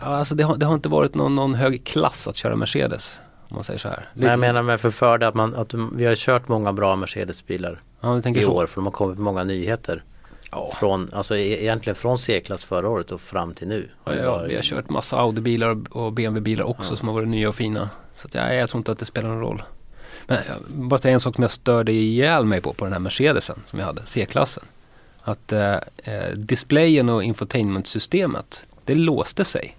alltså 0.00 0.34
det 0.34 0.42
har, 0.42 0.56
det 0.56 0.66
har 0.66 0.74
inte 0.74 0.88
varit 0.88 1.14
någon, 1.14 1.34
någon 1.34 1.54
hög 1.54 1.84
klass 1.84 2.28
att 2.28 2.36
köra 2.36 2.56
Mercedes. 2.56 3.14
Om 3.48 3.54
man 3.54 3.64
säger 3.64 3.78
så 3.78 3.88
här. 3.88 4.08
Men 4.14 4.28
jag 4.30 4.38
menar 4.38 4.62
med 4.62 4.80
förförd 4.80 5.22
att, 5.22 5.34
man, 5.34 5.54
att 5.54 5.74
vi 5.92 6.04
har 6.04 6.14
kört 6.14 6.48
många 6.48 6.72
bra 6.72 6.96
Mercedes-bilar 6.96 7.82
ja, 8.00 8.18
i 8.18 8.42
så. 8.42 8.52
år 8.52 8.66
för 8.66 8.74
de 8.76 8.84
har 8.84 8.92
kommit 8.92 9.18
många 9.18 9.44
nyheter. 9.44 10.04
Ja. 10.52 10.72
Från, 10.80 11.08
alltså 11.12 11.36
e- 11.36 11.62
egentligen 11.62 11.94
från 11.94 12.18
C-klass 12.18 12.64
förra 12.64 12.88
året 12.88 13.10
och 13.12 13.20
fram 13.20 13.54
till 13.54 13.68
nu. 13.68 13.88
Ja, 14.04 14.14
ja, 14.14 14.42
vi 14.48 14.54
har 14.56 14.62
kört 14.62 14.88
massa 14.90 15.16
Audi-bilar 15.16 15.96
och- 15.96 16.12
BMW-bilar 16.12 16.64
också 16.64 16.92
Ja. 16.92 16.96
som 16.96 17.08
har 17.08 17.14
varit 17.14 17.28
nya 17.28 17.48
och 17.48 17.54
fina. 17.54 17.90
Så 18.16 18.26
att, 18.26 18.34
ja, 18.34 18.52
jag 18.52 18.70
tror 18.70 18.78
inte 18.78 18.92
att 18.92 18.98
det 18.98 19.04
spelar 19.04 19.28
någon 19.28 19.40
roll. 19.40 19.62
Men 20.26 20.38
bara 20.68 20.98
säga 21.00 21.14
en 21.14 21.20
sak 21.20 21.34
som 21.34 21.42
jag 21.42 21.50
störde 21.50 21.92
ihjäl 21.92 22.44
mig 22.44 22.60
på, 22.60 22.72
på 22.72 22.84
den 22.84 22.92
här 22.92 23.00
Mercedesen 23.00 23.62
som 23.66 23.76
vi 23.78 23.82
hade, 23.84 24.02
C-klassen. 24.06 24.64
Att 25.22 25.52
eh, 25.52 25.74
eh, 25.96 26.30
displayen 26.34 27.08
och 27.08 27.24
infotainmentsystemet, 27.24 28.66
det 28.84 28.94
låste 28.94 29.44
sig. 29.44 29.76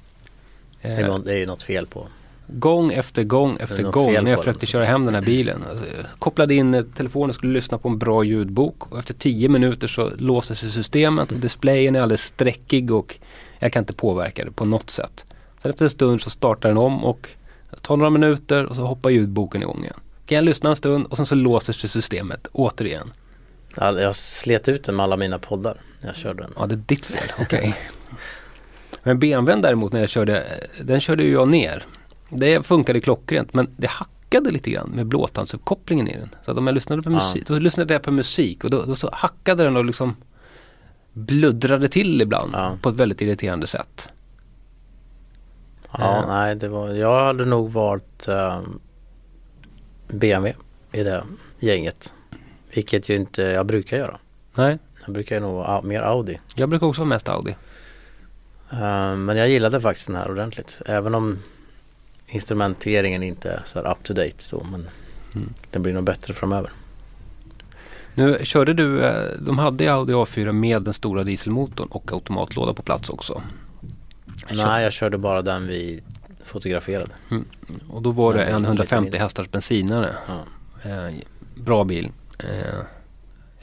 Det 0.82 0.88
är, 0.88 1.10
Eh, 1.10 1.18
det 1.18 1.34
är 1.34 1.38
ju 1.38 1.46
något 1.46 1.64
fel 1.64 1.86
på. 1.88 2.08
gång 2.48 2.92
efter 2.92 3.24
gång 3.24 3.58
efter 3.60 3.84
gång 3.84 4.14
när 4.14 4.32
jag 4.32 4.40
försökte 4.40 4.66
köra 4.66 4.86
hem 4.86 5.06
den 5.06 5.16
här 5.16 5.22
bilen. 5.22 5.64
Alltså, 5.70 5.86
kopplade 6.20 6.54
in 6.54 6.74
eh, 6.74 6.84
telefonen 6.84 7.30
och 7.30 7.36
skulle 7.36 7.54
lyssna 7.54 7.78
på 7.78 7.90
en 7.90 7.98
bra 7.98 8.24
ljudbok. 8.24 8.92
Och 8.92 9.00
efter 9.00 9.14
tio 9.14 9.50
minuter 9.50 9.88
så 9.88 10.12
låste 10.18 10.56
sig 10.56 10.72
systemet 10.72 11.32
och 11.32 11.38
displayen 11.38 11.96
är 11.96 12.02
alldeles 12.02 12.24
streckig 12.24 12.92
och 12.92 13.20
jag 13.60 13.74
kan 13.74 13.82
inte 13.82 13.94
påverka 13.94 14.46
det 14.46 14.52
på 14.52 14.66
något 14.66 14.90
sätt. 14.90 15.26
Sen 15.62 15.72
efter 15.72 15.86
en 15.86 15.90
stund 15.90 16.22
så 16.22 16.30
startar 16.30 16.70
den 16.70 16.78
om 16.78 17.06
och 17.06 17.28
tar 17.82 17.98
några 17.98 18.10
minuter 18.10 18.66
och 18.66 18.76
så 18.76 18.86
hoppar 18.86 19.10
ljudboken 19.10 19.62
igång 19.62 19.84
igen. 19.84 20.00
Kan 20.26 20.36
jag 20.36 20.46
lyssna 20.46 20.70
en 20.70 20.76
stund 20.76 21.06
och 21.06 21.18
sen 21.18 21.26
så 21.26 21.36
låser 21.36 21.74
sig 21.74 21.90
systemet 21.90 22.48
återigen. 22.52 23.12
Jag 23.76 24.16
slet 24.16 24.68
ut 24.68 24.84
den 24.84 24.96
med 24.96 25.04
alla 25.04 25.18
mina 25.18 25.40
poddar 25.40 25.82
när 26.00 26.10
jag 26.10 26.16
körde 26.16 26.44
den. 26.44 26.54
Ja, 26.58 26.66
det 26.66 26.76
är 26.76 26.84
ditt 26.86 27.06
fel. 27.06 27.32
Okej. 27.40 27.76
Men 29.04 29.20
BMWn 29.20 29.62
däremot 29.62 29.94
när 29.94 30.00
jag 30.00 30.10
körde, 30.10 30.68
den 30.84 31.00
körde 31.02 31.24
ju 31.24 31.32
jag 31.32 31.48
ner. 31.48 31.84
Det 32.30 32.66
funkade 32.66 33.02
klockrent 33.02 33.54
men 33.54 33.68
det 33.78 33.88
hackade 33.90 34.52
lite 34.52 34.70
grann 34.72 34.90
med 34.90 35.06
blåtandsuppkopplingen 35.08 36.08
i 36.08 36.14
den. 36.18 36.30
Så 36.46 36.52
att 36.52 36.58
om 36.58 36.68
jag 36.68 36.74
lyssnade 36.74 37.02
på 37.02 37.12
Ja. 37.12 37.16
musik, 37.16 37.48
då 37.48 37.60
lyssnade 37.60 37.94
jag 37.94 38.04
på 38.04 38.12
musik 38.12 38.64
och 38.64 38.70
då, 38.70 38.86
då 38.86 38.96
så 38.96 39.10
hackade 39.14 39.64
den 39.64 39.78
och 39.78 39.86
liksom 39.86 40.16
bluddrade 41.14 41.88
till 41.88 42.22
ibland 42.22 42.52
Ja. 42.54 42.72
på 42.82 42.90
ett 42.90 42.96
väldigt 42.96 43.22
irriterande 43.22 43.68
sätt. 43.68 44.10
Ja, 45.98 46.18
Eh. 46.22 46.28
nej 46.28 46.56
det 46.56 46.68
var, 46.70 46.90
jag 46.90 47.26
hade 47.26 47.46
nog 47.46 47.72
valt 47.72 48.28
eh, 48.28 48.62
BMW 50.08 50.54
i 50.92 51.04
det 51.04 51.24
gänget. 51.60 52.14
Vilket 52.74 53.10
ju 53.10 53.16
inte 53.16 53.42
jag 53.42 53.66
brukar 53.66 53.98
göra. 53.98 54.18
Nej, 54.56 54.78
Jag 55.06 55.14
brukar 55.14 55.36
ju 55.36 55.42
nog 55.42 55.66
au- 55.66 55.84
mer 55.84 56.02
Audi. 56.02 56.40
jag 56.56 56.70
brukar 56.70 56.88
också 56.88 57.02
vara 57.02 57.10
mest 57.10 57.30
Audi. 57.30 57.56
Eh, 58.72 59.16
men 59.16 59.38
jag 59.38 59.50
gillade 59.50 59.82
faktiskt 59.82 60.08
den 60.08 60.16
här 60.16 60.32
ordentligt. 60.32 60.82
Även 60.86 61.16
om 61.16 61.40
instrumenteringen 62.28 63.24
inte 63.24 63.50
är 63.52 63.64
så 63.66 63.80
här 63.82 63.92
up 63.92 64.04
to 64.04 64.14
date 64.14 64.34
så. 64.44 64.66
Men 64.72 64.88
Mm. 65.36 65.54
den 65.72 65.84
blir 65.84 65.94
nog 65.94 66.04
bättre 66.04 66.34
framöver. 66.34 66.72
Nu 68.16 68.40
körde 68.44 68.74
du, 68.74 69.04
eh, 69.06 69.30
de 69.40 69.60
hade 69.60 69.94
Audi 69.94 70.14
A4 70.14 70.52
med 70.52 70.82
den 70.82 70.94
stora 70.94 71.24
dieselmotorn 71.24 71.88
och 71.92 72.12
automatlåda 72.12 72.74
på 72.74 72.82
plats 72.84 73.10
också. 73.10 73.42
Nej, 74.52 74.84
jag 74.84 74.92
körde 74.94 75.18
bara 75.18 75.42
den 75.42 75.68
vi 75.68 76.02
fotograferade. 76.44 77.12
Och 77.90 78.02
då 78.02 78.12
var 78.12 78.34
det 78.34 78.44
en 78.44 78.62
lite 78.62 78.68
150 78.70 79.02
mindre. 79.04 79.20
hästars 79.20 79.50
bensinare. 79.52 80.16
Ja. 80.28 80.90
Eh, 80.90 81.14
bra 81.56 81.84
bil. 81.84 82.10
Eh, 82.40 82.46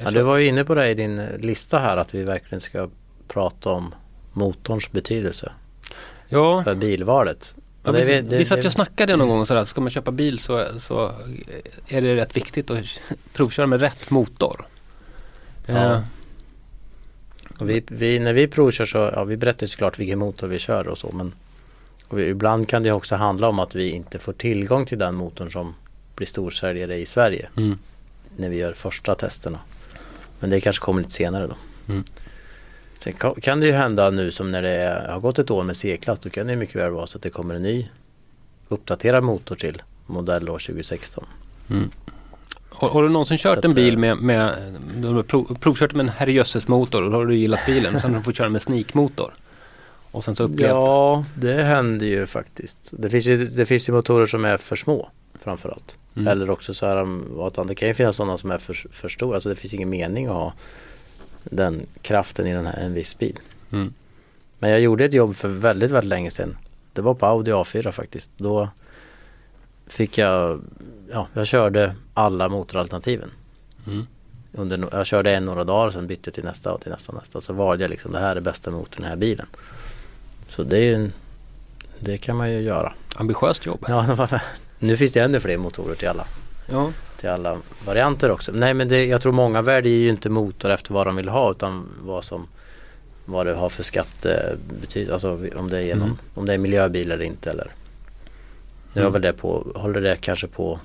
Ja, 0.01 0.11
du 0.11 0.23
var 0.23 0.37
ju 0.37 0.47
inne 0.47 0.65
på 0.65 0.75
det 0.75 0.89
i 0.91 0.95
din 0.95 1.27
lista 1.39 1.79
här 1.79 1.97
att 1.97 2.15
vi 2.15 2.23
verkligen 2.25 2.61
ska 2.61 2.89
prata 3.29 3.71
om 3.71 3.95
motorns 4.39 4.93
betydelse 4.93 5.53
ja, 6.29 6.63
för 6.65 6.75
bilvalet. 6.75 7.55
ja, 7.83 7.93
det- 7.93 8.05
vi, 8.05 8.21
det- 8.21 8.39
vi 8.39 8.45
satt 8.45 8.59
ju 8.59 8.63
det- 8.63 8.69
och 8.69 8.73
snackade 8.73 9.17
någon 9.17 9.29
gång 9.29 9.47
sådär, 9.47 9.65
ska 9.65 9.81
man 9.81 9.91
köpa 9.91 10.11
bil 10.11 10.39
så, 10.39 10.67
så 10.79 11.13
är 11.89 12.03
det 12.03 12.17
rätt 12.17 12.37
viktigt 12.37 12.71
att 12.71 12.85
provköra 13.33 13.67
med 13.67 13.81
rätt 13.81 14.11
motor. 14.11 14.67
Ja. 15.67 16.03
Och 17.59 17.71
vi, 17.71 17.83
vi, 17.89 18.19
när 18.19 18.33
vi 18.33 18.47
provkör 18.49 18.85
så, 18.85 18.99
ja 18.99 19.25
vi 19.25 19.37
berättar 19.37 19.67
såklart 19.67 19.99
vilken 19.99 20.19
motor 20.19 20.49
vi 20.49 20.59
kör 20.59 20.89
och 20.89 20.99
så 20.99 21.11
men 21.13 21.33
och 22.09 22.19
vi, 22.19 22.25
ibland 22.29 22.69
kan 22.69 22.83
det 22.83 22.93
också 22.93 23.15
handla 23.17 23.49
om 23.49 23.59
att 23.59 23.75
vi 23.75 23.91
inte 23.91 24.19
får 24.19 24.33
tillgång 24.33 24.87
till 24.87 24.99
den 24.99 25.15
motorn 25.15 25.51
som 25.53 25.75
blir 26.15 26.27
storsäljare 26.27 26.97
i 26.99 27.07
Sverige 27.07 27.49
mm, 27.57 27.79
när 28.37 28.49
vi 28.49 28.57
gör 28.57 28.73
första 28.73 29.15
testerna. 29.15 29.59
Men 30.41 30.51
det 30.51 30.61
kanske 30.61 30.85
kommer 30.85 31.01
lite 31.03 31.13
senare 31.15 31.47
då. 31.47 31.57
Mm. 31.93 32.05
Sen 32.99 33.13
kan, 33.43 33.61
det 33.61 33.67
ju 33.67 33.73
hända 33.73 34.11
nu 34.11 34.31
som 34.31 34.51
när 34.51 34.63
det 34.63 35.07
har 35.09 35.21
gått 35.21 35.39
ett 35.39 35.51
år 35.51 35.65
med 35.65 35.77
C-klass 35.77 36.19
då 36.19 36.31
kan 36.31 36.47
det 36.47 36.57
mycket 36.57 36.77
väl 36.77 36.91
vara 36.91 37.07
så 37.07 37.19
att 37.19 37.23
det 37.23 37.31
kommer 37.31 37.55
en 37.55 37.63
ny 37.63 37.89
uppdaterad 38.69 39.25
motor 39.25 39.57
till 39.57 39.83
modellår 40.07 40.59
2016. 40.59 41.25
mm. 41.71 41.91
Har, 42.71 42.89
har 42.89 43.03
du 43.03 43.09
någonsin 43.09 43.39
kört 43.39 43.59
att, 43.59 43.65
en 43.65 43.75
bil 43.75 43.95
eh, 43.95 44.01
med, 44.01 44.17
med 44.17 44.41
har 45.05 45.23
prov, 45.23 45.59
provkört 45.61 45.95
med 45.95 46.07
en 46.07 46.13
herrejösses 46.13 46.69
motor 46.69 47.03
och 47.03 47.11
då 47.11 47.17
har 47.17 47.27
du 47.27 47.37
gillat 47.37 47.67
bilen. 47.67 48.01
Sen 48.01 48.11
har 48.11 48.19
du 48.19 48.25
fått 48.25 48.37
köra 48.37 48.49
med 48.49 48.63
sneakmotor. 48.63 49.35
Och 50.11 50.25
sen 50.25 50.37
så 50.37 50.45
upplevt. 50.45 50.71
Ja, 50.71 51.25
det 51.35 51.63
händer 51.63 52.07
ju 52.07 52.27
faktiskt. 52.27 52.93
Det 52.99 53.11
finns 53.11 53.27
ju, 53.27 53.47
det 53.47 53.67
finns 53.67 53.89
ju 53.89 53.93
motorer 53.93 54.27
som 54.27 54.45
är 54.45 54.57
för 54.57 54.77
små 54.77 55.11
framförallt. 55.41 55.99
Mm. 56.17 56.29
Eller 56.29 56.51
också 56.51 56.75
så 56.75 56.87
är 56.87 56.97
de, 56.97 57.41
att 57.41 57.69
det 57.69 57.75
kan 57.75 57.89
ju 57.89 57.95
finnas 57.95 58.17
sådana 58.17 58.39
som 58.39 58.51
är 58.51 58.59
för, 58.59 58.75
för 58.93 59.09
stora. 59.09 59.35
Alltså 59.35 59.49
det 59.49 59.55
finns 59.55 59.75
ingen 59.75 59.91
mening 59.91 60.27
att 60.27 60.33
ha 60.33 60.53
den 61.51 61.87
kraften 62.03 62.47
i 62.47 62.55
den 62.55 62.67
här, 62.67 62.81
en 62.81 62.95
viss 62.95 63.19
bil. 63.19 63.39
Mm. 63.73 63.93
Men 64.59 64.71
jag 64.71 64.81
gjorde 64.81 65.05
ett 65.05 65.13
jobb 65.13 65.37
för 65.37 65.49
väldigt, 65.49 65.91
väldigt 65.91 66.09
länge 66.09 66.31
sedan. 66.31 66.57
Det 66.93 67.03
var 67.03 67.15
på 67.15 67.27
Audi 67.27 67.53
A4 67.53 67.91
faktiskt. 67.91 68.31
Då 68.37 68.69
fick 69.87 70.19
jag, 70.19 70.61
ja, 71.13 71.29
jag 71.35 71.47
körde 71.47 71.95
alla 72.15 72.49
motoralternativen. 72.49 73.31
Mm. 73.87 74.07
Under, 74.53 74.89
jag 74.93 75.07
körde 75.07 75.35
en 75.35 75.45
några 75.45 75.65
dagar 75.65 75.91
sen 75.91 76.07
bytte 76.07 76.31
till 76.31 76.45
nästa 76.45 76.73
och 76.73 76.81
till 76.81 76.91
nästa 76.91 77.13
och 77.13 77.19
nästa. 77.19 77.41
Så 77.41 77.53
valde 77.53 77.85
jag 77.85 77.91
liksom 77.91 78.13
det 78.13 78.19
här 78.19 78.37
är 78.37 78.41
bästa 78.41 78.71
motorn 78.71 78.99
i 78.99 79.03
den 79.03 79.09
här 79.09 79.17
bilen. 79.17 79.47
Så 80.47 80.63
det 80.63 80.79
är 80.79 80.99
ju 80.99 81.11
det 82.01 82.19
kan 82.19 82.37
man 82.37 82.51
ju 82.51 82.61
göra. 82.61 82.93
Ambitiöst 83.17 83.67
jobb. 83.67 83.85
Ja, 83.89 84.29
nu 84.79 84.97
finns 84.97 85.13
det 85.13 85.21
ännu 85.21 85.41
fler 85.41 85.57
motorer 85.57 85.95
till 85.95 86.09
alla, 86.09 86.27
Ja. 86.67 86.93
Till 87.21 87.29
alla 87.29 87.59
varianter 87.87 88.31
också. 88.31 88.53
Nej 88.53 88.75
men 88.75 88.89
det, 88.89 89.05
jag 89.07 89.21
tror 89.21 89.33
många 89.33 89.63
väljer 89.63 89.93
ju 89.99 90.09
inte 90.09 90.29
motor 90.31 90.71
efter 90.71 90.95
vad 90.95 91.07
de 91.07 91.17
vill 91.17 91.29
ha 91.29 91.51
utan 91.51 91.89
vad 92.03 92.25
som 92.25 92.47
vad 93.25 93.47
det 93.47 93.55
har 93.55 93.69
för 93.69 93.83
skattebetydelse, 93.83 95.13
alltså 95.13 95.39
om 95.57 95.71
det 95.71 95.77
är 95.79 95.83
genom, 95.83 96.05
Mm. 96.05 96.19
om 96.35 96.47
det 96.47 96.55
är 96.55 96.59
miljöbil 96.59 97.13
eller 97.13 97.25
inte 97.25 97.51
eller 97.51 97.71
Nu 98.93 99.01
har 99.03 99.09
Mm. 99.09 99.13
väl 99.13 99.23
det 99.23 99.33
på, 99.33 99.67
håller 99.75 100.01
det 100.01 100.17
kanske 100.21 100.47
på 100.47 100.81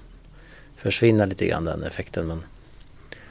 försvinna 0.77 1.25
lite 1.25 1.45
grann 1.47 1.65
den 1.65 1.83
effekten 1.83 2.27
men 2.27 2.43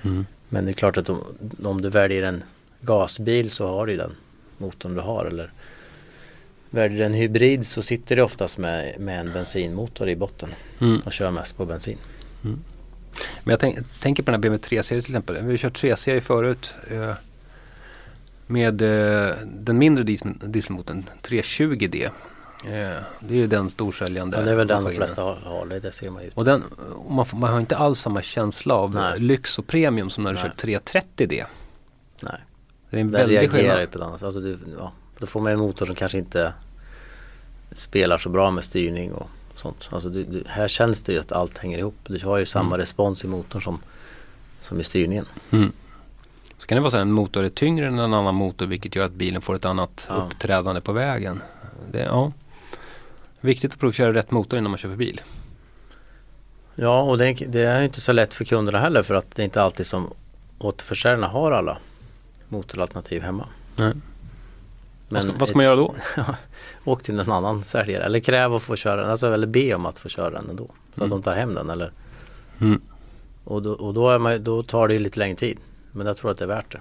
Mm. 0.03 0.27
Men 0.49 0.65
det 0.65 0.71
är 0.71 0.75
klart 0.75 0.97
att 0.97 1.09
om, 1.09 1.21
om 1.65 1.81
du 1.83 1.89
väljer 1.89 2.23
en 2.23 2.43
gasbil 2.81 3.51
så 3.51 3.67
har 3.69 3.87
du 3.87 3.97
den 3.97 4.13
motorn 4.59 4.95
du 4.95 5.01
har 5.01 5.25
eller 5.25 5.51
Väljer 6.71 6.99
du 6.99 7.05
en 7.05 7.15
hybrid 7.15 7.67
så 7.67 7.83
sitter 7.83 8.17
det 8.17 8.23
oftast 8.23 8.59
med, 8.59 9.01
med 9.01 9.21
en 9.21 9.33
bensinmotor 9.33 10.09
i 10.09 10.17
botten 10.17 10.49
Mm. 10.81 11.01
och 11.07 11.13
kör 11.13 11.31
mest 11.31 11.57
på 11.57 11.65
bensin. 11.67 11.99
Men 13.45 13.51
jag 13.53 13.61
tänk, 13.61 14.01
tänker 14.01 14.23
på 14.23 14.31
den 14.31 14.35
här 14.35 14.41
BMW 14.43 14.69
3-serien 14.81 15.03
till 15.05 15.13
exempel. 15.15 15.45
Vi 15.45 15.51
har 15.51 15.57
kört 15.59 15.83
3-serie 15.83 16.21
förut. 16.21 16.75
Eh, 16.91 17.13
med 18.47 18.83
eh, 18.83 19.35
den 19.45 19.79
mindre 19.79 20.05
diesel, 20.05 20.33
dieselmotorn 20.45 21.05
320D. 21.23 22.05
Eh, 22.05 22.11
det 23.21 23.35
är 23.35 23.39
ju 23.39 23.47
den 23.47 23.71
storsäljande 23.71 24.37
Ja, 24.39 24.43
det 24.45 24.51
är 24.51 24.55
väl 24.55 24.67
den 24.67 24.85
de 24.85 24.93
flesta 24.93 25.23
har, 25.23 25.35
har 25.35 25.67
det, 25.67 25.81
det 25.81 25.93
ser 25.93 26.11
man 26.11 26.23
ju. 26.23 26.31
Och 26.35 26.45
den, 26.45 26.65
man, 27.09 27.27
får- 27.27 27.39
man 27.39 27.53
har 27.53 27.61
inte 27.61 27.77
alls 27.77 28.01
samma 28.01 28.23
känsla 28.23 28.75
av 28.75 28.95
Nej. 28.95 29.21
lyx 29.21 29.59
och 29.59 29.67
premium 29.67 30.11
som 30.11 30.25
när 30.25 30.31
du 30.33 30.39
Nej. 30.43 30.51
kör 30.57 30.69
330D. 30.69 31.45
Nej, 32.23 32.33
Det 32.91 32.97
är 32.97 33.01
en 33.01 33.11
väldig 33.11 33.37
reagerar 33.37 33.53
skillnad. 33.59 33.91
på 33.93 33.99
ett 33.99 34.05
annat 34.05 34.23
alltså 34.23 34.41
du, 34.41 34.59
ja, 34.79 34.93
Då 35.19 35.27
får 35.27 35.41
man 35.41 35.53
en 35.53 35.59
motor 35.59 35.87
som 35.87 35.95
kanske 35.95 36.19
inte 36.19 36.53
spelar 37.73 38.19
så 38.19 38.29
bra 38.29 38.51
med 38.51 38.65
styrning 38.65 39.13
och 39.13 39.29
sånt. 39.63 39.89
Alltså 39.93 40.09
du, 40.09 40.25
du, 40.25 40.45
här 40.47 40.69
känns 40.69 41.03
det 41.03 41.13
ju 41.13 41.19
att 41.21 41.33
allt 41.33 41.59
hänger 41.59 41.79
ihop. 41.79 41.95
Du 42.07 42.25
har 42.27 42.39
ju 42.39 42.47
samma 42.47 42.67
Mm. 42.67 42.79
respons 42.79 43.25
i 43.25 43.27
motorn 43.27 43.63
som, 43.63 43.79
som 44.63 44.81
i 44.81 44.85
styrningen. 44.85 45.25
Mm. 45.51 45.73
Så 46.59 46.67
kan 46.67 46.77
det 46.77 46.83
vara 46.83 46.91
så 46.91 46.97
att 46.97 47.01
en 47.03 47.13
motor 47.13 47.45
är 47.45 47.49
tyngre 47.49 47.87
än 47.87 47.99
en 47.99 48.15
annan 48.15 48.35
motor 48.35 48.67
vilket 48.67 48.97
gör 48.97 49.05
att 49.05 49.13
bilen 49.13 49.43
får 49.43 49.55
ett 49.57 49.65
annat 49.65 50.07
Ja. 50.09 50.15
uppträdande 50.15 50.81
på 50.81 50.93
vägen. 50.93 51.43
Det, 51.93 52.01
ja. 52.03 52.33
Viktigt 53.41 53.73
att 53.73 53.79
provköra 53.81 54.15
rätt 54.15 54.31
motor 54.31 54.59
innan 54.59 54.71
man 54.71 54.79
köper 54.79 54.97
bil. 54.97 55.21
Ja 56.75 57.03
och 57.03 57.19
det, 57.19 57.33
det 57.33 57.61
är 57.61 57.83
inte 57.83 58.01
så 58.01 58.13
lätt 58.13 58.35
för 58.35 58.45
kunderna 58.45 58.81
heller 58.81 59.03
för 59.03 59.15
att 59.15 59.35
det 59.37 59.43
är 59.43 59.45
inte 59.45 59.63
alltid 59.63 59.87
som 59.87 60.11
återförsäljarna 60.59 61.29
har 61.29 61.53
alla 61.53 61.79
motoralternativ 62.49 63.23
hemma. 63.23 63.49
Nej. 63.77 63.87
vad, 63.89 63.95
Men 65.09 65.23
ska, 65.23 65.33
vad 65.39 65.49
ska 65.49 65.57
man 65.59 65.65
göra 65.65 65.77
då? 65.77 65.95
åk 66.85 67.03
till 67.03 67.19
en 67.21 67.31
annan 67.33 67.65
säljare 67.65 68.05
eller 68.05 68.21
kräv 68.21 68.55
att 68.55 68.63
få 68.63 68.77
köra 68.77 69.01
den, 69.01 69.11
alltså, 69.11 69.33
eller 69.33 69.47
be 69.47 69.75
om 69.75 69.87
att 69.87 69.99
få 69.99 70.09
köra 70.09 70.31
den 70.31 70.51
ändå. 70.51 70.67
Så 70.67 71.01
Mm. 71.03 71.05
att 71.05 71.11
de 71.11 71.23
tar 71.31 71.37
hem 71.37 71.55
den 71.55 71.71
eller 71.71 71.93
Mm. 72.61 72.81
och, 73.45 73.63
då, 73.63 73.73
och 73.73 73.95
då, 73.95 74.11
är 74.11 74.19
man, 74.19 74.45
då 74.45 74.63
tar 74.63 74.89
det 74.89 74.95
ju 74.95 75.01
lite 75.01 75.19
längre 75.19 75.37
tid. 75.37 75.59
Men 75.93 76.07
jag 76.07 76.17
tror 76.17 76.31
att 76.31 76.39
det 76.39 76.45
är 76.45 76.49
värt 76.49 76.73
det. 76.73 76.81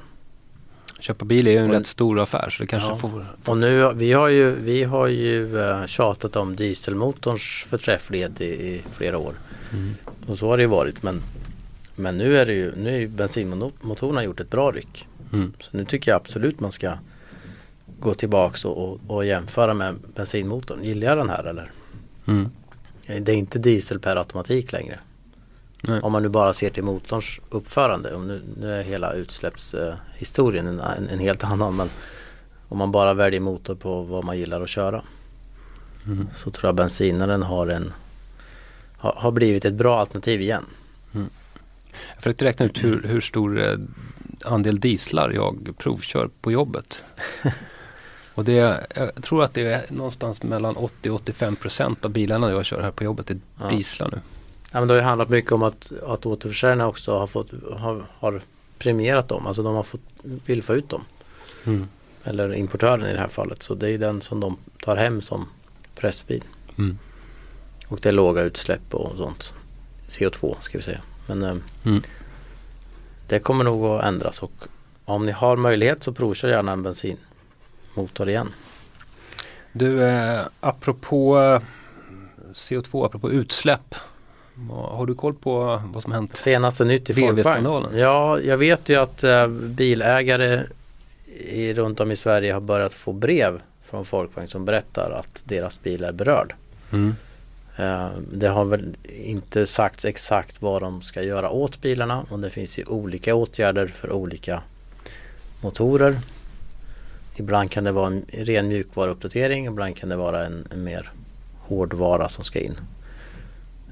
Köpa 0.99 1.25
bil 1.25 1.47
är 1.47 1.51
ju 1.51 1.57
en 1.57 1.69
Och- 1.69 1.75
rätt 1.75 1.87
stor 1.87 2.19
affär 2.19 2.49
så 2.49 2.63
det 2.63 2.67
kanske 2.67 2.89
Ja. 2.89 2.95
får... 2.95 3.25
Och 3.45 3.57
nu, 3.57 3.91
vi 3.93 4.13
har 4.13 4.27
ju, 4.27 4.51
vi 4.55 4.83
har 4.83 5.07
ju 5.07 5.59
eh, 5.59 5.85
tjatat 5.85 6.35
om 6.35 6.55
dieselmotorns 6.55 7.65
förträfflighet 7.69 8.41
i, 8.41 8.45
i 8.45 8.81
flera 8.91 9.17
år. 9.17 9.33
Mm. 9.73 9.95
Och 10.27 10.37
så 10.37 10.47
har 10.47 10.57
det 10.57 10.63
ju 10.63 10.69
varit 10.69 11.03
men 11.03 11.21
Men 11.95 12.17
nu 12.17 12.37
är 12.37 12.45
det 12.45 12.53
ju, 12.53 12.75
nu 12.75 12.89
är 12.95 12.99
ju 12.99 13.07
bensinmotorerna 13.07 14.23
gjort 14.23 14.39
ett 14.39 14.49
bra 14.49 14.71
ryck. 14.71 15.07
Mm. 15.33 15.53
Så 15.59 15.77
nu 15.77 15.85
tycker 15.85 16.11
jag 16.11 16.15
absolut 16.15 16.59
man 16.59 16.71
ska 16.71 16.93
gå 18.01 18.13
tillbaks 18.13 18.65
och, 18.65 18.99
och, 19.07 19.25
jämföra 19.25 19.73
med 19.73 19.95
bensinmotorn. 20.15 20.83
Gillar 20.83 21.07
jag 21.07 21.17
den 21.17 21.29
här 21.29 21.43
eller? 21.43 21.71
Mm. 22.25 22.49
Det 23.05 23.31
är 23.31 23.35
inte 23.35 23.59
diesel 23.59 23.99
per 23.99 24.15
automatik 24.15 24.71
längre. 24.71 24.99
Nej. 25.81 26.01
Om 26.01 26.11
man 26.11 26.23
nu 26.23 26.29
bara 26.29 26.53
ser 26.53 26.69
till 26.69 26.83
motorns 26.83 27.39
uppförande. 27.49 28.13
Och 28.13 28.21
nu, 28.21 28.41
nu 28.59 28.73
är 28.73 28.83
hela 28.83 29.13
utsläppshistorien 29.13 30.67
en, 30.67 30.79
en, 30.79 31.07
en 31.07 31.19
helt 31.19 31.43
annan. 31.43 31.75
Men 31.75 31.89
om 32.67 32.77
man 32.77 32.91
bara 32.91 33.13
väljer 33.13 33.39
motor 33.39 33.75
på 33.75 34.01
vad 34.01 34.23
man 34.23 34.37
gillar 34.37 34.61
att 34.61 34.69
köra. 34.69 35.03
Mm. 36.05 36.27
Så 36.33 36.49
tror 36.49 36.67
jag 36.67 36.75
bensinaren 36.75 37.43
har 37.43 37.67
en 37.67 37.93
har, 38.97 39.13
har 39.17 39.31
blivit 39.31 39.65
ett 39.65 39.73
bra 39.73 39.99
alternativ 39.99 40.41
igen. 40.41 40.65
Jag 41.11 42.23
försökte 42.23 42.45
räkna 42.45 42.65
ut 42.65 42.83
hur, 42.83 43.03
hur 43.03 43.21
stor 43.21 43.59
eh, 43.59 43.77
andel 44.45 44.79
dieslar 44.79 45.29
jag 45.29 45.73
provkör 45.77 46.29
på 46.41 46.51
jobbet. 46.51 47.03
Och 48.35 48.45
det, 48.45 48.53
jag 48.95 49.23
tror 49.23 49.43
att 49.43 49.53
det 49.53 49.73
är 49.73 49.85
någonstans 49.89 50.43
mellan 50.43 50.75
80-85 50.75 51.55
procent 51.55 52.05
av 52.05 52.11
bilarna 52.11 52.51
jag 52.51 52.65
kör 52.65 52.81
här 52.81 52.91
på 52.91 53.03
jobbet 53.03 53.29
är 53.29 53.39
Ja. 53.61 53.67
dieslar 53.67 54.09
nu. 54.11 54.19
Ja, 54.71 54.79
men 54.79 54.87
det 54.87 54.93
har 54.93 54.99
ju 55.01 55.05
handlat 55.05 55.29
mycket 55.29 55.51
om 55.51 55.63
att, 55.63 55.91
att 56.07 56.25
återförsäljarna 56.25 56.87
också 56.87 57.17
har, 57.19 57.27
fått, 57.27 57.47
har, 57.77 58.05
har 58.19 58.41
premierat 58.77 59.27
dem. 59.27 59.47
Alltså 59.47 59.63
de 59.63 59.75
har 59.75 59.83
fått, 59.83 60.01
vill 60.45 60.63
få 60.63 60.75
ut 60.75 60.89
dem. 60.89 61.01
Mm. 61.65 61.87
Eller 62.23 62.53
importören 62.53 63.05
i 63.09 63.13
det 63.13 63.19
här 63.19 63.27
fallet. 63.27 63.63
Så 63.63 63.75
det 63.75 63.89
är 63.89 63.97
den 63.97 64.21
som 64.21 64.39
de 64.39 64.57
tar 64.83 64.95
hem 64.95 65.21
som 65.21 65.47
pressbil. 65.95 66.43
Mm. 66.77 66.97
Och 67.87 67.99
det 68.01 68.09
är 68.09 68.13
låga 68.13 68.41
utsläpp 68.41 68.93
och 68.95 69.17
sånt. 69.17 69.53
CO2 70.07 70.55
ska 70.61 70.77
vi 70.77 70.83
säga. 70.83 71.01
Men 71.27 71.43
eh, 71.43 71.55
Mm. 71.85 72.01
det 73.27 73.39
kommer 73.39 73.63
nog 73.63 73.85
att 73.85 74.03
ändras. 74.05 74.43
Och 74.43 74.51
om 75.05 75.25
ni 75.25 75.31
har 75.31 75.55
möjlighet 75.55 76.03
så 76.03 76.13
provkör 76.13 76.49
gärna 76.49 76.71
en 76.71 76.83
bensinmotor 77.95 78.29
igen. 78.29 78.53
Du, 79.73 80.03
eh, 80.03 80.41
apropå 80.59 81.39
eh, 81.39 81.61
CO2, 82.53 83.05
apropå 83.05 83.31
utsläpp. 83.31 83.95
Har 84.69 85.05
du 85.05 85.15
koll 85.15 85.33
på 85.33 85.81
vad 85.93 86.03
som 86.03 86.11
hänt? 86.11 86.35
Senaste 86.35 86.85
nytt 86.85 87.09
i. 87.09 87.13
VW-skandalen. 87.13 87.97
Ja, 87.97 88.39
jag 88.39 88.57
vet 88.57 88.89
ju 88.89 88.95
att 88.95 89.23
eh, 89.23 89.47
bilägare 89.47 90.63
i, 91.49 91.73
runt 91.73 91.99
om 91.99 92.11
i 92.11 92.15
Sverige 92.15 92.53
har 92.53 92.61
börjat 92.61 92.93
få 92.93 93.13
brev 93.13 93.61
från 93.89 94.05
Folkvagn 94.05 94.47
som 94.47 94.65
berättar 94.65 95.11
att 95.11 95.41
deras 95.43 95.81
bil 95.81 96.03
är 96.03 96.11
berörd. 96.11 96.53
Mm. 96.91 97.15
Eh, 97.77 98.09
det 98.31 98.47
har 98.47 98.65
väl 98.65 98.97
inte 99.03 99.67
sagts 99.67 100.05
exakt 100.05 100.61
vad 100.61 100.81
de 100.81 101.01
ska 101.01 101.21
göra 101.21 101.49
åt 101.49 101.81
bilarna 101.81 102.25
och 102.29 102.39
det 102.39 102.49
finns 102.49 102.77
ju 102.77 102.83
olika 102.85 103.35
åtgärder 103.35 103.87
för 103.87 104.11
olika 104.11 104.61
motorer. 105.61 106.19
Ibland 107.35 107.71
kan 107.71 107.83
det 107.83 107.91
vara 107.91 108.07
en 108.07 108.25
ren 108.31 108.67
mjukvaruuppdatering, 108.67 109.65
ibland 109.65 109.97
kan 109.97 110.09
det 110.09 110.15
vara 110.15 110.45
en, 110.45 110.67
en 110.71 110.83
mer 110.83 111.11
hårdvara 111.59 112.29
som 112.29 112.43
ska 112.43 112.59
in. 112.59 112.77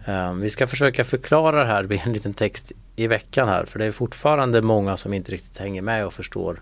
Um, 0.05 0.41
vi 0.41 0.49
ska 0.49 0.67
försöka 0.67 1.03
förklara 1.03 1.59
det 1.59 1.65
här 1.65 1.93
i 1.93 2.01
en 2.05 2.13
liten 2.13 2.33
text 2.33 2.71
i 2.95 3.07
veckan 3.07 3.47
här 3.47 3.65
för 3.65 3.79
det 3.79 3.85
är 3.85 3.91
fortfarande 3.91 4.61
många 4.61 4.97
som 4.97 5.13
inte 5.13 5.31
riktigt 5.31 5.57
hänger 5.57 5.81
med 5.81 6.05
och 6.05 6.13
förstår 6.13 6.61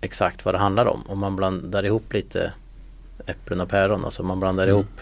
exakt 0.00 0.44
vad 0.44 0.54
det 0.54 0.58
handlar 0.58 0.86
om. 0.86 1.02
Om 1.08 1.18
man 1.18 1.36
blandar 1.36 1.84
ihop 1.84 2.12
lite 2.12 2.52
äpplen 3.26 3.60
och 3.60 3.68
päron, 3.68 4.04
alltså 4.04 4.22
man 4.22 4.40
blandar 4.40 4.64
mm. 4.64 4.74
ihop 4.74 5.00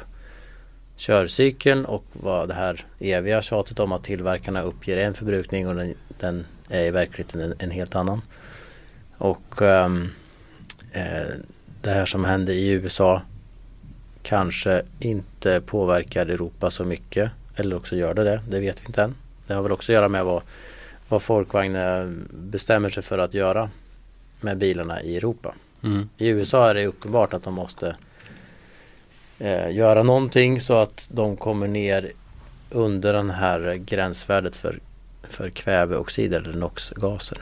körcykeln 0.96 1.84
och 1.84 2.04
vad 2.12 2.48
det 2.48 2.54
här 2.54 2.86
eviga 2.98 3.42
tjatet 3.42 3.80
om 3.80 3.92
att 3.92 4.04
tillverkarna 4.04 4.62
uppger 4.62 4.96
en 4.96 5.14
förbrukning 5.14 5.68
och 5.68 5.74
den, 5.74 5.94
den 6.18 6.46
är 6.68 6.84
i 6.84 6.90
verkligheten 6.90 7.40
en, 7.40 7.54
en 7.58 7.70
helt 7.70 7.94
annan. 7.94 8.22
Och 9.18 9.62
um, 9.62 10.10
det 11.82 11.90
här 11.90 12.06
som 12.06 12.24
hände 12.24 12.52
i 12.52 12.70
USA 12.70 13.22
kanske 14.22 14.82
inte 14.98 15.60
påverkar 15.60 16.26
Europa 16.26 16.70
så 16.70 16.84
mycket. 16.84 17.30
Eller 17.56 17.76
också 17.76 17.96
gör 17.96 18.14
det 18.14 18.24
det, 18.24 18.40
det 18.48 18.60
vet 18.60 18.82
vi 18.82 18.86
inte 18.86 19.02
än. 19.02 19.14
Det 19.46 19.54
har 19.54 19.62
väl 19.62 19.72
också 19.72 19.92
att 19.92 19.94
göra 19.94 20.08
med 20.08 20.24
vad, 20.24 20.42
vad 21.08 21.22
Folkvagn 21.22 21.76
bestämmer 22.30 22.90
sig 22.90 23.02
för 23.02 23.18
att 23.18 23.34
göra 23.34 23.70
med 24.40 24.58
bilarna 24.58 25.02
i 25.02 25.16
Europa. 25.16 25.54
Mm. 25.82 26.08
I 26.18 26.28
USA 26.28 26.70
är 26.70 26.74
det 26.74 26.86
uppenbart 26.86 27.34
att 27.34 27.44
de 27.44 27.54
måste 27.54 27.96
eh, 29.38 29.70
göra 29.70 30.02
någonting 30.02 30.60
så 30.60 30.74
att 30.74 31.08
de 31.12 31.36
kommer 31.36 31.68
ner 31.68 32.12
under 32.70 33.12
den 33.12 33.30
här 33.30 33.74
gränsvärdet 33.74 34.56
för, 34.56 34.78
för 35.22 35.50
kväveoxider 35.50 36.40
eller 36.40 36.58
NOx-gaser. 36.58 37.38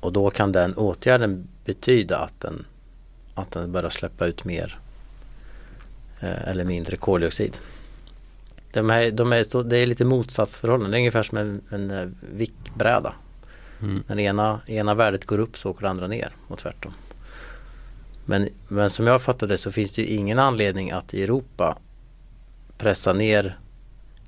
Och 0.00 0.12
då 0.12 0.30
kan 0.30 0.52
den 0.52 0.74
åtgärden 0.74 1.48
betyda 1.64 2.18
att 2.18 2.40
den, 2.40 2.64
att 3.34 3.50
den 3.50 3.72
börjar 3.72 3.90
släppa 3.90 4.26
ut 4.26 4.44
mer 4.44 4.78
eh, 6.20 6.48
eller 6.48 6.64
mindre 6.64 6.96
koldioxid. 6.96 7.56
De 8.72 8.90
här, 8.90 9.10
de 9.10 9.32
är, 9.32 9.62
det 9.64 9.78
är 9.78 9.86
lite 9.86 10.04
motsatsförhållanden. 10.04 10.90
Det 10.90 10.96
är 10.96 11.00
ungefär 11.00 11.22
som 11.22 11.38
en, 11.38 11.60
en 11.70 11.90
eh, 11.90 12.08
vickbräda. 12.20 13.14
Mm. 13.82 14.02
När 14.06 14.18
ena, 14.18 14.60
ena 14.66 14.94
värdet 14.94 15.24
går 15.24 15.38
upp 15.38 15.58
så 15.58 15.70
åker 15.70 15.82
det 15.82 15.88
andra 15.90 16.06
ner 16.06 16.32
och 16.48 16.58
tvärtom. 16.58 16.92
Men, 18.24 18.48
men 18.68 18.90
som 18.90 19.06
jag 19.06 19.22
fattar 19.22 19.46
det 19.46 19.58
så 19.58 19.72
finns 19.72 19.92
det 19.92 20.02
ju 20.02 20.08
ingen 20.08 20.38
anledning 20.38 20.90
att 20.90 21.14
i 21.14 21.22
Europa 21.22 21.78
pressa 22.78 23.12
ner 23.12 23.58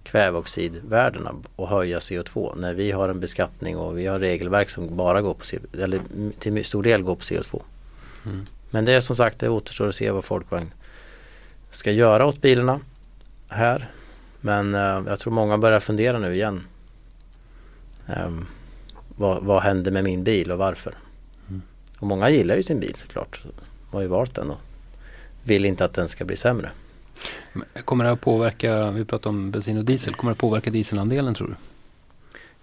kväveoxidvärdena 0.03 1.35
och 1.57 1.69
höja 1.69 1.99
CO2 1.99 2.57
när 2.57 2.75
vi 2.75 2.91
har 2.91 3.09
en 3.09 3.21
beskattning 3.21 3.77
och 3.77 3.99
vi 3.99 4.07
har 4.07 4.19
regelverk 4.19 4.71
som 4.71 4.97
bara 4.97 5.23
går 5.23 5.35
på 5.35 5.45
CO2 5.45 5.83
eller 5.83 6.01
till 6.38 6.65
stor 6.65 6.83
del 6.83 7.03
går 7.03 7.15
på 7.15 7.23
CO2. 7.23 7.62
Mm. 8.27 8.47
Men 8.71 8.85
det 8.85 8.93
är 8.93 9.01
som 9.01 9.17
sagt 9.17 9.38
det 9.38 9.49
återstår 9.49 9.88
att 9.88 9.95
se 9.95 10.11
vad 10.11 10.25
Folkvagn 10.25 10.73
ska 11.71 11.91
göra 11.91 12.27
åt 12.27 12.41
bilarna 12.41 12.81
här. 13.49 13.91
Men 14.41 14.75
uh, 14.75 15.03
jag 15.07 15.19
tror 15.21 15.33
många 15.33 15.59
börjar 15.59 15.81
fundera 15.81 16.19
nu 16.19 16.35
igen. 16.35 16.67
Um, 18.07 18.47
vad, 19.17 19.43
vad 19.43 19.62
händer 19.62 19.91
med 19.91 20.05
min 20.05 20.25
bil 20.25 20.51
och 20.53 20.59
varför? 20.59 20.95
Mm. 21.49 21.62
Och 21.99 22.07
många 22.07 22.31
gillar 22.31 22.57
ju 22.57 22.62
sin 22.62 22.81
bil 22.81 22.95
såklart. 22.97 23.43
De 23.91 23.97
har 23.97 24.03
ju 24.03 24.09
valt 24.09 24.35
den 24.35 24.51
och 24.51 24.61
vill 25.43 25.65
inte 25.65 25.85
att 25.85 25.95
den 25.95 26.09
ska 26.09 26.25
bli 26.25 26.37
sämre. 26.37 26.71
Kommer 27.85 28.05
det 28.05 28.11
att 28.11 28.21
påverka, 28.21 28.91
vi 28.91 29.05
pratar 29.05 29.31
om 29.31 29.51
bensin 29.51 29.79
och 29.79 29.85
diesel, 29.85 30.15
kommer 30.15 30.31
det 30.31 30.33
att 30.33 30.39
påverka 30.39 30.71
dieselandelen 30.71 31.35
tror 31.35 31.49
du? 31.49 31.55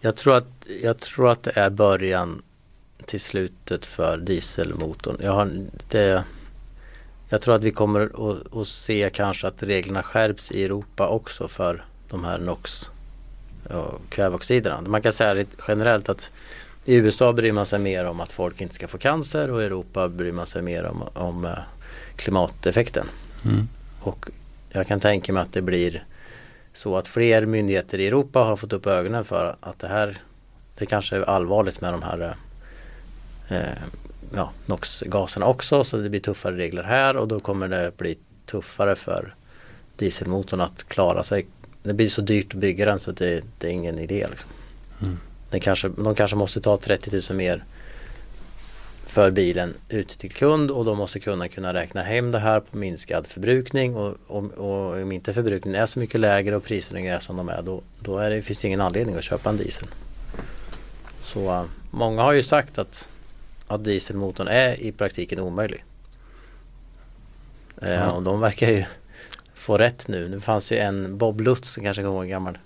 Jag 0.01 0.15
tror 0.15 0.35
att, 0.35 0.47
jag 0.83 0.99
tror 0.99 1.29
att 1.29 1.43
det 1.43 1.51
är 1.55 1.69
början 1.69 2.41
till 3.05 3.21
slutet 3.21 3.85
för 3.85 4.17
dieselmotorn. 4.17 5.17
Jag, 5.19 5.31
har, 5.31 5.51
det, 5.89 6.23
jag 7.29 7.41
tror 7.41 7.55
att 7.55 7.63
vi 7.63 7.71
kommer 7.71 8.01
att, 8.01 8.57
att, 8.57 8.67
se 8.67 9.09
kanske 9.13 9.47
att 9.47 9.63
reglerna 9.63 10.03
skärps 10.03 10.51
i 10.51 10.63
Europa 10.63 11.07
också 11.07 11.47
för 11.47 11.85
de 12.09 12.23
här 12.23 12.39
NOx 12.39 12.89
och 13.69 14.01
kväveoxiderna. 14.09 14.81
Man 14.81 15.01
kan 15.01 15.13
säga 15.13 15.45
generellt 15.67 16.09
att 16.09 16.31
i 16.85 16.95
USA 16.95 17.33
bryr 17.33 17.51
man 17.51 17.65
sig 17.65 17.79
mer 17.79 18.05
om 18.05 18.19
att 18.19 18.31
folk 18.31 18.61
inte 18.61 18.75
ska 18.75 18.87
få 18.87 18.97
cancer 18.97 19.51
och 19.51 19.61
i 19.61 19.65
Europa 19.65 20.09
bryr 20.09 20.31
man 20.31 20.47
sig 20.47 20.61
mer 20.61 20.85
om, 20.85 21.03
om 21.13 21.45
eh, 21.45 21.57
klimateffekten. 22.15 23.07
Mm. 23.45 23.67
Och 23.99 24.29
jag 24.69 24.87
kan 24.87 24.99
tänka 24.99 25.33
mig 25.33 25.43
att 25.43 25.53
det 25.53 25.61
blir 25.61 26.03
så 26.73 26.97
att 26.97 27.07
fler 27.07 27.45
myndigheter 27.45 27.99
i 27.99 28.07
Europa 28.07 28.39
har 28.39 28.55
fått 28.55 28.73
upp 28.73 28.87
ögonen 28.87 29.25
för 29.25 29.55
att 29.59 29.79
det 29.79 29.87
här 29.87 30.17
det 30.75 30.85
kanske 30.85 31.15
är 31.15 31.21
allvarligt 31.21 31.81
med 31.81 31.93
de 31.93 32.03
här 32.03 32.35
eh, 33.49 33.83
ja, 34.35 34.51
NOx-gaserna 34.65 35.45
också 35.45 35.83
så 35.83 35.97
det 35.97 36.09
blir 36.09 36.19
tuffare 36.19 36.57
regler 36.57 36.83
här 36.83 37.17
och 37.17 37.27
då 37.27 37.39
kommer 37.39 37.67
det 37.67 37.97
bli 37.97 38.17
tuffare 38.45 38.95
för 38.95 39.35
dieselmotorn 39.95 40.61
att 40.61 40.83
klara 40.83 41.23
sig. 41.23 41.45
Det 41.83 41.93
blir 41.93 42.09
så 42.09 42.21
dyrt 42.21 42.53
att 42.53 42.59
bygga 42.59 42.85
den 42.85 42.99
så 42.99 43.11
det, 43.11 43.43
det 43.57 43.67
är 43.67 43.71
ingen 43.71 43.99
idé. 43.99 44.27
Liksom. 44.29 44.49
Mm. 45.01 45.17
Den 45.49 45.59
kanske, 45.59 45.89
de 45.89 46.15
kanske 46.15 46.35
måste 46.35 46.61
ta 46.61 46.77
30 46.77 47.21
000 47.29 47.37
mer 47.37 47.63
för 49.09 49.31
bilen 49.31 49.73
ut 49.89 50.07
till 50.07 50.31
kund 50.31 50.71
och 50.71 50.85
då 50.85 50.95
måste 50.95 51.19
kunden 51.19 51.49
kunna 51.49 51.73
räkna 51.73 52.03
hem 52.03 52.31
det 52.31 52.39
här 52.39 52.59
på 52.59 52.77
minskad 52.77 53.27
förbrukning 53.27 53.95
och, 53.95 54.17
och, 54.27 54.43
och 54.43 55.01
om 55.01 55.11
inte 55.11 55.33
förbrukningen 55.33 55.81
är 55.81 55.85
så 55.85 55.99
mycket 55.99 56.19
lägre 56.19 56.55
och 56.55 56.63
priserna 56.63 56.99
är 56.99 57.19
som 57.19 57.37
de 57.37 57.49
är 57.49 57.61
då, 57.61 57.81
då 57.99 58.17
är 58.17 58.29
det, 58.29 58.41
finns 58.41 58.59
det 58.59 58.67
ingen 58.67 58.81
anledning 58.81 59.15
att 59.15 59.23
köpa 59.23 59.49
en 59.49 59.57
diesel. 59.57 59.87
Så 61.21 61.39
uh, 61.39 61.63
många 61.91 62.21
har 62.21 62.33
ju 62.33 62.43
sagt 62.43 62.77
att, 62.77 63.07
att 63.67 63.83
dieselmotorn 63.83 64.47
är 64.47 64.81
i 64.81 64.91
praktiken 64.91 65.39
omöjlig. 65.39 65.83
Uh, 67.83 68.09
och 68.09 68.23
de 68.23 68.39
verkar 68.39 68.69
ju 68.69 68.85
få 69.53 69.77
rätt 69.77 70.07
nu. 70.07 70.27
Nu 70.27 70.39
fanns 70.39 70.71
ju 70.71 70.77
en 70.77 71.17
Bob 71.17 71.41
Lutz, 71.41 71.75
kanske 71.75 72.03
kommer 72.03 72.15
ihåg 72.15 72.23
en 72.23 72.29
gammal 72.29 72.57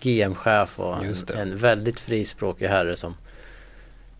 GM-chef 0.00 0.80
och 0.80 1.04
en, 1.04 1.14
en 1.34 1.56
väldigt 1.56 2.00
frispråkig 2.00 2.66
herre 2.66 2.96
som 2.96 3.14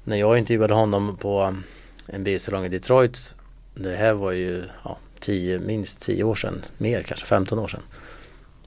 när 0.08 0.16
jag 0.16 0.38
intervjuade 0.38 0.74
honom 0.74 1.16
på 1.16 1.42
um, 1.42 1.64
en 2.06 2.24
bilsalong 2.24 2.64
i 2.64 2.68
Detroit 2.68 3.34
Det 3.74 3.96
här 3.96 4.12
var 4.12 4.32
ju 4.32 4.64
ja, 4.84 4.98
tio, 5.20 5.58
minst 5.58 6.00
10 6.00 6.24
år 6.24 6.34
sedan, 6.34 6.64
mer 6.78 7.02
kanske 7.02 7.26
15 7.26 7.58
år 7.58 7.68
sedan 7.68 7.82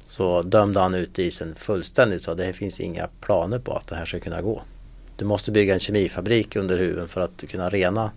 Så 0.08 0.42
dömde 0.42 0.80
han 0.80 0.94
ut 0.94 1.20
isen 1.20 1.56
fullständigt 1.56 2.24
så 2.24 2.34
det 2.34 2.54
finns 2.54 2.80
inga 2.80 3.08
planer 3.22 3.60
på 3.60 3.74
att 3.74 3.88
det 3.88 3.96
här 3.96 4.06
ska 4.06 4.20
kunna 4.20 4.42
gå 4.42 4.62
Du 5.16 5.26
måste 5.26 5.52
bygga 5.52 5.74
en 5.74 5.80
kemifabrik 5.80 6.56
under 6.56 6.80
huven 6.80 7.08
för 7.08 7.22
att 7.22 7.44
kunna 7.50 7.70
rena 7.70 8.12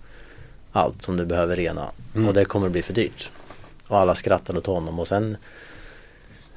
allt 0.72 1.02
som 1.02 1.16
du 1.16 1.24
behöver 1.24 1.56
rena 1.56 1.90
mm. 2.14 2.28
och 2.28 2.34
det 2.34 2.44
kommer 2.44 2.66
att 2.66 2.72
bli 2.72 2.82
för 2.82 2.94
dyrt 2.94 3.30
Och 3.88 3.98
alla 3.98 4.14
skrattade 4.14 4.58
åt 4.58 4.66
honom 4.66 4.98
och 4.98 5.08
sen 5.08 5.36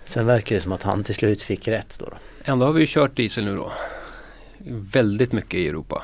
Sen 0.05 0.25
verkar 0.25 0.55
det 0.55 0.61
som 0.61 0.71
att 0.71 0.83
han 0.83 1.03
till 1.03 1.15
slut 1.15 1.41
fick 1.41 1.67
rätt 1.67 1.95
då. 1.99 2.05
då. 2.05 2.17
Ändå 2.43 2.65
har 2.65 2.73
vi 2.73 2.79
ju 2.79 2.87
kört 2.87 3.15
diesel 3.15 3.45
nu 3.45 3.55
då 3.55 3.71
Väldigt 4.91 5.31
mycket 5.31 5.53
i 5.53 5.67
Europa 5.67 6.03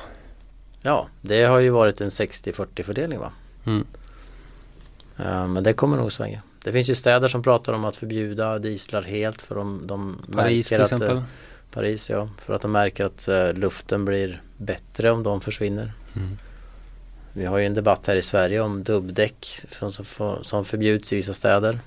Ja, 0.86 1.08
det 1.20 1.42
har 1.42 1.58
ju 1.58 1.70
varit 1.70 2.00
en 2.00 2.08
60-40 2.08 2.82
fördelning 2.82 3.18
va? 3.18 3.32
Mm. 3.64 3.86
Uh, 5.20 5.46
men 5.46 5.64
det 5.64 5.72
kommer 5.72 5.96
nog 5.96 6.12
svänga. 6.12 6.42
Det 6.64 6.72
finns 6.72 6.90
ju 6.90 6.94
städer 6.94 7.28
som 7.28 7.42
pratar 7.42 7.72
om 7.72 7.84
att 7.84 7.96
förbjuda 7.96 8.58
dieslar 8.58 9.02
helt 9.02 9.42
för 9.42 9.54
de, 9.54 9.86
de 9.86 10.18
Paris 10.32 10.68
till 10.68 10.80
att, 10.80 10.92
eh, 10.92 10.96
exempel? 10.96 11.22
Paris 11.70 12.10
ja, 12.10 12.28
för 12.44 12.54
att 12.54 12.62
de 12.62 12.72
märker 12.72 13.04
att 13.04 13.28
uh, 13.28 13.52
luften 13.52 14.04
blir 14.04 14.42
bättre 14.56 15.10
om 15.10 15.22
de 15.22 15.40
försvinner. 15.40 15.92
Mm. 16.16 16.38
Vi 17.32 17.44
har 17.44 17.58
ju 17.58 17.66
en 17.66 17.74
debatt 17.74 18.06
här 18.06 18.16
i 18.16 18.22
Sverige 18.22 18.60
om 18.60 18.82
dubbdäck 18.82 19.60
som, 19.70 19.92
som 20.42 20.64
förbjuds 20.64 21.12
i 21.12 21.16
vissa 21.16 21.34
städer. 21.34 21.80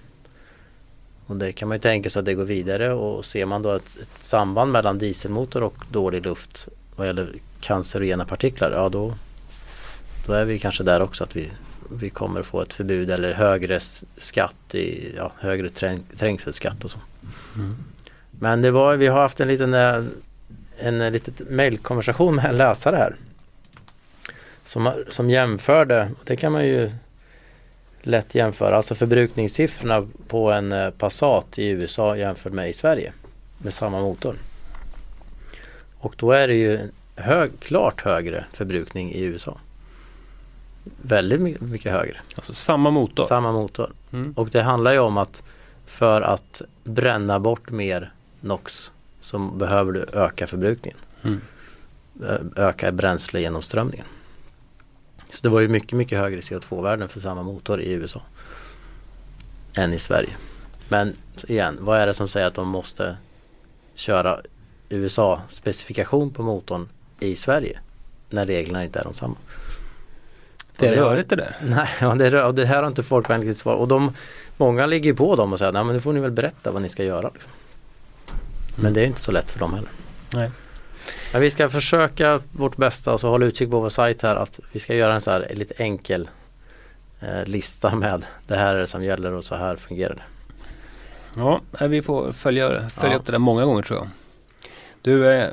Och 1.26 1.36
det 1.36 1.52
kan 1.52 1.68
man 1.68 1.76
ju 1.76 1.82
tänka 1.82 2.10
sig 2.10 2.20
att 2.20 2.26
det 2.26 2.34
går 2.34 2.46
vidare 2.46 2.94
och 2.94 3.26
ser 3.26 3.46
man 3.46 3.62
då 3.62 3.74
ett, 3.74 3.98
ett 4.02 4.26
samband 4.26 4.72
mellan 4.72 4.98
dieselmotor 4.98 5.64
och 5.64 5.76
dålig 5.92 6.26
luft 6.26 6.70
vad 6.98 7.08
gäller 7.08 7.34
cancerogena 7.62 8.26
partiklar, 8.26 8.72
ja 8.72 8.90
då, 8.90 9.14
då 10.26 10.34
är 10.34 10.46
vi 10.46 10.60
kanske 10.60 10.84
där 10.84 11.02
också 11.02 11.24
att 11.24 11.36
vi, 11.36 11.52
vi 11.92 12.10
kommer 12.10 12.44
få 12.44 12.62
ett 12.62 12.74
förbud 12.74 13.10
eller 13.10 13.34
högre 13.34 13.80
skatt, 14.18 14.76
i, 14.76 15.14
ja, 15.18 15.32
högre 15.40 15.70
träng, 15.70 16.00
trängselskatt 16.18 16.84
och 16.84 16.92
så. 16.92 17.00
Mm. 17.56 17.76
Men 18.32 18.62
det 18.62 18.72
var, 18.72 18.96
vi 18.96 19.08
har 19.08 19.22
haft 19.22 19.40
en 19.40 19.48
liten 19.48 19.74
en, 19.74 20.12
en 21.02 21.14
litet 21.14 21.50
mejlkonversation 21.50 22.36
med 22.36 22.46
en 22.46 22.58
läsare 22.58 22.96
här. 22.96 23.16
Som, 24.66 25.04
som 25.10 25.30
jämförde, 25.30 26.10
det 26.24 26.36
kan 26.36 26.52
man 26.52 26.66
ju 26.66 26.92
lätt 28.02 28.36
jämföra, 28.36 28.78
alltså 28.78 28.96
förbrukningssiffrorna 28.96 30.08
på 30.28 30.52
en 30.52 30.72
eh, 30.72 30.90
Passat 30.90 31.60
i 31.60 31.68
USA 31.68 32.18
jämfört 32.18 32.54
med 32.54 32.70
i 32.70 32.74
Sverige 32.74 33.14
med 33.58 33.74
samma 33.74 34.00
motor. 34.00 34.36
Och 36.00 36.16
då 36.18 36.32
är 36.32 36.48
det 36.48 36.56
ju 36.56 36.80
hög, 37.16 37.52
klart 37.60 38.02
högre 38.02 38.46
förbrukning 38.54 39.12
i 39.12 39.24
USA. 39.24 39.58
Väldigt 41.02 41.62
mycket 41.62 41.92
högre. 41.92 42.18
Alltså 42.36 42.54
samma 42.54 42.92
motor? 42.92 43.24
Samma 43.24 43.52
motor. 43.52 43.92
Mm. 44.14 44.34
Och 44.34 44.50
det 44.50 44.62
handlar 44.62 44.92
ju 44.92 45.00
om 45.00 45.18
att 45.18 45.44
för 45.86 46.22
att 46.22 46.62
bränna 46.84 47.40
bort 47.40 47.70
mer 47.70 48.12
NOx 48.42 48.92
så 49.22 49.40
behöver 49.40 49.92
du 49.92 50.06
öka 50.14 50.48
förbrukningen. 50.48 51.00
Mm. 51.24 51.42
Öka 52.56 52.92
bränslegenomströmningen. 52.92 54.06
Så 55.30 55.40
det 55.44 55.50
var 55.50 55.60
ju 55.60 55.68
mycket, 55.68 55.98
mycket 55.98 56.20
högre 56.20 56.40
CO2-värden 56.40 57.10
för 57.10 57.20
samma 57.20 57.44
motor 57.44 57.82
i 57.82 57.92
USA 57.92 58.22
än 59.74 59.94
i 59.94 60.00
Sverige. 60.00 60.36
Men 60.90 61.16
igen, 61.48 61.78
vad 61.82 62.00
är 62.00 62.08
det 62.08 62.14
som 62.14 62.28
säger 62.28 62.48
att 62.48 62.54
de 62.54 62.68
måste 62.68 63.18
köra 63.96 64.42
USA-specifikation 64.90 66.32
på 66.34 66.44
motorn 66.44 66.90
i 67.20 67.36
Sverige? 67.36 67.80
När 68.30 68.46
reglerna 68.46 68.84
inte 68.84 69.00
är 69.00 69.04
de 69.04 69.14
samma. 69.14 69.36
Det 70.78 70.88
är 70.88 70.96
rörigt 70.96 71.30
det 71.30 71.36
där. 71.36 71.56
Nej, 71.66 71.88
ja, 72.02 72.16
det, 72.16 72.28
är- 72.28 72.46
och 72.46 72.56
det 72.56 72.66
här 72.66 72.82
har 72.82 72.88
inte 72.88 73.04
folk 73.04 73.30
riktigt 73.30 73.58
svar 73.58 73.76
och 73.76 73.88
de, 73.88 74.14
Många 74.58 74.86
ligger 74.86 75.14
på 75.14 75.36
dem 75.36 75.54
och 75.54 75.60
säger 75.60 75.72
Nej 75.72 75.84
men 75.84 75.94
nu 75.96 76.00
får 76.02 76.14
ni 76.14 76.20
väl 76.20 76.32
berätta 76.32 76.72
vad 76.72 76.82
ni 76.82 76.90
ska 76.90 77.04
göra. 77.04 77.30
Liksom. 77.34 77.52
Men 78.76 78.94
det 78.94 79.02
är 79.02 79.06
inte 79.06 79.20
så 79.22 79.32
lätt 79.32 79.52
för 79.52 79.60
dem 79.60 79.74
heller. 79.74 79.90
Nej. 80.34 80.52
Men 81.34 81.42
vi 81.42 81.50
ska 81.50 81.70
försöka 81.70 82.42
vårt 82.52 82.78
bästa 82.78 83.14
och 83.14 83.20
så 83.20 83.30
håll 83.30 83.44
utkik 83.44 83.72
på 83.72 83.80
vår 83.80 83.90
sajt 83.90 84.22
här 84.22 84.36
att 84.36 84.60
vi 84.72 84.80
ska 84.80 84.96
göra 84.96 85.14
en 85.16 85.22
så 85.22 85.32
här 85.32 85.48
lite 85.54 85.74
enkel 85.84 86.30
eh, 87.20 87.46
lista 87.46 87.96
med 87.96 88.26
det 88.48 88.56
här 88.56 88.76
är 88.76 88.80
det 88.80 88.88
som 88.88 89.04
gäller 89.04 89.32
och 89.32 89.44
så 89.44 89.56
här 89.56 89.76
fungerar 89.76 90.14
det. 90.16 90.22
Ja, 91.36 91.62
vi 91.88 92.02
får 92.02 92.32
följa, 92.32 92.90
följa 92.90 93.14
Ja. 93.16 93.20
upp 93.20 93.26
det 93.26 93.32
där 93.32 93.40
många 93.40 93.66
gånger 93.66 93.82
tror 93.84 94.00
jag. 94.00 94.08
Du, 95.02 95.28
eh, 95.32 95.50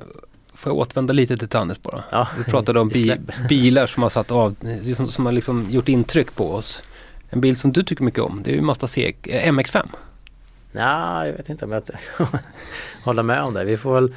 får 0.55 0.71
jag 0.73 0.79
återvända 0.79 1.13
lite 1.13 1.37
till 1.37 1.49
Tannis 1.49 1.83
bara? 1.83 2.05
Ja, 2.11 2.29
Vi 2.39 2.45
pratade 2.45 2.81
om 2.81 2.89
bi 2.93 3.17
bilar 3.49 3.87
som 3.87 4.03
har 4.03 4.11
satt 4.11 4.31
av, 4.31 4.55
som, 4.97 5.09
som 5.09 5.27
har 5.27 5.33
liksom 5.33 5.71
gjort 5.71 5.89
intryck 5.89 6.35
på 6.35 6.55
oss. 6.55 6.83
En 7.31 7.41
bil 7.41 7.57
som 7.57 7.73
du 7.73 7.83
tycker 7.83 8.05
mycket 8.05 8.21
om, 8.23 8.43
det 8.43 8.51
är 8.51 8.55
ju 8.55 8.61
Mazda 8.61 8.87
C 8.87 9.15
eh, 9.23 9.53
MX-5. 9.53 9.87
Nej, 10.73 11.29
jag 11.29 11.37
vet 11.37 11.49
inte 11.49 11.65
om 11.65 11.73
jag 11.73 11.83
håller 13.05 13.23
med 13.23 13.43
om 13.43 13.55
det. 13.55 13.65
Vi 13.65 13.77
får 13.77 13.95
väl 13.95 14.15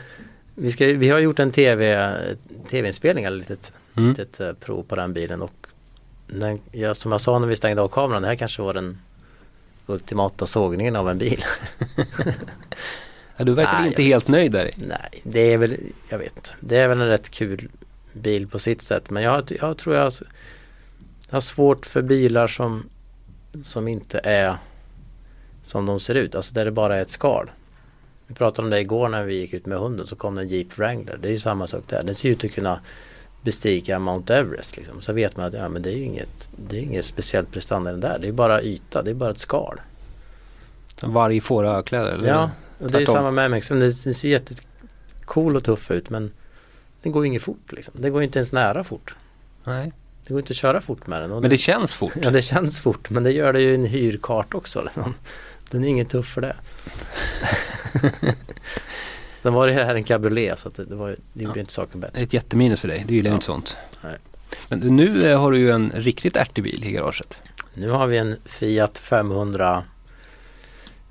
vi, 0.55 0.71
ska, 0.71 0.85
vi 0.85 1.09
har 1.09 1.19
gjort 1.19 1.39
en 1.39 1.51
TV, 1.51 2.11
tv-inspelning, 2.69 3.25
eller 3.25 3.37
litet, 3.37 3.71
Mm. 3.95 4.09
litet 4.09 4.39
eh, 4.39 4.53
prov 4.53 4.83
på 4.83 4.95
den 4.95 5.13
bilen 5.13 5.41
och 5.41 5.67
den, 6.27 6.59
ja, 6.71 6.95
som 6.95 7.11
jag 7.11 7.21
sa 7.21 7.39
när 7.39 7.47
vi 7.47 7.55
stängde 7.55 7.81
av 7.81 7.87
kameran, 7.87 8.21
det 8.21 8.27
här 8.27 8.35
kanske 8.35 8.61
var 8.61 8.73
den 8.73 8.97
ultimata 9.85 10.45
sågningen 10.45 10.95
av 10.95 11.09
en 11.09 11.17
bil. 11.17 11.43
Ja, 13.37 13.45
du 13.45 13.53
verkar 13.53 13.79
Nej, 13.79 13.87
inte 13.87 14.03
helt 14.03 14.27
nöjd 14.27 14.51
där. 14.51 14.71
Nej, 14.75 15.21
det 15.23 15.53
är 15.53 15.57
väl, 15.57 15.77
jag 16.09 16.17
vet. 16.17 16.53
Det 16.59 16.77
är 16.77 16.87
väl 16.87 17.01
en 17.01 17.07
rätt 17.07 17.29
kul 17.29 17.69
bil 18.13 18.47
på 18.47 18.59
sitt 18.59 18.81
sätt. 18.81 19.09
Men 19.09 19.23
jag, 19.23 19.57
jag 19.61 19.77
tror 19.77 19.95
jag 19.95 20.03
har, 20.03 20.13
jag 21.27 21.35
har 21.35 21.41
svårt 21.41 21.85
för 21.85 22.01
bilar 22.01 22.47
som, 22.47 22.89
som 23.63 23.87
inte 23.87 24.19
är 24.23 24.57
som 25.63 25.85
de 25.85 25.99
ser 25.99 26.15
ut. 26.15 26.35
Alltså 26.35 26.53
där 26.53 26.65
det 26.65 26.71
bara 26.71 26.97
är 26.97 27.01
ett 27.01 27.09
skal. 27.09 27.49
Vi 28.27 28.33
pratade 28.33 28.65
om 28.65 28.69
det 28.69 28.79
igår 28.79 29.09
när 29.09 29.23
vi 29.23 29.35
gick 29.35 29.53
ut 29.53 29.65
med 29.65 29.77
hunden 29.77 30.07
så 30.07 30.15
kom 30.15 30.35
det 30.35 30.41
en 30.41 30.47
Jeep 30.47 30.77
Wrangler. 30.77 31.17
Det 31.21 31.27
är 31.27 31.31
ju 31.31 31.39
samma 31.39 31.67
sak 31.67 31.83
där. 31.87 32.03
Den 32.03 32.15
ser 32.15 32.29
ut 32.29 32.43
att 32.43 32.51
kunna 32.51 32.79
bestiga 33.41 33.99
Mount 33.99 34.35
Everest. 34.35 34.77
Liksom. 34.77 35.01
Så 35.01 35.13
vet 35.13 35.37
man 35.37 35.45
att 35.45 35.53
ja, 35.53 35.69
men 35.69 35.81
det 35.81 35.89
är 35.89 35.95
ju 35.95 36.03
inget, 36.03 36.49
det 36.69 36.77
är 36.77 36.81
inget 36.81 37.05
speciellt 37.05 37.51
prestanda 37.51 37.89
i 37.89 37.93
den 37.93 38.01
där. 38.01 38.19
Det 38.19 38.27
är 38.27 38.31
bara 38.31 38.61
yta, 38.61 39.01
det 39.01 39.11
är 39.11 39.15
bara 39.15 39.31
ett 39.31 39.39
skal. 39.39 39.79
Varg 41.01 41.41
fårakläder 41.41 42.11
eller? 42.11 42.27
Ja, 42.27 42.49
och 42.79 42.91
det 42.91 42.97
är 42.97 42.99
ju 42.99 43.05
samma 43.05 43.31
med 43.31 43.51
MX. 43.51 43.67
Den 43.67 43.79
den 43.79 43.93
ser 43.93 44.27
jättecool 44.29 45.55
och 45.55 45.63
tuff 45.63 45.91
ut 45.91 46.09
men 46.09 46.31
den 47.01 47.11
går 47.11 47.23
ju 47.23 47.27
inget 47.27 47.41
fort 47.43 47.71
liksom. 47.71 47.93
Det 47.97 48.09
går 48.09 48.21
ju 48.21 48.25
inte 48.25 48.39
ens 48.39 48.51
nära 48.51 48.83
fort. 48.83 49.15
Nej. 49.63 49.91
Det 50.27 50.33
går 50.33 50.39
inte 50.39 50.51
att 50.51 50.57
köra 50.57 50.81
fort 50.81 51.07
med 51.07 51.21
den. 51.21 51.29
Men 51.29 51.41
det 51.41 51.47
den- 51.49 51.57
känns 51.57 51.93
fort. 51.93 52.13
Ja 52.21 52.29
det 52.31 52.41
känns 52.41 52.79
fort 52.79 53.09
men 53.09 53.23
det 53.23 53.31
gör 53.31 53.53
det 53.53 53.61
ju 53.61 53.71
i 53.71 53.75
en 53.75 53.85
hyrkart 53.85 54.53
också. 54.53 54.81
Liksom. 54.81 55.13
Den 55.71 55.83
är 55.83 55.87
inget 55.87 56.09
tuff 56.09 56.27
för 56.27 56.41
det. 56.41 56.55
Sen 59.41 59.53
var 59.53 59.67
det 59.67 59.73
här 59.73 59.95
en 59.95 60.03
cabriolet 60.03 60.59
så 60.59 60.67
att 60.67 60.75
det, 60.75 60.85
det, 60.85 60.95
var, 60.95 61.15
det 61.33 61.43
gjorde 61.43 61.59
Ja. 61.59 61.61
inte 61.61 61.73
saken 61.73 61.99
bättre. 61.99 62.21
Ett 62.21 62.33
jätteminus 62.33 62.81
för 62.81 62.87
dig, 62.87 63.05
du 63.07 63.15
gillar 63.15 63.29
ju 63.29 63.31
Ja. 63.31 63.35
inte 63.35 63.45
sånt. 63.45 63.77
Nej. 64.03 64.17
Men 64.69 64.79
nu 64.79 65.31
eh, 65.31 65.39
har 65.41 65.51
du 65.51 65.57
ju 65.57 65.71
en 65.71 65.91
riktigt 65.95 66.37
ärtig 66.37 66.63
bil 66.63 66.83
i 66.85 66.91
garaget. 66.91 67.39
Nu 67.73 67.89
har 67.89 68.07
vi 68.07 68.17
en 68.17 68.35
Fiat 68.45 68.97
500 68.97 69.83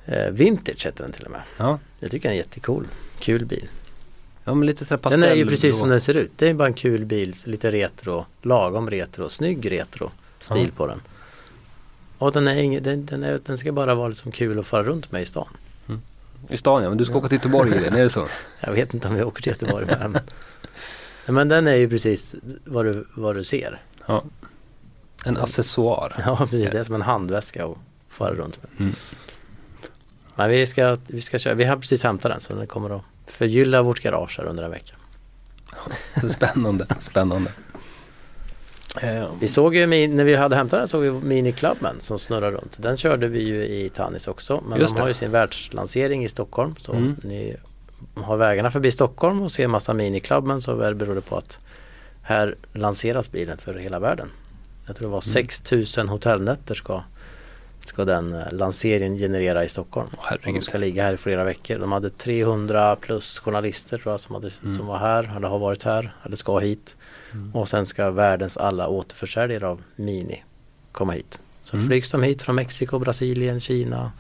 eh, 0.07 0.31
Vintage 0.31 0.87
heter 0.87 1.03
den 1.05 1.13
till 1.13 1.25
och 1.25 1.31
med. 1.31 1.43
Ja, 1.57 1.79
Jag 2.01 2.11
tycker 2.11 2.29
den 2.29 2.35
är 2.35 2.41
jättecool. 2.41 2.87
Kul 3.19 3.45
bil. 3.45 3.69
ja 4.45 4.55
men 4.55 4.67
lite 4.67 4.85
sådär 4.85 5.03
pastell. 5.03 5.21
Den 5.21 5.31
är 5.31 5.35
ju 5.35 5.47
precis 5.47 5.75
blå. 5.75 5.79
som 5.81 5.89
den 5.89 6.01
ser 6.01 6.17
ut. 6.17 6.31
Det 6.37 6.49
är 6.49 6.55
bara 6.55 6.69
en 6.69 6.75
kul 6.75 7.05
bil, 7.05 7.35
lite 7.45 7.71
retro, 7.73 8.27
lagom 8.43 8.91
retro, 8.91 9.29
snygg 9.29 9.71
retro 9.73 10.11
stil 10.41 10.67
Ja. 10.71 10.77
på 10.77 10.87
den. 10.87 11.01
Och 12.19 12.33
den, 12.33 12.49
är 12.49 12.55
ingen, 12.55 12.83
den, 12.83 13.07
den, 13.07 13.23
är, 13.25 13.41
den 13.47 13.59
ska 13.59 13.73
bara 13.73 13.95
vara 13.95 14.09
liksom 14.09 14.33
kul 14.33 14.59
att 14.59 14.67
fara 14.67 14.83
runt 14.83 15.13
med 15.13 15.23
i 15.23 15.27
stan. 15.27 15.49
I 16.49 16.57
stan 16.57 16.83
ja, 16.83 16.89
men 16.89 16.99
du 16.99 17.05
ska 17.05 17.19
åka 17.19 17.29
till 17.29 17.37
Göteborg 17.37 17.77
i 17.77 17.79
den, 17.79 17.95
är 17.95 18.03
det 18.03 18.11
så? 18.11 18.29
Jag 18.61 18.73
vet 18.73 18.95
inte 18.95 19.09
om 19.09 19.15
vi 19.15 19.23
åker 19.23 19.43
till 19.43 19.53
Göteborg 19.53 19.87
den. 19.87 20.11
Men, 20.13 21.35
men 21.35 21.49
den 21.49 21.67
är 21.67 21.75
ju 21.75 21.89
precis 21.89 22.35
vad 22.65 22.85
du, 22.87 23.07
vad 23.15 23.35
du 23.37 23.45
ser. 23.45 23.83
Ja. 24.07 24.25
En 25.25 25.37
accessoar. 25.37 26.15
Ja 26.27 26.37
precis, 26.51 26.71
det 26.71 26.79
är 26.79 26.85
som 26.85 26.95
en 26.95 27.03
handväska 27.03 27.67
att 27.67 27.77
fara 28.09 28.35
runt 28.35 28.59
med. 28.63 28.71
Mm. 28.81 28.95
Men 30.37 30.51
vi 30.51 30.67
ska, 30.67 30.97
vi 31.07 31.21
ska 31.21 31.39
köra, 31.39 31.55
vi 31.55 31.65
har 31.65 31.77
precis 31.77 32.05
hämtat 32.05 32.33
den 32.33 32.41
så 32.41 32.55
den 32.55 32.67
kommer 32.67 32.97
att 32.97 33.03
förgylla 33.27 33.83
vårt 33.83 34.01
garage 34.03 34.39
här 34.39 34.45
under 34.45 34.63
en 34.63 34.71
vecka. 34.71 34.95
Spännande, 36.31 36.87
spännande. 37.01 37.51
Eh, 39.03 39.29
Vi 39.41 39.49
såg 39.49 39.75
ju, 39.77 39.87
när 40.09 40.25
vi 40.25 40.37
hade 40.37 40.57
hämtat 40.57 40.81
den 40.81 40.89
såg 40.89 41.03
vi 41.03 41.11
Mini 41.11 41.53
Clubman 41.53 41.97
som 42.01 42.19
snurrar 42.19 42.53
runt. 42.53 42.77
Den 42.83 42.97
körde 42.97 43.29
vi 43.29 43.43
ju 43.49 43.65
i 43.67 43.89
Tannis 43.95 44.29
också. 44.29 44.63
Men 44.69 44.79
Just 44.81 44.97
de 44.97 45.01
har 45.01 45.07
det. 45.07 45.11
ju 45.11 45.15
sin 45.15 45.31
världslansering 45.31 46.25
i 46.25 46.29
Stockholm. 46.29 46.75
Så 46.79 46.93
Mm. 46.93 47.17
ni 47.23 47.57
har 48.15 48.37
vägarna 48.37 48.71
förbi 48.71 48.93
Stockholm 48.93 49.43
och 49.43 49.53
ser 49.53 49.67
massa 49.69 49.95
Mini 49.95 50.21
Clubman 50.21 50.61
så 50.61 50.75
väl 50.75 50.95
beror 50.95 51.15
det 51.15 51.21
på 51.21 51.37
att 51.37 51.59
här 52.23 52.57
lanseras 52.73 53.31
bilen 53.33 53.59
för 53.59 53.75
hela 53.75 53.99
världen. 53.99 54.29
Jag 54.87 54.97
tror 54.97 55.09
det 55.09 55.13
var 55.13 55.23
Mm. 55.25 55.33
6000 55.33 56.09
hotellnätter 56.09 56.75
ska, 56.75 57.03
ska 57.89 58.05
den 58.05 58.33
eh, 58.33 58.53
lanseringen 58.53 59.19
generera 59.19 59.65
i 59.65 59.69
Stockholm. 59.69 60.09
Herregud. 60.19 60.55
de 60.55 60.63
ska 60.63 60.79
ligga 60.79 61.03
här 61.03 61.15
i 61.15 61.17
flera 61.17 61.45
veckor. 61.45 61.79
De 61.79 61.93
hade 61.93 62.11
300 62.11 62.97
plus 62.97 63.39
journalister 63.39 63.97
tror 63.97 64.13
jag 64.13 64.21
som, 64.21 64.35
hade, 64.35 64.51
Mm. 64.63 64.77
som 64.79 64.87
var 64.87 64.99
här, 64.99 65.33
eller 65.37 65.49
har 65.49 65.59
varit 65.59 65.83
här, 65.83 66.15
eller 66.25 66.37
ska 66.37 66.59
hit. 66.59 66.97
Mm. 67.33 67.55
Och 67.57 67.69
sen 67.69 67.87
ska 67.87 68.11
världens 68.11 68.57
alla 68.57 68.89
återförsäljare 68.89 69.67
av 69.69 69.83
Mini 69.97 70.45
komma 70.93 71.13
hit. 71.13 71.41
Så 71.63 71.77
Mm. 71.77 71.89
flygs 71.89 72.11
de 72.11 72.23
hit 72.23 72.43
från 72.43 72.55
Mexiko, 72.55 72.99
Brasilien, 72.99 73.61
Kina. 73.61 74.13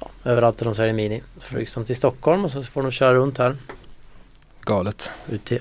Ja, 0.00 0.08
överallt 0.24 0.58
där 0.58 0.64
de 0.64 0.74
säljer 0.74 0.94
Mini. 0.94 1.22
Så 1.38 1.40
flygs 1.46 1.74
de 1.74 1.84
till 1.84 1.96
Stockholm 1.96 2.44
och 2.44 2.50
så 2.50 2.62
får 2.62 2.82
de 2.82 2.90
köra 2.90 3.14
runt 3.14 3.38
här. 3.38 3.56
Galet. 4.60 5.10
Ut 5.30 5.44
till, 5.44 5.60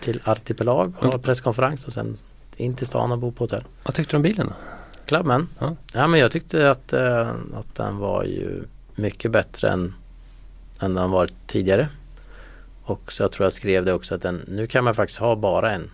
till 0.00 0.20
Artipelag 0.24 0.92
och 0.96 1.02
Mm. 1.02 1.12
ha 1.12 1.18
presskonferens 1.18 1.86
och 1.86 1.92
sen 1.92 2.18
in 2.56 2.74
till 2.76 2.86
stan 2.86 3.12
och 3.12 3.18
bo 3.18 3.32
på 3.32 3.44
hotell. 3.44 3.64
Vad 3.84 3.94
tyckte 3.94 4.12
du 4.12 4.16
om 4.16 4.22
bilen 4.22 4.52
Clubman? 5.08 5.48
Ja. 5.58 5.76
Ja. 5.92 6.06
men 6.06 6.20
jag 6.20 6.32
tyckte 6.32 6.70
att, 6.70 6.92
eh, 6.92 7.28
att 7.30 7.74
den 7.74 7.98
var 7.98 8.24
ju 8.24 8.62
mycket 8.94 9.30
bättre 9.30 9.70
än, 9.70 9.94
än 10.80 10.94
den 10.94 11.10
varit 11.10 11.34
tidigare. 11.46 11.88
Och 12.82 13.12
så 13.12 13.22
jag 13.22 13.32
tror 13.32 13.44
jag 13.44 13.52
skrev 13.52 13.84
det 13.84 13.92
också 13.92 14.14
att 14.14 14.22
den, 14.22 14.44
nu 14.48 14.66
kan 14.66 14.84
man 14.84 14.94
faktiskt 14.94 15.20
ha 15.20 15.36
bara 15.36 15.72
en 15.72 15.90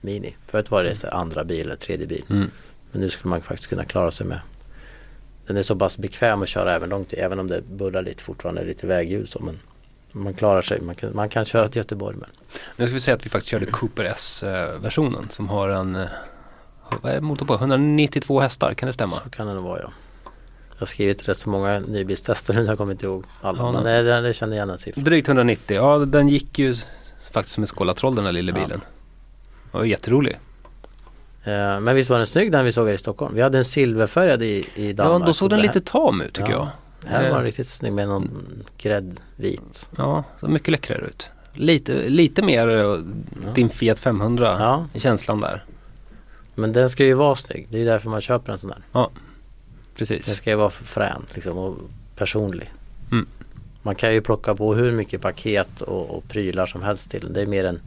Mini. 0.00 0.36
Förut 0.46 0.70
var 0.70 0.84
det 0.84 1.04
andra 1.12 1.44
bil 1.44 1.60
eller 1.66 1.76
tredje 1.76 2.06
bil. 2.06 2.24
Mm. 2.30 2.50
Men 2.92 3.00
nu 3.00 3.10
skulle 3.10 3.30
man 3.30 3.42
faktiskt 3.42 3.68
kunna 3.68 3.84
klara 3.84 4.10
sig 4.10 4.26
med. 4.26 4.40
Den 5.46 5.56
är 5.56 5.62
så 5.62 5.76
pass 5.76 5.98
bekväm 5.98 6.42
att 6.42 6.48
köra 6.48 6.74
även 6.74 6.88
långt 6.88 7.12
även 7.12 7.38
om 7.38 7.46
det 7.46 7.62
bullrar 7.62 8.02
lite 8.02 8.22
fortfarande 8.22 8.64
lite 8.64 8.86
vägljud 8.86 9.28
så 9.28 9.40
men 9.40 9.58
man 10.12 10.34
klarar 10.34 10.62
sig, 10.62 10.80
man 10.80 10.94
kan, 10.94 11.16
man 11.16 11.28
kan 11.28 11.44
köra 11.44 11.68
till 11.68 11.76
Göteborg 11.76 12.16
med. 12.16 12.28
Nu 12.76 12.86
ska 12.86 12.94
vi 12.94 13.00
säga 13.00 13.14
att 13.14 13.26
vi 13.26 13.30
faktiskt 13.30 13.50
körde 13.50 13.66
Cooper 13.66 14.04
S-versionen 14.04 15.30
som 15.30 15.48
har 15.48 15.68
en 15.68 15.96
eh, 15.96 16.08
vad 17.02 17.12
är 17.12 17.14
det 17.16 17.20
motor 17.20 17.46
på? 17.46 17.54
192 17.54 18.40
hästar, 18.40 18.74
kan 18.74 18.86
det 18.86 18.92
stämma? 18.92 19.16
Så 19.16 19.30
kan 19.30 19.46
det 19.46 19.54
nog 19.54 19.64
vara 19.64 19.80
ja. 19.80 19.90
Jag 20.74 20.78
har 20.78 20.86
skrivit 20.86 21.28
rätt 21.28 21.38
så 21.38 21.48
många 21.48 21.78
nybilstester 21.80 22.54
nu, 22.54 22.64
jag 22.64 22.78
kommer 22.78 22.92
inte 22.92 23.06
ihåg 23.06 23.24
alla. 23.40 23.58
Ja, 23.58 23.72
men 23.72 23.84
nej. 23.84 24.22
det 24.22 24.32
känner 24.32 24.56
jag 24.56 24.58
igen 24.58 24.70
en 24.70 24.78
siffra. 24.78 25.02
Drygt 25.02 25.28
190, 25.28 25.76
ja 25.76 25.98
den 25.98 26.28
gick 26.28 26.58
ju 26.58 26.74
faktiskt 27.32 27.54
som 27.54 27.62
en 27.62 27.66
skålatroll 27.66 28.14
den 28.14 28.24
här 28.24 28.32
lilla 28.32 28.52
Ja. 28.52 28.54
bilen. 28.54 28.80
Den 29.72 29.78
var 29.80 29.84
jätterolig. 29.84 30.38
Eh, 31.44 31.80
men 31.80 31.94
visst 31.94 32.10
var 32.10 32.16
den 32.18 32.26
snygg 32.26 32.52
den 32.52 32.64
vi 32.64 32.72
såg 32.72 32.86
här 32.86 32.94
i 32.94 32.98
Stockholm. 32.98 33.34
Vi 33.34 33.42
hade 33.42 33.58
en 33.58 33.64
silverfärgad 33.64 34.42
i, 34.42 34.66
i 34.74 34.86
Ja, 34.88 34.92
Danmark. 34.92 35.26
då 35.26 35.32
såg 35.32 35.50
den 35.50 35.60
lite 35.60 35.80
tam 35.80 36.20
ut 36.20 36.32
tycker 36.34 36.50
Ja. 36.52 36.68
jag. 37.02 37.08
Här, 37.10 37.18
här 37.18 37.22
var 37.22 37.28
Eh, 37.30 37.34
den 37.34 37.44
riktigt 37.44 37.68
snygg 37.68 37.92
med 37.92 38.08
någon 38.08 38.30
gräddvit. 38.78 39.88
Ja, 39.96 40.24
så 40.40 40.48
mycket 40.48 40.68
läckrare 40.68 41.00
ut. 41.00 41.30
Lite, 41.54 42.08
lite 42.08 42.42
mer 42.42 42.68
eh, 42.68 42.96
din 43.54 43.70
Fiat 43.70 43.98
500 43.98 44.56
Ja, 44.58 44.86
i 44.92 45.00
känslan 45.00 45.40
där. 45.40 45.64
Men 46.60 46.72
den 46.72 46.90
ska 46.90 47.04
ju 47.04 47.14
vara 47.14 47.36
snygg. 47.36 47.66
Det 47.70 47.80
är 47.80 47.84
därför 47.84 48.10
man 48.10 48.20
köper 48.20 48.52
en 48.52 48.58
sån 48.58 48.70
där. 48.70 48.82
Den 48.92 49.06
Precis. 49.94 50.36
ska 50.36 50.50
ju 50.50 50.56
vara 50.56 50.70
frän 50.70 51.26
liksom, 51.34 51.58
och 51.58 51.76
personlig. 52.16 52.72
Mm. 53.12 53.26
Man 53.82 53.94
kan 53.94 54.14
ju 54.14 54.20
plocka 54.20 54.54
på 54.54 54.74
hur 54.74 54.92
mycket 54.92 55.20
paket 55.20 55.82
och, 55.82 56.10
och 56.10 56.28
prylar 56.28 56.66
som 56.66 56.82
helst 56.82 57.10
till 57.10 57.20
den. 57.20 57.32
Det 57.32 57.40
är 57.40 57.46
mer 57.46 57.64
en 57.64 57.80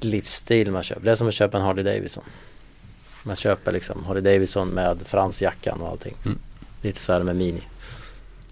livsstil 0.00 0.70
man 0.70 0.82
köper. 0.82 1.04
Det 1.04 1.10
är 1.10 1.16
som 1.16 1.28
att 1.28 1.34
köpa 1.34 1.58
en 1.58 1.64
Harley 1.64 1.84
Davidson. 1.84 2.24
Man 3.22 3.36
köper 3.36 3.72
liksom 3.72 4.04
Harley 4.04 4.22
Davidson 4.22 4.68
med 4.68 4.98
fransjackan 5.04 5.80
och 5.80 5.88
allting. 5.88 6.14
Mm. 6.24 6.38
Lite 6.82 7.00
så 7.00 7.12
är 7.12 7.18
det 7.18 7.24
med 7.24 7.36
Mini. 7.36 7.62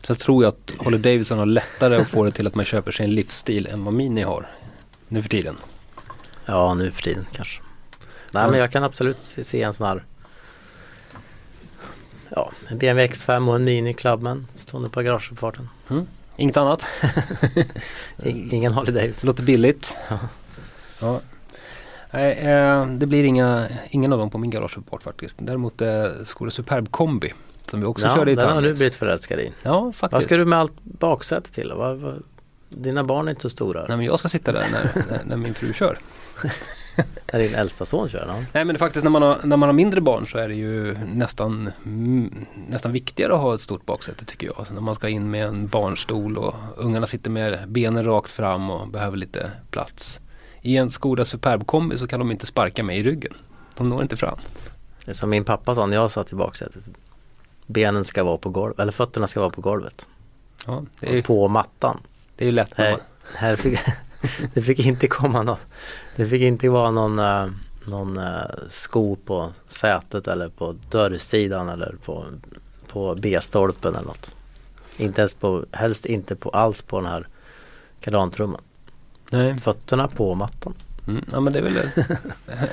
Så 0.03 0.15
tror 0.15 0.45
jag 0.45 0.49
att 0.49 0.73
Holly 0.79 0.99
Davidson 0.99 1.39
har 1.39 1.47
lättare 1.47 1.97
att 1.97 2.09
få 2.09 2.25
det 2.25 2.31
till 2.31 2.47
att 2.47 2.55
man 2.55 2.65
köper 2.65 2.93
sig 2.93 3.05
en 3.05 3.15
livsstil 3.15 3.67
än 3.67 3.85
vad 3.85 3.95
Mini 3.95 4.23
har 4.23 4.47
nu 5.09 5.23
för 5.23 5.29
tiden. 5.29 5.57
Ja, 6.47 6.75
nu 6.75 6.91
för 6.91 7.03
tiden 7.03 7.27
kanske. 7.33 7.63
Nej 8.35 8.51
men 8.51 8.61
jag 8.61 8.73
kan 8.73 8.85
absolut 8.85 9.23
se, 9.23 9.63
en 9.63 9.75
sån 9.75 9.87
här 9.87 10.05
Ja, 12.29 12.53
en 12.69 12.79
BMW 12.79 13.15
X5 13.15 13.49
och 13.49 13.57
en 13.57 13.65
Mini 13.65 13.95
Clubman 13.95 14.47
stående 14.59 14.89
på 14.89 15.03
garageuppfarten. 15.03 15.69
Mm. 15.91 16.07
Inget 16.37 16.57
annat? 16.57 16.89
ingen 18.25 18.73
Harley 18.73 18.93
Davidson. 18.93 19.27
Låter 19.27 19.43
billigt. 19.43 19.97
Ja. 20.09 20.19
ja. 21.01 21.21
Nej, 22.11 22.33
eh, 22.33 22.87
det 22.87 23.07
blir 23.07 23.25
inga, 23.25 23.67
ingen 23.91 24.13
av 24.13 24.19
dem 24.19 24.31
på 24.31 24.39
min 24.39 24.51
garageuppfart 24.51 25.03
faktiskt. 25.03 25.37
Däremot 25.39 25.81
eh, 25.81 26.05
Skoda 26.25 26.51
Superb 26.51 26.91
Kombi 26.91 27.33
som 27.67 27.81
vi 27.81 27.87
också 27.87 28.07
ja, 28.07 28.17
körde 28.17 28.31
i 28.31 28.35
den 28.35 28.49
har 28.49 28.63
du 28.63 28.75
blivit 28.75 28.95
förälskad 28.95 29.41
i. 29.41 29.53
Ja, 29.63 29.93
faktiskt. 29.93 30.13
Vad 30.13 30.23
ska 30.23 30.37
du 30.37 30.45
med 30.45 30.59
allt 30.59 30.73
baksäte 30.83 31.53
till? 31.53 31.73
Vad, 31.73 31.97
vad, 31.97 32.23
dina 32.69 33.05
barn 33.05 33.27
är 33.29 33.31
inte 33.31 33.43
så 33.43 33.51
stora. 33.51 33.85
Nej 33.89 33.97
men 33.97 34.07
jag 34.07 34.19
ska 34.19 34.29
sitta 34.29 34.53
där 34.53 34.67
när, 34.73 35.05
när, 35.11 35.25
när 35.25 35.37
min 35.37 35.55
fru 35.55 35.73
kör. 35.73 35.99
När 37.33 37.39
din 37.41 37.55
äldsta 37.55 37.85
son 37.85 38.09
kör? 38.09 38.25
Ja. 38.29 38.45
Nej 38.53 38.65
men 38.65 38.79
faktiskt 38.79 39.05
när 39.05 39.11
man, 39.11 39.23
har, 39.23 39.39
när 39.45 39.57
man 39.57 39.69
har 39.69 39.75
mindre 39.75 40.01
barn 40.01 40.27
så 40.27 40.39
är 40.39 40.49
det 40.49 40.55
ju 40.55 40.95
nästan, 40.99 41.71
nästan 42.69 42.93
viktigare 42.93 43.35
att 43.35 43.41
ha 43.41 43.55
ett 43.55 43.61
stort 43.61 43.87
baksäte 43.87 44.25
tycker 44.25 44.47
jag. 44.47 44.59
Alltså 44.59 44.75
när 44.75 44.81
man 44.81 44.95
ska 44.95 45.09
in 45.09 45.31
med 45.31 45.47
en 45.47 45.67
barnstol 45.67 46.39
och 46.39 46.55
ungarna 46.77 47.07
sitter 47.07 47.31
med 47.31 47.59
benen 47.69 48.05
rakt 48.05 48.31
fram 48.31 48.71
och 48.71 48.89
behöver 48.89 49.17
lite 49.17 49.51
plats. 49.71 50.21
I 50.63 50.77
en 50.77 50.91
Skoda 50.91 51.25
Superb 51.25 51.67
kombi 51.67 51.99
så 51.99 52.07
kan 52.07 52.19
de 52.19 52.31
inte 52.31 52.47
sparka 52.47 52.83
mig 52.83 52.99
i 52.99 53.03
ryggen. 53.03 53.33
De 53.77 53.89
når 53.89 54.03
inte 54.03 54.17
fram. 54.17 54.39
Det 55.05 55.11
är 55.11 55.15
som 55.15 55.31
min 55.31 55.45
pappa 55.45 55.75
sa 55.75 55.87
när 55.87 55.97
jag 55.97 56.11
satt 56.11 56.33
i 56.33 56.35
baksätet. 56.35 56.85
Benen 57.67 58.05
ska 58.05 58.25
vara 58.25 58.39
på 58.39 58.49
golvet, 58.51 58.79
eller 58.79 58.93
fötterna 58.93 59.27
ska 59.27 59.41
vara 59.41 59.51
på 59.51 59.61
golvet. 59.61 60.07
Ja, 60.67 60.83
det, 61.01 61.09
är, 61.09 61.13
ju- 61.15 61.23
På 61.23 61.49
mattan. 61.49 62.01
det 62.37 62.45
är 62.45 62.47
ju 62.47 62.53
lätt 62.53 62.75
Här, 62.77 62.99
här 63.35 63.57
fick, 63.57 63.79
det 64.55 64.63
fick 64.63 64.79
inte 64.79 65.09
komma 65.09 65.43
någon, 65.43 65.57
det 66.17 66.27
fick 66.27 66.43
inte 66.43 66.69
vara 66.69 66.91
någon, 66.91 67.19
eh, 67.19 67.47
någon 67.85 68.19
eh, 68.19 68.41
sko 68.71 69.17
på 69.17 69.53
sätet 69.69 70.29
eller 70.29 70.49
på 70.49 70.77
dörrsidan 70.91 71.69
eller 71.69 71.95
på, 72.05 72.25
på 72.89 73.15
B-stolpen 73.15 73.95
eller 73.95 74.07
något. 74.07 74.35
Inte 74.97 75.21
ens 75.21 75.35
på, 75.35 75.65
helst 75.73 76.07
inte 76.07 76.37
på, 76.37 76.51
alls 76.51 76.83
på 76.83 77.01
den 77.01 77.11
här 77.11 77.29
kardantrumman. 78.01 78.61
Nej, 79.31 79.61
Fötterna 79.61 80.09
på 80.09 80.35
mattan. 80.35 80.75
mm, 81.09 81.25
ja 81.33 81.41
men 81.41 81.53
det 81.53 81.59
är 81.59 81.63
väl 81.63 81.79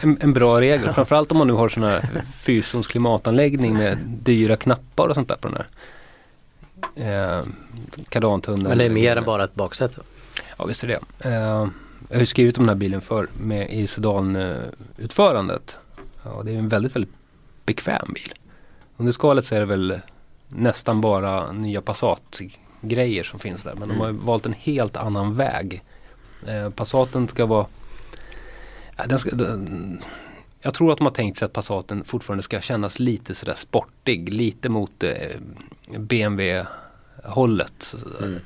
en, 0.02 0.18
en 0.22 0.34
bra 0.34 0.62
regel. 0.62 0.93
Framförallt 0.93 1.32
om 1.32 1.38
man 1.38 1.47
nu 1.47 1.54
har 1.54 1.70
sån 1.70 1.84
här 1.84 2.24
fyrzons 2.36 2.88
klimatanläggning 2.88 3.74
med 3.78 3.97
dyra 4.06 4.56
knappar 4.56 5.08
och 5.08 5.16
sånt 5.16 5.30
där 5.30 5.36
på 5.36 5.47
den 5.47 5.58
här. 5.58 5.68
Eh, 6.95 7.43
kardantunneln. 8.10 8.68
Men 8.68 8.78
det 8.78 8.86
är 8.86 8.89
mer 8.89 9.16
än 9.16 9.24
bara 9.24 9.43
ett 9.43 9.56
baksäte. 9.56 10.02
Ja 10.62 10.68
visst 10.68 10.84
är 10.84 10.88
det. 10.88 10.99
Eh, 11.20 11.32
jag 12.09 12.16
har 12.16 12.20
ju 12.20 12.26
skrivit 12.26 12.57
om 12.57 12.64
den 12.64 12.70
här 12.70 12.80
bilen 12.80 13.01
för 13.01 13.28
med 13.39 13.70
i 13.74 13.88
sedanutförandet. 13.88 15.78
Ja, 16.24 16.41
det 16.45 16.53
är 16.53 16.57
en 16.57 16.70
väldigt, 16.70 16.95
väldigt 16.95 17.14
bekväm 17.66 18.14
bil. 18.14 18.34
Under 18.97 19.12
skalet 19.12 19.45
så 19.45 19.55
är 19.55 19.59
det 19.59 19.66
väl 19.66 19.99
nästan 20.47 21.01
bara 21.01 21.51
nya 21.51 21.82
Passat-grejer 21.82 23.24
som 23.24 23.39
finns 23.39 23.64
där. 23.64 23.76
Men 23.76 23.89
de 23.89 23.99
har 23.99 24.07
ju 24.07 24.14
valt 24.14 24.45
en 24.45 24.53
helt 24.53 24.97
annan 24.97 25.36
väg. 25.36 25.84
Eh, 26.47 26.70
Passaten 26.70 27.28
ska 27.28 27.45
vara 27.45 27.66
ja, 28.97 29.05
den 29.07 29.20
ska, 29.20 29.36
den, 29.36 30.01
Jag 30.62 30.74
tror 30.74 30.91
att 30.91 30.97
de 30.97 31.03
har 31.03 31.14
tänkt 31.14 31.38
sig 31.38 31.45
att 31.45 31.53
Passaten 31.53 32.03
fortfarande 32.03 32.43
ska 32.43 32.62
kännas 32.62 32.99
lite 32.99 33.36
sådär 33.36 33.55
sportig. 33.55 34.34
Lite 34.34 34.70
mot 34.70 35.03
eh, 35.03 35.39
BMW-hållet. 35.97 37.95
Mm. 38.20 38.39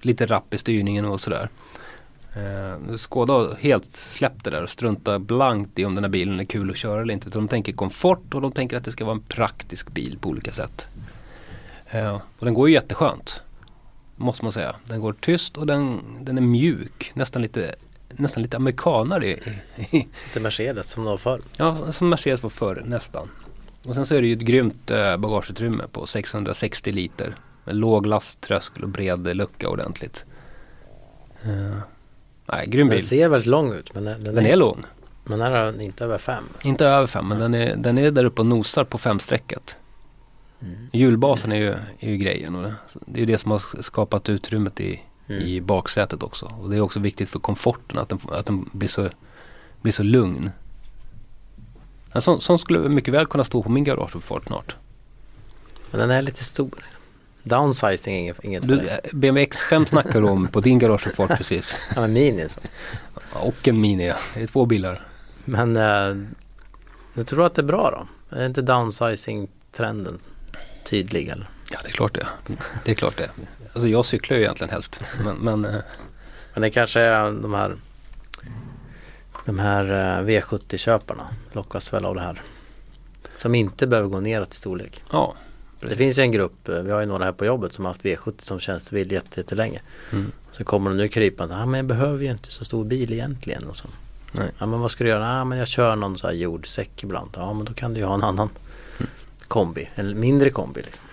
Lite 0.00 0.26
rapp 0.26 0.54
i 0.54 0.58
styrningen 0.58 1.04
och 1.04 1.20
sådär. 1.20 1.48
Eh, 2.36 2.94
Skoda 2.94 3.32
har 3.32 3.54
helt 3.54 3.96
släppt 3.96 4.44
det 4.44 4.50
där 4.50 4.62
och 4.62 4.70
struntar 4.70 5.18
blankt 5.18 5.78
i 5.78 5.84
om 5.84 5.94
den 5.94 6.04
här 6.04 6.08
bilen 6.10 6.40
är 6.40 6.44
kul 6.44 6.70
att 6.70 6.76
köra 6.76 7.00
eller 7.00 7.14
inte. 7.14 7.28
Utan 7.28 7.42
de 7.42 7.48
tänker 7.48 7.72
komfort 7.72 8.34
och 8.34 8.40
de 8.40 8.52
tänker 8.52 8.76
att 8.76 8.84
det 8.84 8.92
ska 8.92 9.04
vara 9.04 9.14
en 9.14 9.22
praktisk 9.22 9.90
bil 9.90 10.18
på 10.20 10.28
olika 10.28 10.52
sätt. 10.52 10.88
Eh, 11.90 12.20
och 12.38 12.44
den 12.44 12.54
går 12.54 12.68
ju 12.68 12.74
jätteskönt. 12.74 13.42
Måste 14.16 14.44
man 14.44 14.52
säga. 14.52 14.76
Den 14.84 15.00
går 15.00 15.12
tyst 15.12 15.56
och 15.56 15.66
den, 15.66 16.00
den 16.20 16.38
är 16.38 16.42
mjuk. 16.42 17.10
Nästan 17.14 17.42
lite, 17.42 17.74
nästan 18.10 18.42
lite 18.42 18.56
amerikanare. 18.56 19.26
I, 19.26 19.38
Inte 19.90 20.40
Mercedes 20.40 20.90
som 20.90 21.04
det 21.04 21.10
var 21.10 21.16
förr. 21.16 21.42
ja, 21.56 21.92
som 21.92 22.08
Mercedes 22.08 22.42
var 22.42 22.50
förr 22.50 22.82
nästan. 22.86 23.28
Och 23.86 23.94
sen 23.94 24.06
så 24.06 24.14
är 24.14 24.22
det 24.22 24.28
ju 24.28 24.32
ett 24.36 24.40
grymt 24.40 24.90
eh, 24.90 25.16
bagageutrymme 25.16 25.84
på 25.92 26.06
660 26.06 26.90
liter. 26.90 27.36
Med 27.64 27.76
låg 27.76 28.06
lasttröskel 28.06 28.82
och 28.82 28.88
bred 28.88 29.36
lucka 29.36 29.68
ordentligt. 29.68 30.24
Nej, 32.46 32.66
grym 32.66 32.88
Den 32.88 32.96
bil. 32.96 33.06
ser 33.06 33.28
väldigt 33.28 33.46
lång 33.46 33.72
ut 33.72 33.94
men 33.94 34.04
den, 34.04 34.20
den, 34.20 34.34
Den 34.34 34.46
är 34.46 34.56
lång. 34.56 34.84
Men 35.24 35.38
den 35.38 35.52
är 35.52 35.80
inte 35.82 36.04
över 36.04 36.18
fem. 36.18 36.44
Inte 36.64 36.86
över 36.86 37.06
fem 37.06 37.28
men 37.28 37.38
den 37.38 37.54
är, 37.54 37.76
den 37.76 37.98
är 37.98 38.10
där 38.10 38.24
uppe 38.24 38.42
och 38.42 38.46
nosar 38.46 38.84
på 38.84 38.98
femstrecket. 38.98 39.76
Mm. 40.62 40.88
Hjulbasen 40.92 41.52
är 41.52 41.56
ju, 41.56 41.70
är 41.98 42.10
ju 42.10 42.16
grejen 42.16 42.54
och 42.54 42.62
det, 42.62 42.74
det 43.06 43.16
är 43.16 43.20
ju 43.20 43.26
det 43.26 43.38
som 43.38 43.50
har 43.50 43.82
skapat 43.82 44.28
utrymmet 44.28 44.80
i, 44.80 45.00
Mm. 45.28 45.42
i 45.42 45.60
baksätet 45.60 46.22
också. 46.22 46.52
Och 46.60 46.70
det 46.70 46.76
är 46.76 46.80
också 46.80 47.00
viktigt 47.00 47.28
för 47.28 47.38
komforten 47.38 47.98
att 47.98 48.08
den, 48.08 48.18
att 48.32 48.46
den 48.46 48.68
blir, 48.72 48.88
så, 48.88 49.08
blir 49.82 49.92
så 49.92 50.02
lugn. 50.02 50.50
En 52.12 52.22
sån, 52.22 52.40
sån 52.40 52.58
skulle 52.58 52.78
mycket 52.88 53.14
väl 53.14 53.26
kunna 53.26 53.44
stå 53.44 53.62
på 53.62 53.68
min 53.68 53.84
garageuppfart 53.84 54.46
snart. 54.46 54.76
Men 55.90 56.00
den 56.00 56.10
är 56.10 56.22
lite 56.22 56.44
stor. 56.44 56.84
Downsizing 57.42 58.14
är 58.14 58.20
inget, 58.20 58.44
inget 58.44 58.68
Du, 58.68 58.88
BMW 59.12 59.44
X5 59.46 59.84
snackar 59.86 60.20
du 60.20 60.26
om 60.28 60.48
på 60.48 60.60
din 60.60 60.78
garageuppfart 60.78 61.28
precis. 61.38 61.76
Ja 61.94 62.00
men 62.00 62.12
mini 62.12 62.48
så. 62.48 62.60
Och 63.32 63.68
en 63.68 63.80
Mini 63.80 64.06
ja. 64.06 64.14
Det 64.34 64.42
är 64.42 64.46
två 64.46 64.66
bilar. 64.66 65.06
Men 65.44 65.76
eh, 65.76 66.16
jag 67.14 67.26
tror 67.26 67.46
att 67.46 67.54
det 67.54 67.60
är 67.62 67.66
bra 67.66 68.06
då? 68.30 68.36
Är 68.36 68.46
inte 68.46 68.62
downsizing-trenden 68.62 70.18
tydlig 70.84 71.28
eller? 71.28 71.48
Ja 71.72 71.78
det 71.82 71.88
är 71.88 71.92
klart 71.92 72.14
det. 72.14 72.26
Det 72.84 72.90
är 72.90 72.94
klart 72.94 73.16
det. 73.16 73.30
Alltså 73.72 73.88
jag 73.88 74.04
cyklar 74.04 74.36
ju 74.36 74.42
egentligen 74.42 74.70
helst. 74.70 75.00
Men, 75.24 75.36
men 75.36 75.64
eh, 75.74 75.80
Men 76.54 76.62
det 76.62 76.70
kanske 76.70 77.00
är 77.00 77.22
de 77.42 77.54
här 77.54 77.76
De 79.44 79.58
här 79.58 79.84
eh, 79.84 80.26
V70-köparna 80.26 81.24
lockas 81.52 81.92
väl 81.92 82.04
av 82.04 82.14
det 82.14 82.20
här. 82.20 82.42
Som 83.36 83.54
inte 83.54 83.86
behöver 83.86 84.08
gå 84.08 84.20
neråt 84.20 84.54
i 84.54 84.56
storlek. 84.56 85.02
ja. 85.12 85.34
Det 85.88 85.96
finns 85.96 86.18
ju 86.18 86.22
en 86.22 86.32
grupp, 86.32 86.68
eh, 86.68 86.80
vi 86.82 86.90
har 86.90 87.00
ju 87.00 87.06
några 87.06 87.24
här 87.24 87.32
på 87.32 87.44
jobbet 87.46 87.72
som 87.72 87.84
har 87.84 87.90
haft 87.92 88.02
V70 88.02 88.32
som 88.42 88.60
tjänstebil 88.60 89.12
jätte- 89.12 89.40
jättelänge. 89.40 89.80
Mm. 90.12 90.32
Så 90.52 90.64
kommer 90.64 90.90
de 90.90 90.96
nu 90.96 91.08
krypande, 91.08 91.54
ja 91.54 91.66
men 91.66 91.78
jag 91.78 91.86
behöver 91.86 92.24
ju 92.24 92.30
inte 92.30 92.50
så 92.52 92.64
stor 92.64 92.84
bil 92.84 93.12
egentligen. 93.12 93.64
Och 93.64 93.76
så. 93.76 93.88
Nej. 94.32 94.50
Ja 94.58 94.66
men 94.66 94.80
vad 94.80 94.90
ska 94.90 95.04
du 95.04 95.10
göra? 95.10 95.36
Ja 95.38 95.44
men 95.44 95.58
jag 95.58 95.68
kör 95.68 95.96
någon 95.96 96.18
så 96.18 96.26
här 96.26 96.34
jordsäck 96.34 97.02
ibland. 97.04 97.30
Ja 97.36 97.52
men 97.52 97.64
då 97.64 97.74
kan 97.74 97.94
du 97.94 98.00
ju 98.00 98.06
ha 98.06 98.14
en 98.14 98.22
annan 98.22 98.48
kombi, 99.48 99.88
en 99.94 100.20
mindre 100.20 100.50
kombi. 100.50 100.82
Liksom. 100.82 101.04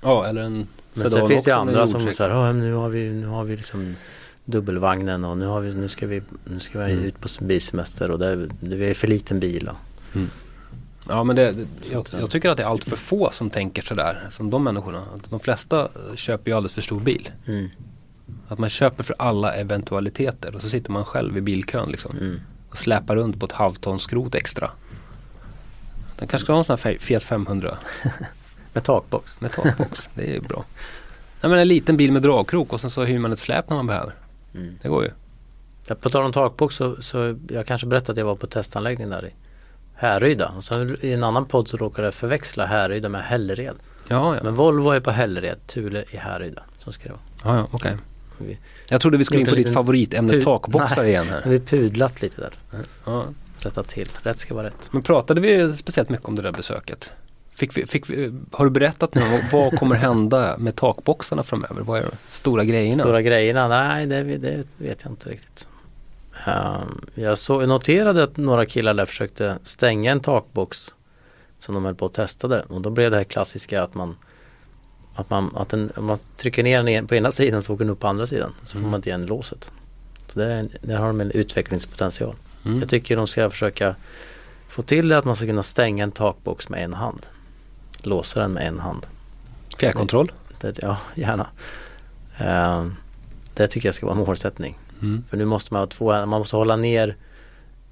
Ja 0.00 0.26
eller 0.26 0.42
en 0.42 0.66
Men 0.94 1.10
sen 1.10 1.28
finns 1.28 1.44
det 1.44 1.52
andra 1.56 1.86
som 1.86 2.00
säger, 2.14 2.30
ja 2.30 2.52
nu 2.52 2.72
har 2.72 2.88
vi, 2.88 3.10
nu 3.10 3.26
har 3.26 3.44
vi 3.44 3.56
liksom 3.56 3.96
dubbelvagnen 4.44 5.24
och 5.24 5.36
nu, 5.38 5.46
har 5.46 5.60
vi, 5.60 5.74
nu 5.74 5.88
ska 5.88 6.06
vi, 6.06 6.22
nu 6.44 6.60
ska 6.60 6.78
vi 6.84 6.92
Mm. 6.92 7.04
ut 7.04 7.20
på 7.20 7.28
bilsemester 7.40 8.10
och 8.10 8.18
det, 8.18 8.26
är- 8.26 8.48
det 8.60 8.90
är 8.90 8.94
för 8.94 9.06
liten 9.08 9.40
bil. 9.40 9.68
Och, 9.68 10.16
Ja 11.08 11.24
men 11.24 11.36
det, 11.36 11.52
det, 11.52 11.66
jag, 11.90 12.04
jag 12.12 12.30
tycker 12.30 12.50
att 12.50 12.56
det 12.56 12.62
är 12.62 12.66
allt 12.66 12.84
för 12.84 12.96
få 12.96 13.30
som 13.32 13.50
tänker 13.50 13.82
sådär 13.82 14.26
som 14.30 14.50
de 14.50 14.64
människorna. 14.64 15.02
Att 15.16 15.30
de 15.30 15.40
flesta 15.40 15.88
köper 16.14 16.50
ju 16.50 16.56
alldeles 16.56 16.74
för 16.74 16.82
stor 16.82 17.00
bil. 17.00 17.30
mm, 17.46 17.68
Att 18.48 18.58
man 18.58 18.70
köper 18.70 19.04
för 19.04 19.16
alla 19.18 19.54
eventualiteter 19.54 20.54
och 20.54 20.62
så 20.62 20.68
sitter 20.68 20.90
man 20.92 21.04
själv 21.04 21.36
i 21.36 21.40
bilkön 21.40 21.88
liksom. 21.90 22.16
mm. 22.16 22.40
Och 22.70 22.78
släpar 22.78 23.16
runt 23.16 23.40
på 23.40 23.46
ett 23.46 23.52
halvton 23.52 24.00
skrot 24.00 24.34
extra. 24.34 24.70
Den 26.18 26.28
kanske 26.28 26.44
ska 26.44 26.52
ha 26.52 26.58
en 26.58 26.64
sån 26.64 26.78
här 26.84 26.96
Fiat 26.98 27.22
500 27.22 27.76
Med 28.72 28.84
takbox. 28.84 29.40
med 29.40 29.52
takbox. 29.52 30.10
det 30.14 30.22
är 30.22 30.32
ju 30.34 30.40
bra. 30.40 30.64
Nej 31.42 31.50
men 31.50 31.58
en 31.58 31.68
liten 31.68 31.96
bil 31.96 32.12
med 32.12 32.22
dragkrok 32.22 32.72
och 32.72 32.80
sen 32.80 32.90
så 32.90 33.04
hyr 33.04 33.18
man 33.18 33.32
ett 33.32 33.38
släp 33.38 33.68
när 33.70 33.76
man 33.76 33.86
behöver. 33.86 34.14
Mm. 34.54 34.78
Det 34.82 34.88
går 34.88 35.04
ju. 35.04 35.10
På 36.00 36.10
tal 36.10 36.24
om 36.24 36.32
takbox 36.32 36.76
så, 36.76 37.02
så 37.02 37.38
jag 37.48 37.66
kanske 37.66 37.86
berättade 37.86 38.12
att 38.12 38.18
jag 38.18 38.24
var 38.24 38.34
på 38.36 38.46
testanläggning 38.46 39.10
där 39.10 39.26
i 39.26 39.32
Härryda. 39.94 40.48
Och 40.56 40.64
sen 40.64 40.96
i 41.00 41.12
en 41.12 41.24
annan 41.24 41.44
podd 41.46 41.68
så 41.68 41.76
råkade 41.76 42.06
jag 42.06 42.14
förväxla 42.14 42.66
Härryda 42.66 43.08
med 43.08 43.22
Hällered. 43.24 43.76
Ja, 44.08 44.34
ja. 44.36 44.40
Men 44.42 44.54
Volvo 44.54 44.90
är 44.90 45.00
på 45.00 45.10
Hällered, 45.10 45.66
Thule 45.66 46.04
i 46.10 46.16
Härryda. 46.16 46.62
Som 46.78 46.92
skrev. 46.92 47.12
ja, 47.44 47.56
ja 47.56 47.66
okej. 47.70 47.96
Vi, 48.38 48.58
Jag 48.88 49.00
trodde 49.00 49.16
vi 49.16 49.24
skulle 49.24 49.40
in 49.40 49.46
på 49.46 49.54
ditt 49.54 49.72
favoritämne 49.74 50.42
takboxar 50.42 51.04
igen 51.08 51.26
här. 51.28 51.42
vi 51.46 51.60
pudlat 51.60 52.22
lite 52.22 52.40
där. 52.40 52.54
Ja. 53.04 53.24
Rättat 53.58 53.88
till. 53.88 54.08
Rätt 54.22 54.38
ska 54.38 54.54
vara 54.54 54.66
rätt. 54.66 54.88
Men 54.92 55.02
pratade 55.02 55.40
vi 55.40 55.76
speciellt 55.76 56.10
mycket 56.10 56.28
om 56.28 56.34
det 56.36 56.42
där 56.42 56.52
besöket? 56.52 57.12
Fick 57.54 57.76
vi, 57.76 57.86
fick 57.86 58.10
vi, 58.10 58.32
har 58.52 58.64
du 58.64 58.70
berättat 58.70 59.14
nu 59.14 59.22
vad 59.52 59.78
kommer 59.78 59.96
hända 59.96 60.58
med 60.58 60.76
takboxarna 60.76 61.42
framöver? 61.42 61.80
Vad 61.82 61.98
är 61.98 62.02
de 62.02 62.10
stora 62.28 62.64
grejerna? 62.64 63.02
Stora 63.02 63.22
grejerna? 63.22 63.68
Nej, 63.68 64.06
det, 64.06 64.22
det 64.22 64.64
vet 64.76 65.00
jag 65.02 65.12
inte 65.12 65.28
riktigt. 65.28 65.68
Ehm, 66.46 67.04
jag, 67.14 67.38
så, 67.38 67.62
jag 67.62 67.68
noterade 67.68 68.22
att 68.22 68.36
några 68.36 68.66
killar 68.66 68.94
där 68.94 69.06
försökte 69.06 69.58
stänga 69.64 70.12
en 70.12 70.20
takbox 70.20 70.94
som 71.58 71.74
de 71.74 71.84
höll 71.84 71.94
på 71.94 72.06
och 72.06 72.12
testade 72.12 72.62
och 72.62 72.80
då 72.80 72.90
blev 72.90 73.10
det 73.10 73.16
här 73.16 73.24
klassiska 73.24 73.82
att 73.82 73.94
man 73.94 74.16
att 75.14 75.30
man, 75.30 75.56
att 75.56 75.68
den, 75.68 75.92
man 75.98 76.18
trycker 76.36 76.62
ner 76.62 76.76
den 76.78 76.88
en- 76.88 77.06
på 77.06 77.14
ena 77.14 77.32
sidan 77.32 77.62
så 77.62 77.74
åker 77.74 77.84
den 77.84 77.92
upp 77.92 78.00
på 78.00 78.06
andra 78.06 78.26
sidan 78.26 78.52
så 78.62 78.72
får 78.72 78.78
Mm. 78.78 78.90
man 78.90 78.98
inte 78.98 79.08
igen 79.08 79.26
låset. 79.26 79.70
Så 80.28 80.38
det, 80.38 80.52
är- 80.52 80.68
där 80.82 80.96
har 80.96 81.06
de 81.06 81.20
en 81.20 81.30
utvecklingspotential. 81.30 82.34
Mm. 82.64 82.80
Jag 82.80 82.88
tycker 82.88 83.16
de 83.16 83.26
ska 83.26 83.50
försöka 83.50 83.96
få 84.68 84.82
till 84.82 85.08
det 85.08 85.18
att 85.18 85.24
man 85.24 85.36
ska 85.36 85.46
kunna 85.46 85.62
stänga 85.62 86.04
en 86.04 86.12
takbox 86.12 86.68
med 86.68 86.84
en 86.84 86.94
hand. 86.94 87.26
låsa 88.02 88.40
den 88.40 88.52
med 88.52 88.66
en 88.66 88.78
hand. 88.80 89.06
Fjärrkontroll? 89.78 90.32
Det, 90.60 90.78
ja, 90.82 90.96
gärna. 91.14 91.46
Eh, 92.38 92.86
det 93.54 93.66
tycker 93.68 93.88
jag 93.88 93.94
ska 93.94 94.06
vara 94.06 94.16
målsättning. 94.16 94.78
Mm. 95.02 95.24
För 95.30 95.36
nu 95.36 95.44
måste 95.44 95.74
man 95.74 95.80
ha 95.82 95.86
två 95.86 96.12
händer, 96.12 96.26
man 96.26 96.38
måste 96.40 96.56
hålla 96.56 96.76
ner 96.76 97.16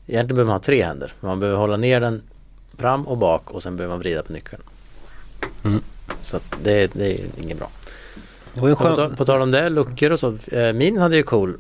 Egentligen 0.07 0.35
behöver 0.37 0.49
man 0.49 0.55
ha 0.55 0.63
tre 0.63 0.83
händer. 0.85 1.13
Man 1.21 1.41
behöver 1.41 1.59
hålla 1.61 1.77
ner 1.77 2.01
den 2.01 2.23
fram 2.79 3.07
och 3.07 3.19
bak 3.19 3.51
och 3.51 3.63
sen 3.63 3.77
behöver 3.77 3.93
man 3.95 3.99
vrida 4.01 4.23
på 4.23 4.33
nyckeln. 4.33 4.63
Mm. 5.65 5.81
Så 6.23 6.37
att 6.37 6.45
det, 6.63 6.95
det 6.95 7.21
är 7.21 7.27
inget 7.43 7.59
bra. 7.59 7.71
Det 8.55 8.61
var 8.61 8.69
ju 8.69 8.73
en 8.73 8.77
På, 8.77 8.85
tal- 8.85 8.97
skön... 8.97 9.17
på 9.17 9.25
tal 9.25 9.43
om 9.43 9.51
det, 9.51 9.69
luckor 9.69 10.13
och 10.13 10.21
så. 10.21 10.37
Eh, 10.53 10.73
min 10.73 10.99
hade 10.99 11.17
ju 11.17 11.23
cool 11.23 11.57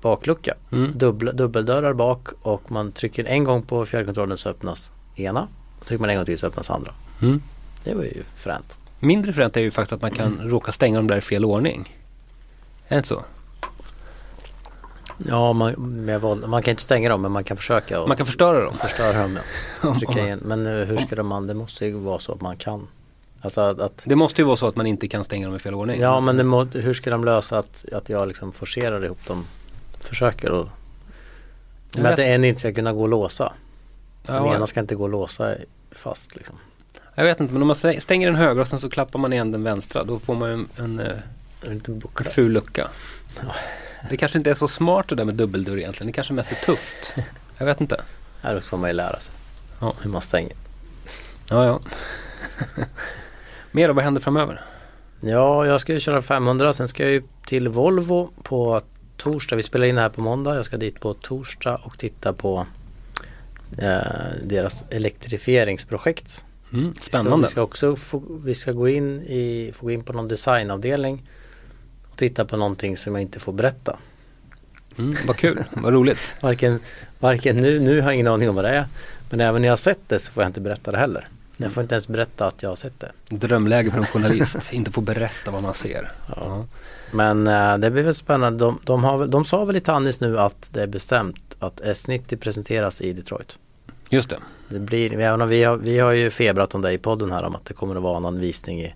baklucka. 0.00 0.54
Mm. 0.72 0.98
Dubbla, 0.98 1.32
dubbeldörrar 1.32 1.92
bak 1.92 2.28
och 2.42 2.70
man 2.72 2.92
trycker 2.92 3.24
en 3.24 3.44
gång 3.44 3.62
på 3.62 3.86
fjärrkontrollen 3.86 4.38
så 4.38 4.48
öppnas 4.48 4.92
ena. 5.16 5.48
Och 5.80 5.86
trycker 5.86 6.00
man 6.00 6.10
en 6.10 6.16
gång 6.16 6.24
till 6.24 6.38
så 6.38 6.46
öppnas 6.46 6.70
andra. 6.70 6.92
Mm. 7.22 7.42
Det 7.84 7.94
var 7.94 8.02
ju 8.02 8.22
fränt. 8.36 8.78
Mindre 9.00 9.32
fränt 9.32 9.56
är 9.56 9.60
ju 9.60 9.70
faktiskt 9.70 9.92
att 9.92 10.02
man 10.02 10.10
kan 10.10 10.34
Mm. 10.34 10.48
råka 10.48 10.72
stänga 10.72 10.96
dem 10.98 11.06
där 11.06 11.16
i 11.16 11.20
fel 11.20 11.44
ordning. 11.44 11.96
Är 12.86 12.88
det 12.88 12.96
inte 12.96 13.08
så? 13.08 13.22
Ja, 15.28 15.52
man, 15.52 15.74
våld, 16.20 16.48
man 16.48 16.62
kan 16.62 16.70
inte 16.72 16.82
stänga 16.82 17.08
dem 17.08 17.22
men 17.22 17.32
man 17.32 17.44
kan 17.44 17.56
försöka 17.56 18.00
och 18.00 18.08
Man 18.08 18.16
kan 18.16 18.26
förstöra 18.26 18.64
dem. 18.64 18.74
förstöra 18.76 19.22
dem. 19.22 19.38
Ja. 19.82 19.94
Trycka 19.98 20.18
igen. 20.20 20.40
Men 20.44 20.66
eh, 20.66 20.72
hur 20.72 20.96
ska 20.96 21.22
man, 21.22 21.46
det 21.46 21.54
måste 21.54 21.86
ju 21.86 21.92
vara 21.92 22.18
så 22.18 22.32
att 22.32 22.40
man 22.40 22.56
kan. 22.56 22.86
Alltså 23.40 23.60
att, 23.60 23.80
att 23.80 24.02
Det 24.06 24.16
måste 24.16 24.40
ju 24.40 24.46
vara 24.46 24.56
så 24.56 24.66
att 24.66 24.76
man 24.76 24.86
inte 24.86 25.08
kan 25.08 25.24
stänga 25.24 25.46
dem 25.46 25.56
i 25.56 25.58
fel 25.58 25.74
ordning. 25.74 26.00
Ja 26.00 26.20
men 26.20 26.46
må, 26.46 26.64
hur 26.64 26.94
ska 26.94 27.10
de 27.10 27.24
lösa 27.24 27.58
att, 27.58 27.84
att 27.92 28.08
jag 28.08 28.28
liksom 28.28 28.52
forcerar 28.52 29.04
ihop 29.04 29.26
dem? 29.26 29.44
Försöker 30.00 30.50
och 30.50 30.68
Men 31.96 32.06
att 32.12 32.18
en 32.18 32.44
inte 32.44 32.60
ska 32.60 32.72
kunna 32.72 32.92
gå 32.92 33.02
och 33.02 33.08
låsa. 33.08 33.52
Den 34.26 34.36
Ja, 34.36 34.54
ena 34.54 34.66
ska 34.66 34.80
inte 34.80 34.94
gå 34.94 35.02
och 35.02 35.08
låsa 35.10 35.54
fast 35.92 36.34
liksom. 36.36 36.56
Jag 37.14 37.24
vet 37.24 37.40
inte 37.40 37.52
men 37.52 37.62
om 37.62 37.68
man 37.68 37.74
stä- 37.76 38.00
stänger 38.00 38.26
den 38.26 38.36
högra 38.36 38.60
och 38.60 38.68
sen 38.68 38.78
så 38.78 38.90
klappar 38.90 39.18
man 39.18 39.32
igen 39.32 39.52
den 39.52 39.62
vänstra 39.62 40.04
då 40.04 40.18
får 40.18 40.34
man 40.34 40.48
ju 40.48 40.54
en, 40.54 40.68
en, 40.76 41.00
eh, 41.00 41.12
En 41.62 41.82
en 42.18 42.24
ful 42.24 42.52
lucka. 42.52 42.88
Det 44.10 44.16
kanske 44.16 44.38
inte 44.38 44.50
är 44.50 44.54
så 44.54 44.68
smart 44.68 45.08
det 45.08 45.14
där 45.14 45.24
med 45.24 45.34
dubbeldörr 45.34 45.78
egentligen. 45.78 46.06
Det 46.06 46.12
kanske 46.12 46.32
mest 46.32 46.52
är 46.52 46.56
tufft. 46.66 47.14
Jag 47.58 47.66
vet 47.66 47.80
inte. 47.80 48.00
Här 48.42 48.60
får 48.60 48.76
man 48.76 48.90
ju 48.90 48.94
lära 48.94 49.20
sig 49.20 49.34
Ja. 49.80 49.94
hur 50.02 50.10
man 50.10 50.20
stänger. 50.22 50.52
Ja, 51.50 51.66
ja. 51.66 51.80
Mer 53.72 53.88
då, 53.88 53.94
vad 53.94 54.04
händer 54.04 54.20
framöver? 54.20 54.60
Ja, 55.20 55.66
jag 55.66 55.80
ska 55.80 55.92
ju 55.92 56.00
köra 56.00 56.22
500. 56.22 56.72
Sen 56.72 56.88
ska 56.88 57.02
jag 57.02 57.12
ju 57.12 57.22
till 57.46 57.68
Volvo 57.68 58.30
på 58.42 58.80
torsdag. 59.16 59.56
Vi 59.56 59.62
spelar 59.62 59.86
in 59.86 59.94
det 59.94 60.00
här 60.00 60.08
på 60.08 60.20
måndag. 60.20 60.56
Jag 60.56 60.64
ska 60.64 60.76
dit 60.76 61.00
på 61.00 61.14
torsdag 61.14 61.76
och 61.84 61.98
titta 61.98 62.32
på 62.32 62.66
eh, 63.78 63.98
deras 64.44 64.84
elektrifieringsprojekt. 64.90 66.44
Mm, 66.72 66.94
spännande. 67.00 67.46
Vi 67.46 67.50
ska 67.50 67.62
också 67.62 67.96
få, 67.96 68.22
vi 68.44 68.54
ska 68.54 68.72
gå 68.72 68.88
in, 68.88 69.22
i, 69.22 69.72
få 69.74 69.86
gå 69.86 69.90
in 69.92 70.02
på 70.04 70.12
någon 70.12 70.28
designavdelning 70.28 71.22
och 72.14 72.18
titta 72.18 72.44
på 72.44 72.56
någonting 72.56 72.96
som 72.96 73.14
jag 73.14 73.22
inte 73.22 73.40
får 73.40 73.52
berätta. 73.52 73.98
Mm, 74.98 75.16
vad 75.26 75.36
kul, 75.36 75.64
vad 75.70 75.92
roligt. 75.92 76.34
Varken, 76.40 76.80
varken 77.18 77.56
nu, 77.56 77.80
nu 77.80 78.00
har 78.00 78.08
jag 78.08 78.14
ingen 78.14 78.26
aning 78.26 78.48
om 78.48 78.54
vad 78.54 78.64
det 78.64 78.70
är. 78.70 78.86
Men 79.30 79.40
även 79.40 79.62
när 79.62 79.68
jag 79.68 79.72
har 79.72 79.76
sett 79.76 80.08
det 80.08 80.18
så 80.18 80.30
får 80.30 80.42
jag 80.42 80.48
inte 80.48 80.60
berätta 80.60 80.92
det 80.92 80.98
heller. 80.98 81.28
Jag 81.56 81.72
får 81.72 81.82
inte 81.82 81.94
ens 81.94 82.08
berätta 82.08 82.46
att 82.46 82.62
jag 82.62 82.70
har 82.70 82.76
sett 82.76 83.00
det. 83.00 83.12
Drömläge 83.28 83.90
för 83.90 83.98
en 83.98 84.06
journalist, 84.06 84.68
inte 84.72 84.90
få 84.92 85.00
berätta 85.00 85.50
vad 85.50 85.62
man 85.62 85.74
ser. 85.74 86.12
Ja. 86.36 86.66
Men 87.12 87.46
eh, 87.46 87.78
det 87.78 87.90
blir 87.90 88.02
väl 88.02 88.14
spännande. 88.14 88.64
De, 88.64 88.78
de, 88.84 89.04
har, 89.04 89.26
de 89.26 89.44
sa 89.44 89.64
väl 89.64 89.76
i 89.76 89.80
Tannis 89.80 90.20
nu 90.20 90.38
att 90.38 90.68
det 90.72 90.82
är 90.82 90.86
bestämt 90.86 91.56
att 91.58 91.80
S90 91.80 92.36
presenteras 92.36 93.00
i 93.00 93.12
Detroit. 93.12 93.58
Just 94.08 94.30
det. 94.30 94.38
Det 94.68 94.78
blir, 94.78 95.12
även 95.12 95.42
om 95.42 95.48
vi 95.48 95.64
har, 95.64 95.76
vi 95.76 95.98
har 95.98 96.12
ju 96.12 96.30
febrat 96.30 96.74
om 96.74 96.82
det 96.82 96.92
i 96.92 96.98
podden 96.98 97.30
här 97.30 97.44
om 97.44 97.54
att 97.54 97.64
det 97.64 97.74
kommer 97.74 97.96
att 97.96 98.02
vara 98.02 98.20
någon 98.20 98.40
visning 98.40 98.80
i, 98.82 98.94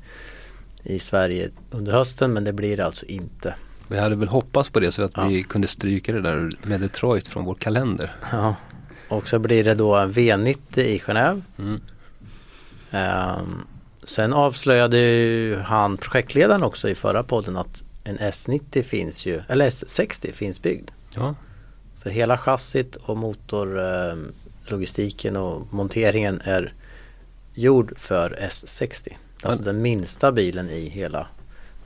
i 0.89 0.99
Sverige 0.99 1.51
under 1.71 1.93
hösten 1.93 2.33
men 2.33 2.45
det 2.45 2.53
blir 2.53 2.77
det 2.77 2.87
alltså 2.87 3.07
inte. 3.07 3.55
Vi 3.89 3.99
hade 3.99 4.17
väl 4.17 4.29
hoppats 4.29 4.71
på 4.71 4.81
det 4.81 4.93
så 4.93 5.03
att 5.03 5.13
Ja. 5.17 5.27
vi 5.27 5.43
kunde 5.43 5.69
stryka 5.69 6.13
det 6.13 6.21
där 6.21 6.51
med 6.63 6.81
Detroit 6.81 7.29
från 7.29 7.45
vår 7.45 7.55
kalender. 7.55 8.13
Ja. 8.33 8.55
Och 9.09 9.29
så 9.29 9.39
blir 9.39 9.65
det 9.65 9.75
då 9.75 9.97
en 9.97 10.13
V90 10.13 10.79
i 10.79 10.99
Genève. 10.99 11.43
Mm. 11.59 11.81
Ehm, 12.91 13.67
sen 14.05 14.33
avslöjade 14.33 14.99
ju 14.99 15.57
han 15.57 15.97
projektledaren 15.97 16.63
också 16.63 16.89
i 16.89 16.95
förra 16.95 17.23
podden 17.23 17.57
att 17.57 17.85
en 18.05 18.19
S90 18.19 18.83
finns 18.83 19.27
ju, 19.27 19.41
eller 19.49 19.71
S60 19.71 20.33
finns 20.33 20.63
byggd. 20.63 20.91
Ja. 21.15 21.35
För 22.03 22.11
hela 22.11 22.39
chassit 22.39 22.97
och 22.97 23.17
motorlogistiken 23.17 24.35
logistiken 24.71 25.37
och 25.37 25.75
monteringen 25.75 26.41
är 26.45 26.73
gjord 27.55 27.93
för 27.99 28.39
S60. 28.51 29.09
Alltså 29.43 29.63
Ja. 29.63 29.67
den 29.73 29.83
minsta 29.83 30.33
bilen 30.33 30.71
i 30.71 30.89
hela 30.89 31.27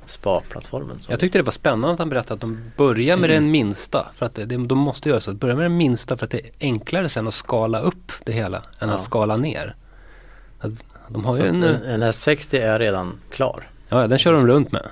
spa-plattformen. 0.07 0.99
Jag 1.09 1.21
tyckte 1.21 1.39
det 1.39 1.43
var 1.43 1.53
spännande 1.53 1.93
att 1.93 1.99
han 1.99 2.09
berättade 2.09 2.35
att 2.35 2.41
de 2.41 2.71
börjar 2.77 3.17
med 3.17 3.31
den 3.31 3.51
minsta. 3.51 4.07
För 4.15 4.27
att 4.27 4.35
det, 4.35 4.45
de 4.45 4.79
måste 4.79 5.09
göra 5.09 5.21
så. 5.21 5.33
Börja 5.33 5.55
med 5.57 5.65
den 5.65 5.77
minsta 5.77 6.17
för 6.17 6.25
att 6.25 6.31
det 6.31 6.39
är 6.41 6.51
enklare 6.61 7.09
sen 7.09 7.29
att 7.29 7.35
skala 7.35 7.79
upp 7.79 8.13
det 8.25 8.33
hela 8.33 8.63
än 8.79 8.89
Ja. 8.89 8.95
att 8.95 9.03
skala 9.03 9.37
ner. 9.37 9.75
Att 10.59 10.71
De 11.09 11.25
har 11.25 11.37
så 11.37 11.43
ju 11.43 11.49
att 11.49 11.55
en, 11.55 11.63
en, 11.65 11.83
en 12.03 12.03
S60 12.13 12.61
är 12.61 12.79
redan 12.79 13.19
klar. 13.31 13.69
ja 13.89 14.07
den 14.09 14.19
kör 14.19 14.33
de 14.33 14.47
runt 14.47 14.73
med. 14.73 14.87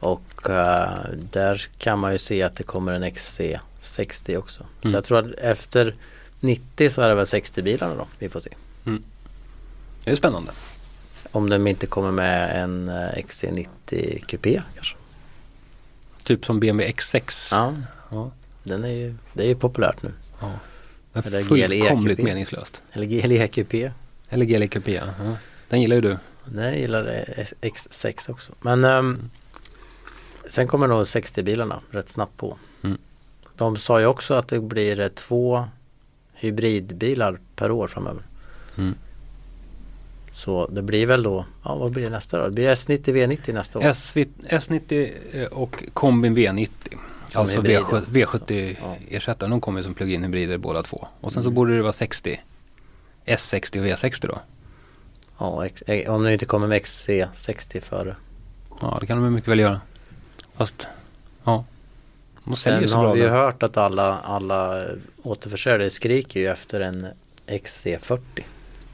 Och 0.00 0.50
eh, 0.50 0.98
där 1.32 1.66
kan 1.78 1.98
man 1.98 2.12
ju 2.12 2.18
se 2.18 2.42
att 2.42 2.56
det 2.56 2.62
kommer 2.62 2.92
en 2.92 3.04
XC60 3.04 4.36
också. 4.36 4.62
Så 4.82 4.88
Mm. 4.88 4.94
jag 4.94 5.04
tror 5.04 5.18
att 5.18 5.32
efter 5.32 5.94
90 6.40 6.90
så 6.90 7.02
är 7.02 7.08
det 7.08 7.14
väl 7.14 7.24
60-bilarna 7.24 7.94
då 7.94 8.06
vi 8.18 8.28
får 8.28 8.40
se. 8.40 8.50
Det 10.04 10.10
är 10.10 10.16
spännande. 10.16 10.52
Om 11.32 11.50
de 11.50 11.66
inte 11.66 11.86
kommer 11.86 12.10
med 12.10 12.62
en 12.62 12.88
eh, 12.88 12.94
XC90 13.26 14.20
Coupé 14.26 14.62
kanske. 14.74 14.96
Typ 16.24 16.44
som 16.44 16.60
BMW 16.60 16.92
X6. 16.92 17.48
Ja, 17.50 17.74
Ja. 18.10 18.30
den 18.62 18.84
är 18.84 18.88
ju, 18.88 19.14
det 19.32 19.42
är 19.42 19.46
ju 19.48 19.54
populärt 19.56 20.02
nu. 20.02 20.12
ja. 20.40 20.50
Eller 21.24 21.38
är 21.38 21.42
fullkomligt 21.42 22.18
meningslöst. 22.18 22.82
Eller 22.92 23.06
GLE 23.06 23.48
Coupé. 23.48 23.90
Eller 24.28 24.44
GLE 24.46 24.66
Coupé, 24.66 24.94
ja. 24.94 25.02
ja. 25.24 25.36
Den 25.68 25.80
gillar 25.80 25.94
ju 25.96 26.00
du. 26.00 26.18
Nej, 26.44 26.70
jag 26.70 26.78
gillar 26.80 27.24
eh, 27.36 27.44
X6 27.60 28.30
också. 28.30 28.52
Men 28.60 28.84
ehm, 28.84 29.30
sen 30.48 30.68
kommer 30.68 30.86
nog 30.86 31.02
60-bilarna 31.02 31.80
rätt 31.90 32.08
snabbt 32.08 32.36
på. 32.36 32.58
Mm. 32.82 32.98
De 33.56 33.76
sa 33.76 34.00
ju 34.00 34.06
också 34.06 34.34
att 34.34 34.48
det 34.48 34.60
blir 34.60 35.00
eh, 35.00 35.08
två 35.08 35.64
hybridbilar 36.34 37.38
per 37.56 37.70
år 37.70 37.88
framöver. 37.88 38.22
Mm. 38.76 38.94
Så 40.36 40.66
det 40.66 40.82
blir 40.82 41.06
väl 41.06 41.22
då, 41.22 41.44
ja 41.64 41.74
vad 41.74 41.92
blir 41.92 42.02
det 42.04 42.10
nästa 42.10 42.38
då? 42.38 42.44
Det 42.44 42.50
blir 42.50 42.68
S90 42.74 43.00
V90 43.04 43.52
nästa 43.52 43.78
år. 43.78 43.92
SV, 43.92 44.18
S90 44.42 45.12
eh, 45.32 45.46
och 45.46 45.84
Kombin 45.92 46.36
V90. 46.36 46.68
Som 47.26 47.40
alltså 47.40 47.60
hybrider. 47.60 47.80
V70, 47.80 48.76
V70 49.10 49.34
Ja. 49.40 49.46
de 49.48 49.60
kommer 49.60 49.82
som 49.82 49.94
plug-in 49.94 50.22
hybrider 50.24 50.58
båda 50.58 50.82
två. 50.82 51.06
Och 51.20 51.32
sen 51.32 51.42
så 51.42 51.48
Mm. 51.48 51.54
borde 51.54 51.76
det 51.76 51.82
vara 51.82 51.92
60. 51.92 52.40
S60 53.26 53.80
och 53.80 53.86
V60 53.86 54.26
då. 54.26 54.38
Ja, 55.38 55.66
eh, 55.86 56.14
om 56.14 56.22
det 56.22 56.32
inte 56.32 56.44
kommer 56.46 56.66
med 56.66 56.82
XC60 56.82 57.80
före. 57.80 58.16
Ja 58.80 58.98
det 59.00 59.06
kan 59.06 59.22
de 59.22 59.34
mycket 59.34 59.50
väl 59.50 59.60
göra. 59.60 59.80
Fast, 60.56 60.88
ja. 61.44 61.64
De 62.44 62.56
Sen 62.56 62.88
har 62.92 63.14
vi 63.14 63.20
ju 63.20 63.28
hört 63.28 63.62
att 63.62 63.76
alla, 63.76 64.18
alla 64.18 64.84
återförsäljare 65.22 65.90
skriker 65.90 66.40
ju 66.40 66.46
efter 66.46 66.80
en 66.80 67.06
XC40. 67.46 68.20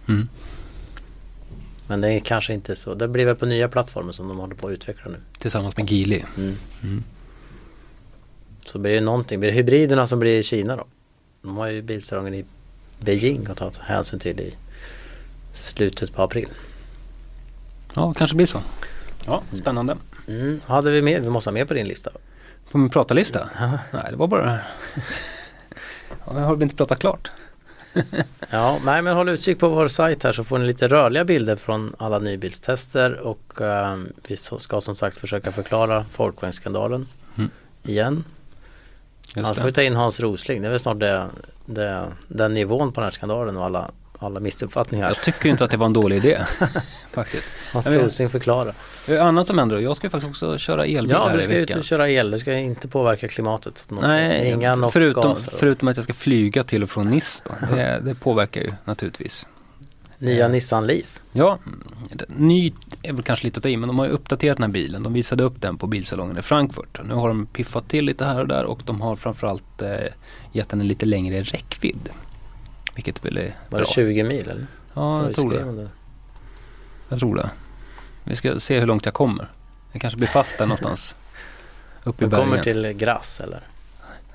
Mm. 0.09 0.28
Men 1.93 2.01
det 2.01 2.12
är 2.12 2.20
kanske 2.20 2.53
inte 2.53 2.76
så. 2.76 2.95
Det 2.95 3.09
blir 3.09 3.26
väl 3.26 3.36
på 3.36 3.47
nya 3.47 3.68
plattformar 3.68 4.12
som 4.12 4.28
de 4.28 4.38
håller 4.38 4.55
på 4.55 4.66
att 4.66 4.72
utveckla 4.72 5.11
nu. 5.11 5.16
Tillsammans 5.38 5.76
med 5.76 5.90
Geely. 5.90 6.22
Mm. 6.36 6.57
Mm. 6.82 7.05
Så 8.64 8.78
blir 8.78 8.95
det 8.95 9.01
någonting. 9.01 9.40
Blir 9.40 9.51
det 9.51 9.57
hybriderna 9.57 10.07
som 10.07 10.18
blir 10.18 10.38
i 10.38 10.43
Kina 10.43 10.76
då? 10.76 10.86
De 11.43 11.57
har 11.57 11.66
ju 11.66 11.82
bilsalongen 11.82 12.34
i 12.34 12.45
Beijing 13.01 13.47
att 13.47 13.57
ta 13.57 13.70
hänsyn 13.80 14.20
till 14.20 14.40
i 14.40 14.55
slutet 15.53 16.14
på 16.14 16.22
april. 16.22 16.49
Ja, 17.95 18.14
kanske 18.14 18.36
blir 18.36 18.47
så. 18.47 18.62
Ja, 19.26 19.43
spännande. 19.53 19.97
Mm. 20.28 20.61
Hade 20.66 20.90
vi 20.90 21.03
mer? 21.03 21.20
Vi 21.20 21.30
måste 21.30 21.51
ha 21.51 21.55
mer 21.55 21.64
på 21.64 21.74
din 21.74 21.88
lista. 21.88 22.11
På 22.70 22.78
min 22.78 22.90
pratarlista? 22.90 23.49
Nej, 23.93 24.07
det 24.11 24.16
var 24.16 24.26
bara... 24.26 24.59
Ja, 26.26 26.40
jag 26.40 26.47
har 26.47 26.62
inte 26.62 26.76
pratat 26.76 26.99
klart. 26.99 27.30
Ja, 28.51 28.78
nej 28.84 29.03
men 29.03 29.16
håll 29.16 29.28
utkik 29.28 29.59
på 29.59 29.68
vår 29.68 29.88
sajt 29.88 30.22
här 30.22 30.32
så 30.32 30.45
får 30.45 30.59
ni 30.59 30.66
lite 30.66 30.88
rörliga 30.88 31.24
bilder 31.24 31.57
från 31.57 31.95
alla 31.99 32.18
nybilstester 32.18 33.18
och 33.18 33.61
eh, 33.61 33.99
vi 34.28 34.36
ska 34.36 34.80
som 34.80 34.97
sagt 34.97 35.16
försöka 35.18 35.53
förklara 35.53 36.05
folkvagnsskandalen 36.12 37.09
Mm. 37.36 37.51
igen. 37.82 38.24
Just 39.34 39.36
Annars 39.47 39.59
får 39.59 39.64
vi 39.64 39.72
ta 39.72 39.82
in 39.82 39.97
Hans 39.97 40.20
Rosling. 40.20 40.62
Det 40.62 40.68
är 40.68 40.70
väl 40.70 40.80
snart 40.80 40.99
det, 41.01 41.26
det, 41.66 42.07
den 42.28 42.55
nivån 42.55 42.93
på 42.93 43.01
den 43.01 43.07
här 43.07 43.11
skandalen 43.12 43.57
och 43.57 43.64
alla, 43.64 43.90
alla 44.26 44.40
missuppfattningar. 44.40 45.08
Jag 45.08 45.22
tycker 45.22 45.48
inte 45.48 45.64
att 45.64 45.70
det 45.70 45.76
var 45.76 45.86
en 45.86 45.92
dålig 45.92 46.16
idé. 46.16 46.38
Faktiskt. 47.12 47.44
Vet. 47.74 47.86
Rosling 47.86 48.28
förklarar. 48.28 48.74
Annat 49.20 49.46
som 49.46 49.58
händer. 49.58 49.78
Jag 49.78 49.96
ska 49.96 50.06
ju 50.06 50.10
faktiskt 50.10 50.30
också 50.30 50.58
köra 50.58 50.86
elbil 50.86 51.10
Ja, 51.10 51.28
här 51.28 51.34
du 51.34 51.40
i 51.40 51.42
ska 51.42 51.54
ut 51.54 51.62
veckan. 51.62 51.78
och 51.78 51.84
köra 51.84 52.10
el. 52.10 52.30
Det 52.30 52.38
ska 52.38 52.52
inte 52.52 52.88
påverka 52.88 53.28
klimatet. 53.28 53.84
Nej, 53.88 54.50
Inga 54.50 54.88
förutom, 54.88 55.36
förutom 55.36 55.88
att 55.88 55.96
jag 55.96 56.04
ska 56.04 56.14
flyga 56.14 56.64
till 56.64 56.82
och 56.82 56.90
från 56.90 57.10
då. 57.10 57.20
det, 57.76 58.00
det 58.04 58.14
påverkar 58.14 58.60
ju 58.60 58.72
naturligtvis. 58.84 59.46
Nya 60.18 60.48
Nissan 60.48 60.86
Leaf. 60.86 61.20
Ja, 61.32 61.58
ny 62.26 62.72
är 63.02 63.12
väl 63.12 63.22
kanske 63.22 63.44
lite 63.44 63.58
att 63.58 63.62
ta 63.62 63.68
i 63.68 63.76
men 63.76 63.86
de 63.86 63.98
har 63.98 64.06
ju 64.06 64.12
uppdaterat 64.12 64.56
den 64.56 64.62
här 64.64 64.72
bilen. 64.72 65.02
De 65.02 65.12
visade 65.12 65.42
upp 65.42 65.60
den 65.60 65.78
på 65.78 65.86
bilsalongen 65.86 66.38
i 66.38 66.42
Frankfurt. 66.42 67.00
Nu 67.04 67.14
har 67.14 67.28
de 67.28 67.46
piffat 67.46 67.88
till 67.88 68.04
lite 68.04 68.24
här 68.24 68.40
och 68.40 68.48
där 68.48 68.64
och 68.64 68.80
de 68.84 69.00
har 69.00 69.16
framförallt 69.16 69.82
eh, 69.82 69.90
gett 70.52 70.68
den 70.68 70.80
en 70.80 70.88
lite 70.88 71.06
längre 71.06 71.42
räckvidd. 71.42 72.08
Vilket 72.95 73.24
väl 73.24 73.36
är 73.38 73.43
Var 73.68 73.78
bra. 73.78 73.78
det 73.78 73.86
20 73.93 74.22
mil 74.22 74.49
eller? 74.49 74.66
Ja, 74.95 75.24
jag 75.26 75.34
tror 75.34 75.53
det. 75.53 75.88
Jag 77.09 77.18
tror 77.18 77.36
det. 77.36 77.51
Vi 78.24 78.36
ska 78.36 78.61
se 78.61 78.80
hur 78.80 78.86
långt 78.86 79.05
jag 79.05 79.14
kommer. 79.14 79.49
Jag 79.93 80.01
kanske 80.03 80.16
blir 80.16 80.28
fast 80.28 80.59
där 80.59 80.66
någonstans. 80.66 81.14
Uppe 82.05 82.24
i 82.24 82.26
Du 82.26 82.30
bergen. 82.30 82.49
kommer 82.49 82.62
till 82.62 82.93
Grass 82.93 83.40
eller? 83.40 83.61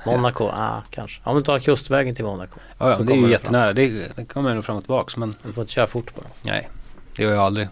Monaco? 0.06 0.44
Ah, 0.54 0.82
kanske. 0.90 1.22
Om 1.24 1.36
du 1.38 1.44
tar 1.44 1.60
kustvägen 1.60 2.16
till 2.16 2.26
Monaco. 2.26 2.60
ja, 2.78 2.90
ja, 2.90 2.98
det 3.04 3.14
är 3.14 3.16
ju 3.18 3.26
du 3.26 3.32
jättenära. 3.32 3.74
Det, 3.74 4.16
det 4.16 4.26
kommer 4.26 4.56
nog 4.56 4.66
fram 4.66 4.78
och 4.78 4.84
tillbaks 4.84 5.18
men 5.18 5.34
Du 5.44 5.54
får 5.54 5.62
inte 5.62 5.74
köra 5.74 5.88
fort 5.88 6.16
bara. 6.16 6.26
nej. 6.44 6.70
Det 7.16 7.24
gör 7.24 7.32
jag 7.32 7.40
aldrig. 7.44 7.68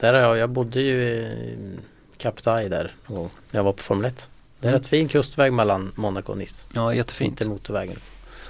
Där 0.00 0.14
har 0.14 0.20
jag, 0.20 0.38
jag 0.38 0.50
bodde 0.50 0.80
ju 0.80 1.02
i 1.02 1.78
Kaptai 2.18 2.68
där 2.68 2.90
någon 3.06 3.16
gång 3.18 3.30
när 3.50 3.58
jag 3.58 3.64
var 3.64 3.72
på 3.72 3.82
Formel 3.82 4.04
1. 4.06 4.28
Det 4.60 4.66
är 4.66 4.70
Mm. 4.70 4.80
rätt 4.80 4.86
fin 4.88 5.08
kustväg 5.08 5.52
mellan 5.52 5.92
Monaco 5.94 6.32
och 6.32 6.38
Nice. 6.38 6.66
Ja, 6.74 6.94
jättefint. 6.94 7.30
Inte 7.40 7.48
motorvägen. 7.48 7.96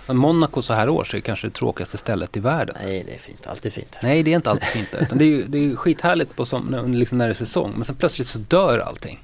Men 0.07 0.17
Monaco 0.17 0.63
så 0.63 0.75
här 0.75 0.89
års 0.89 1.15
är 1.15 1.21
kanske 1.21 1.47
det 1.47 1.55
tråkigaste 1.55 1.99
stället 1.99 2.37
i 2.37 2.41
världen. 2.41 2.77
Nej 2.85 3.05
det 3.07 3.15
är 3.15 3.19
fint, 3.19 3.47
alltid 3.47 3.73
fint. 3.73 3.97
Nej, 4.03 4.23
det 4.23 4.31
är 4.33 4.37
inte 4.37 4.51
alltid 4.51 4.69
fint. 4.69 4.89
Utan 5.01 5.19
det 5.19 5.25
är 5.25 5.29
ju 5.29 5.45
det 5.47 5.59
är 5.59 5.63
ju 5.63 5.77
skithärligt 5.77 6.37
på 6.37 6.45
som, 6.45 6.63
när- 6.67 6.89
liksom 6.89 7.19
när 7.19 7.27
det 7.27 7.33
är 7.33 7.35
säsong. 7.35 7.73
Men 7.75 7.85
sen 7.85 7.97
plötsligt 7.97 8.29
så 8.29 8.39
dör 8.39 8.79
allting. 8.79 9.23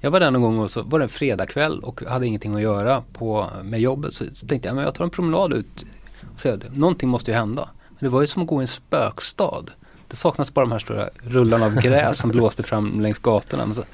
Jag 0.00 0.10
var 0.10 0.20
där 0.20 0.30
någon 0.30 0.42
gång 0.42 0.58
och 0.58 0.70
så 0.70 0.82
var 0.82 0.98
det 0.98 1.04
en 1.04 1.08
fredagkväll 1.08 1.80
och 1.80 2.02
hade 2.04 2.26
ingenting 2.26 2.54
att 2.54 2.60
göra 2.62 3.02
på, 3.12 3.48
med 3.62 3.80
jobbet. 3.80 4.14
Så, 4.14 4.24
så 4.32 4.46
tänkte 4.46 4.68
jag, 4.68 4.74
men 4.76 4.84
jag 4.84 4.94
tar 4.94 5.04
en 5.04 5.10
promenad 5.10 5.52
ut. 5.52 5.86
Och 6.34 6.40
ser, 6.40 6.60
någonting 6.74 7.08
måste 7.08 7.30
ju 7.30 7.36
hända. 7.36 7.68
Men 7.88 7.98
det 7.98 8.08
var 8.08 8.20
ju 8.20 8.26
som 8.26 8.42
att 8.42 8.48
gå 8.48 8.60
i 8.60 8.64
en 8.64 8.68
spökstad. 8.68 9.64
Det 10.08 10.16
saknas 10.16 10.54
bara 10.54 10.60
de 10.64 10.72
här 10.72 10.78
stora 10.78 11.08
rullarna 11.22 11.66
av 11.66 11.74
gräs 11.80 12.18
som 12.18 12.30
blåste 12.30 12.62
fram 12.62 13.00
längs 13.00 13.18
gatorna. 13.18 13.66
Men 13.66 13.74
så, 13.74 13.84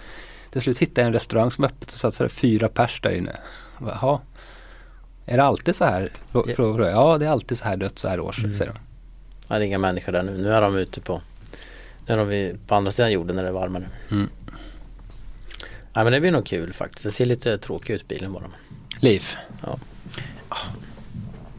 till 0.52 0.60
slut 0.60 0.78
hittade 0.78 1.00
jag 1.00 1.06
en 1.06 1.12
restaurang 1.12 1.50
som 1.50 1.64
öppet 1.64 1.88
och 1.90 1.96
satt 1.98 2.14
så 2.14 2.28
fyra 2.28 2.68
pers 2.68 3.00
där 3.00 3.10
inne. 3.10 3.36
Jaha, 3.80 4.20
är 5.26 5.36
det 5.36 5.44
alltid 5.44 5.76
så 5.76 5.84
här? 5.84 6.10
Frå- 6.32 6.54
Ja. 6.80 6.86
Jag. 6.86 6.92
Ja, 6.92 7.18
det 7.18 7.26
är 7.26 7.30
alltid 7.30 7.58
så 7.58 7.64
här 7.64 7.76
dött 7.76 7.98
så 7.98 8.08
här 8.08 8.20
års, 8.20 8.38
Mm. 8.38 8.54
säger 8.56 8.72
de. 8.72 8.78
Ja, 9.48 9.58
det 9.58 9.64
är 9.64 9.66
inga 9.66 9.78
människor 9.78 10.12
där 10.12 10.22
nu. 10.22 10.32
Nu 10.38 10.52
är 10.52 10.60
de 10.62 10.76
ute 10.76 11.00
på 11.00 11.20
Nu 12.06 12.14
är 12.14 12.18
de 12.52 12.58
på 12.66 12.74
andra 12.74 12.92
sidan 12.92 13.12
jorden 13.12 13.36
när 13.36 13.42
det 13.42 13.48
är 13.48 13.52
varmare. 13.52 13.88
Mm. 14.10 14.28
Nej 15.94 16.04
men 16.04 16.12
det 16.12 16.20
blir 16.20 16.30
nog 16.32 16.46
kul 16.46 16.72
faktiskt. 16.72 17.04
Det 17.04 17.12
ser 17.12 17.26
lite 17.26 17.58
tråkig 17.58 17.94
ut 17.94 18.08
bilen 18.08 18.32
bara. 18.32 18.44
Liv. 19.00 19.22
Ja. 19.62 19.78
Ah. 20.48 20.56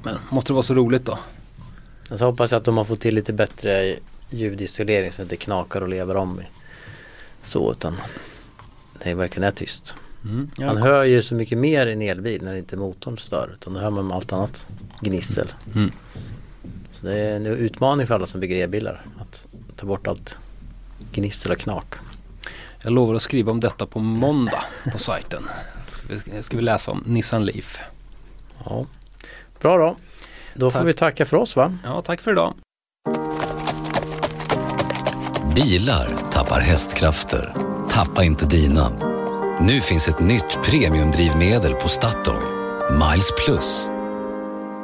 Men 0.03 0.15
måste 0.29 0.49
det 0.49 0.53
vara 0.55 0.63
så 0.63 0.73
roligt 0.73 1.05
då? 1.05 1.19
Men 2.09 2.17
så 2.17 2.25
hoppas 2.25 2.51
jag 2.51 2.59
att 2.59 2.65
de 2.65 2.77
har 2.77 2.83
fått 2.83 3.01
till 3.01 3.15
lite 3.15 3.33
bättre 3.33 3.95
ljudisolering 4.29 5.11
så 5.11 5.17
det 5.17 5.23
inte 5.23 5.37
knakar 5.37 5.81
och 5.81 5.87
lever 5.89 6.15
om. 6.15 6.41
i- 6.41 6.43
Så 7.43 7.71
utan 7.71 7.95
det 9.03 9.13
verkligen 9.13 9.47
är 9.47 9.51
tyst. 9.51 9.95
Mm. 10.29 10.51
Ja, 10.57 10.65
Man 10.65 10.77
hör 10.77 11.03
ju 11.03 11.21
så 11.21 11.35
mycket 11.35 11.57
mer 11.57 11.87
i 11.87 11.93
en 11.93 12.01
elbil 12.01 12.43
när 12.43 12.55
inte 12.55 12.77
motorn 12.77 13.17
stör 13.17 13.49
utan 13.53 13.73
då 13.73 13.79
hör 13.79 13.89
man 13.89 14.11
allt 14.11 14.33
annat 14.33 14.67
gnissel. 15.01 15.47
Mm. 15.75 15.91
Så 16.91 17.05
det 17.05 17.13
är 17.13 17.35
en 17.35 17.45
utmaning 17.45 18.07
för 18.07 18.15
alla 18.15 18.25
som 18.25 18.39
bygger 18.39 18.63
elbilar 18.63 19.05
att 19.19 19.45
ta 19.75 19.85
bort 19.85 20.07
allt 20.07 20.35
gnissel 21.11 21.51
och 21.51 21.57
knak. 21.57 21.95
Jag 22.83 22.93
lovar 22.93 23.15
att 23.15 23.21
skriva 23.21 23.51
om 23.51 23.59
detta 23.59 23.85
på 23.85 23.99
måndag 23.99 24.63
på 24.91 24.97
sajten. 24.97 25.43
Ska 25.89 26.01
vi, 26.07 26.43
ska 26.43 26.57
vi 26.57 26.63
läsa 26.63 26.91
om 26.91 27.03
Nissan 27.05 27.45
Leaf. 27.45 27.79
Ja. 28.65 28.85
Bra 29.61 29.77
då. 29.77 29.97
Då 30.53 30.69
får 30.69 30.79
Tack. 30.79 30.87
vi 30.87 30.93
tacka 30.93 31.25
för 31.25 31.37
oss 31.37 31.55
va? 31.55 31.77
Ja, 31.83 32.01
tack 32.01 32.21
för 32.21 32.31
idag. 32.31 32.53
Bilar 35.55 36.09
tappar 36.31 36.59
hästkrafter. 36.59 37.53
Tappa 37.89 38.23
inte 38.23 38.45
dina. 38.45 39.16
Nu 39.61 39.81
finns 39.81 40.07
ett 40.07 40.19
nytt 40.19 40.63
premiumdrivmedel 40.63 41.73
på 41.73 41.87
Statoil. 41.89 42.43
Miles 42.91 43.31
Plus. 43.45 43.89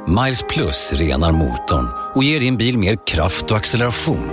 Miles 0.08 0.44
Plus 0.50 0.94
renar 0.94 1.32
motorn 1.32 1.88
och 2.16 2.24
ger 2.24 2.40
din 2.40 2.58
bil 2.58 2.78
mer 2.78 2.98
kraft 3.08 3.52
och 3.52 3.58
acceleration. 3.58 4.30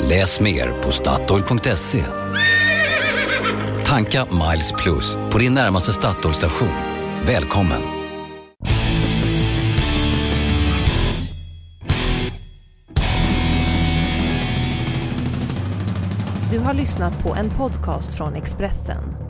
Läs 0.00 0.40
mer 0.40 0.82
på 0.82 0.92
Statoil.se. 0.92 2.04
Tanka 3.84 4.24
Miles 4.24 4.72
Plus 4.72 5.16
på 5.30 5.38
din 5.38 5.54
närmaste 5.54 5.92
Statoil-station. 5.92 6.72
Välkommen! 7.26 7.82
Du 16.50 16.58
har 16.58 16.74
lyssnat 16.74 17.22
på 17.22 17.34
en 17.34 17.50
podcast 17.50 18.14
från 18.14 18.34
Expressen. 18.34 19.29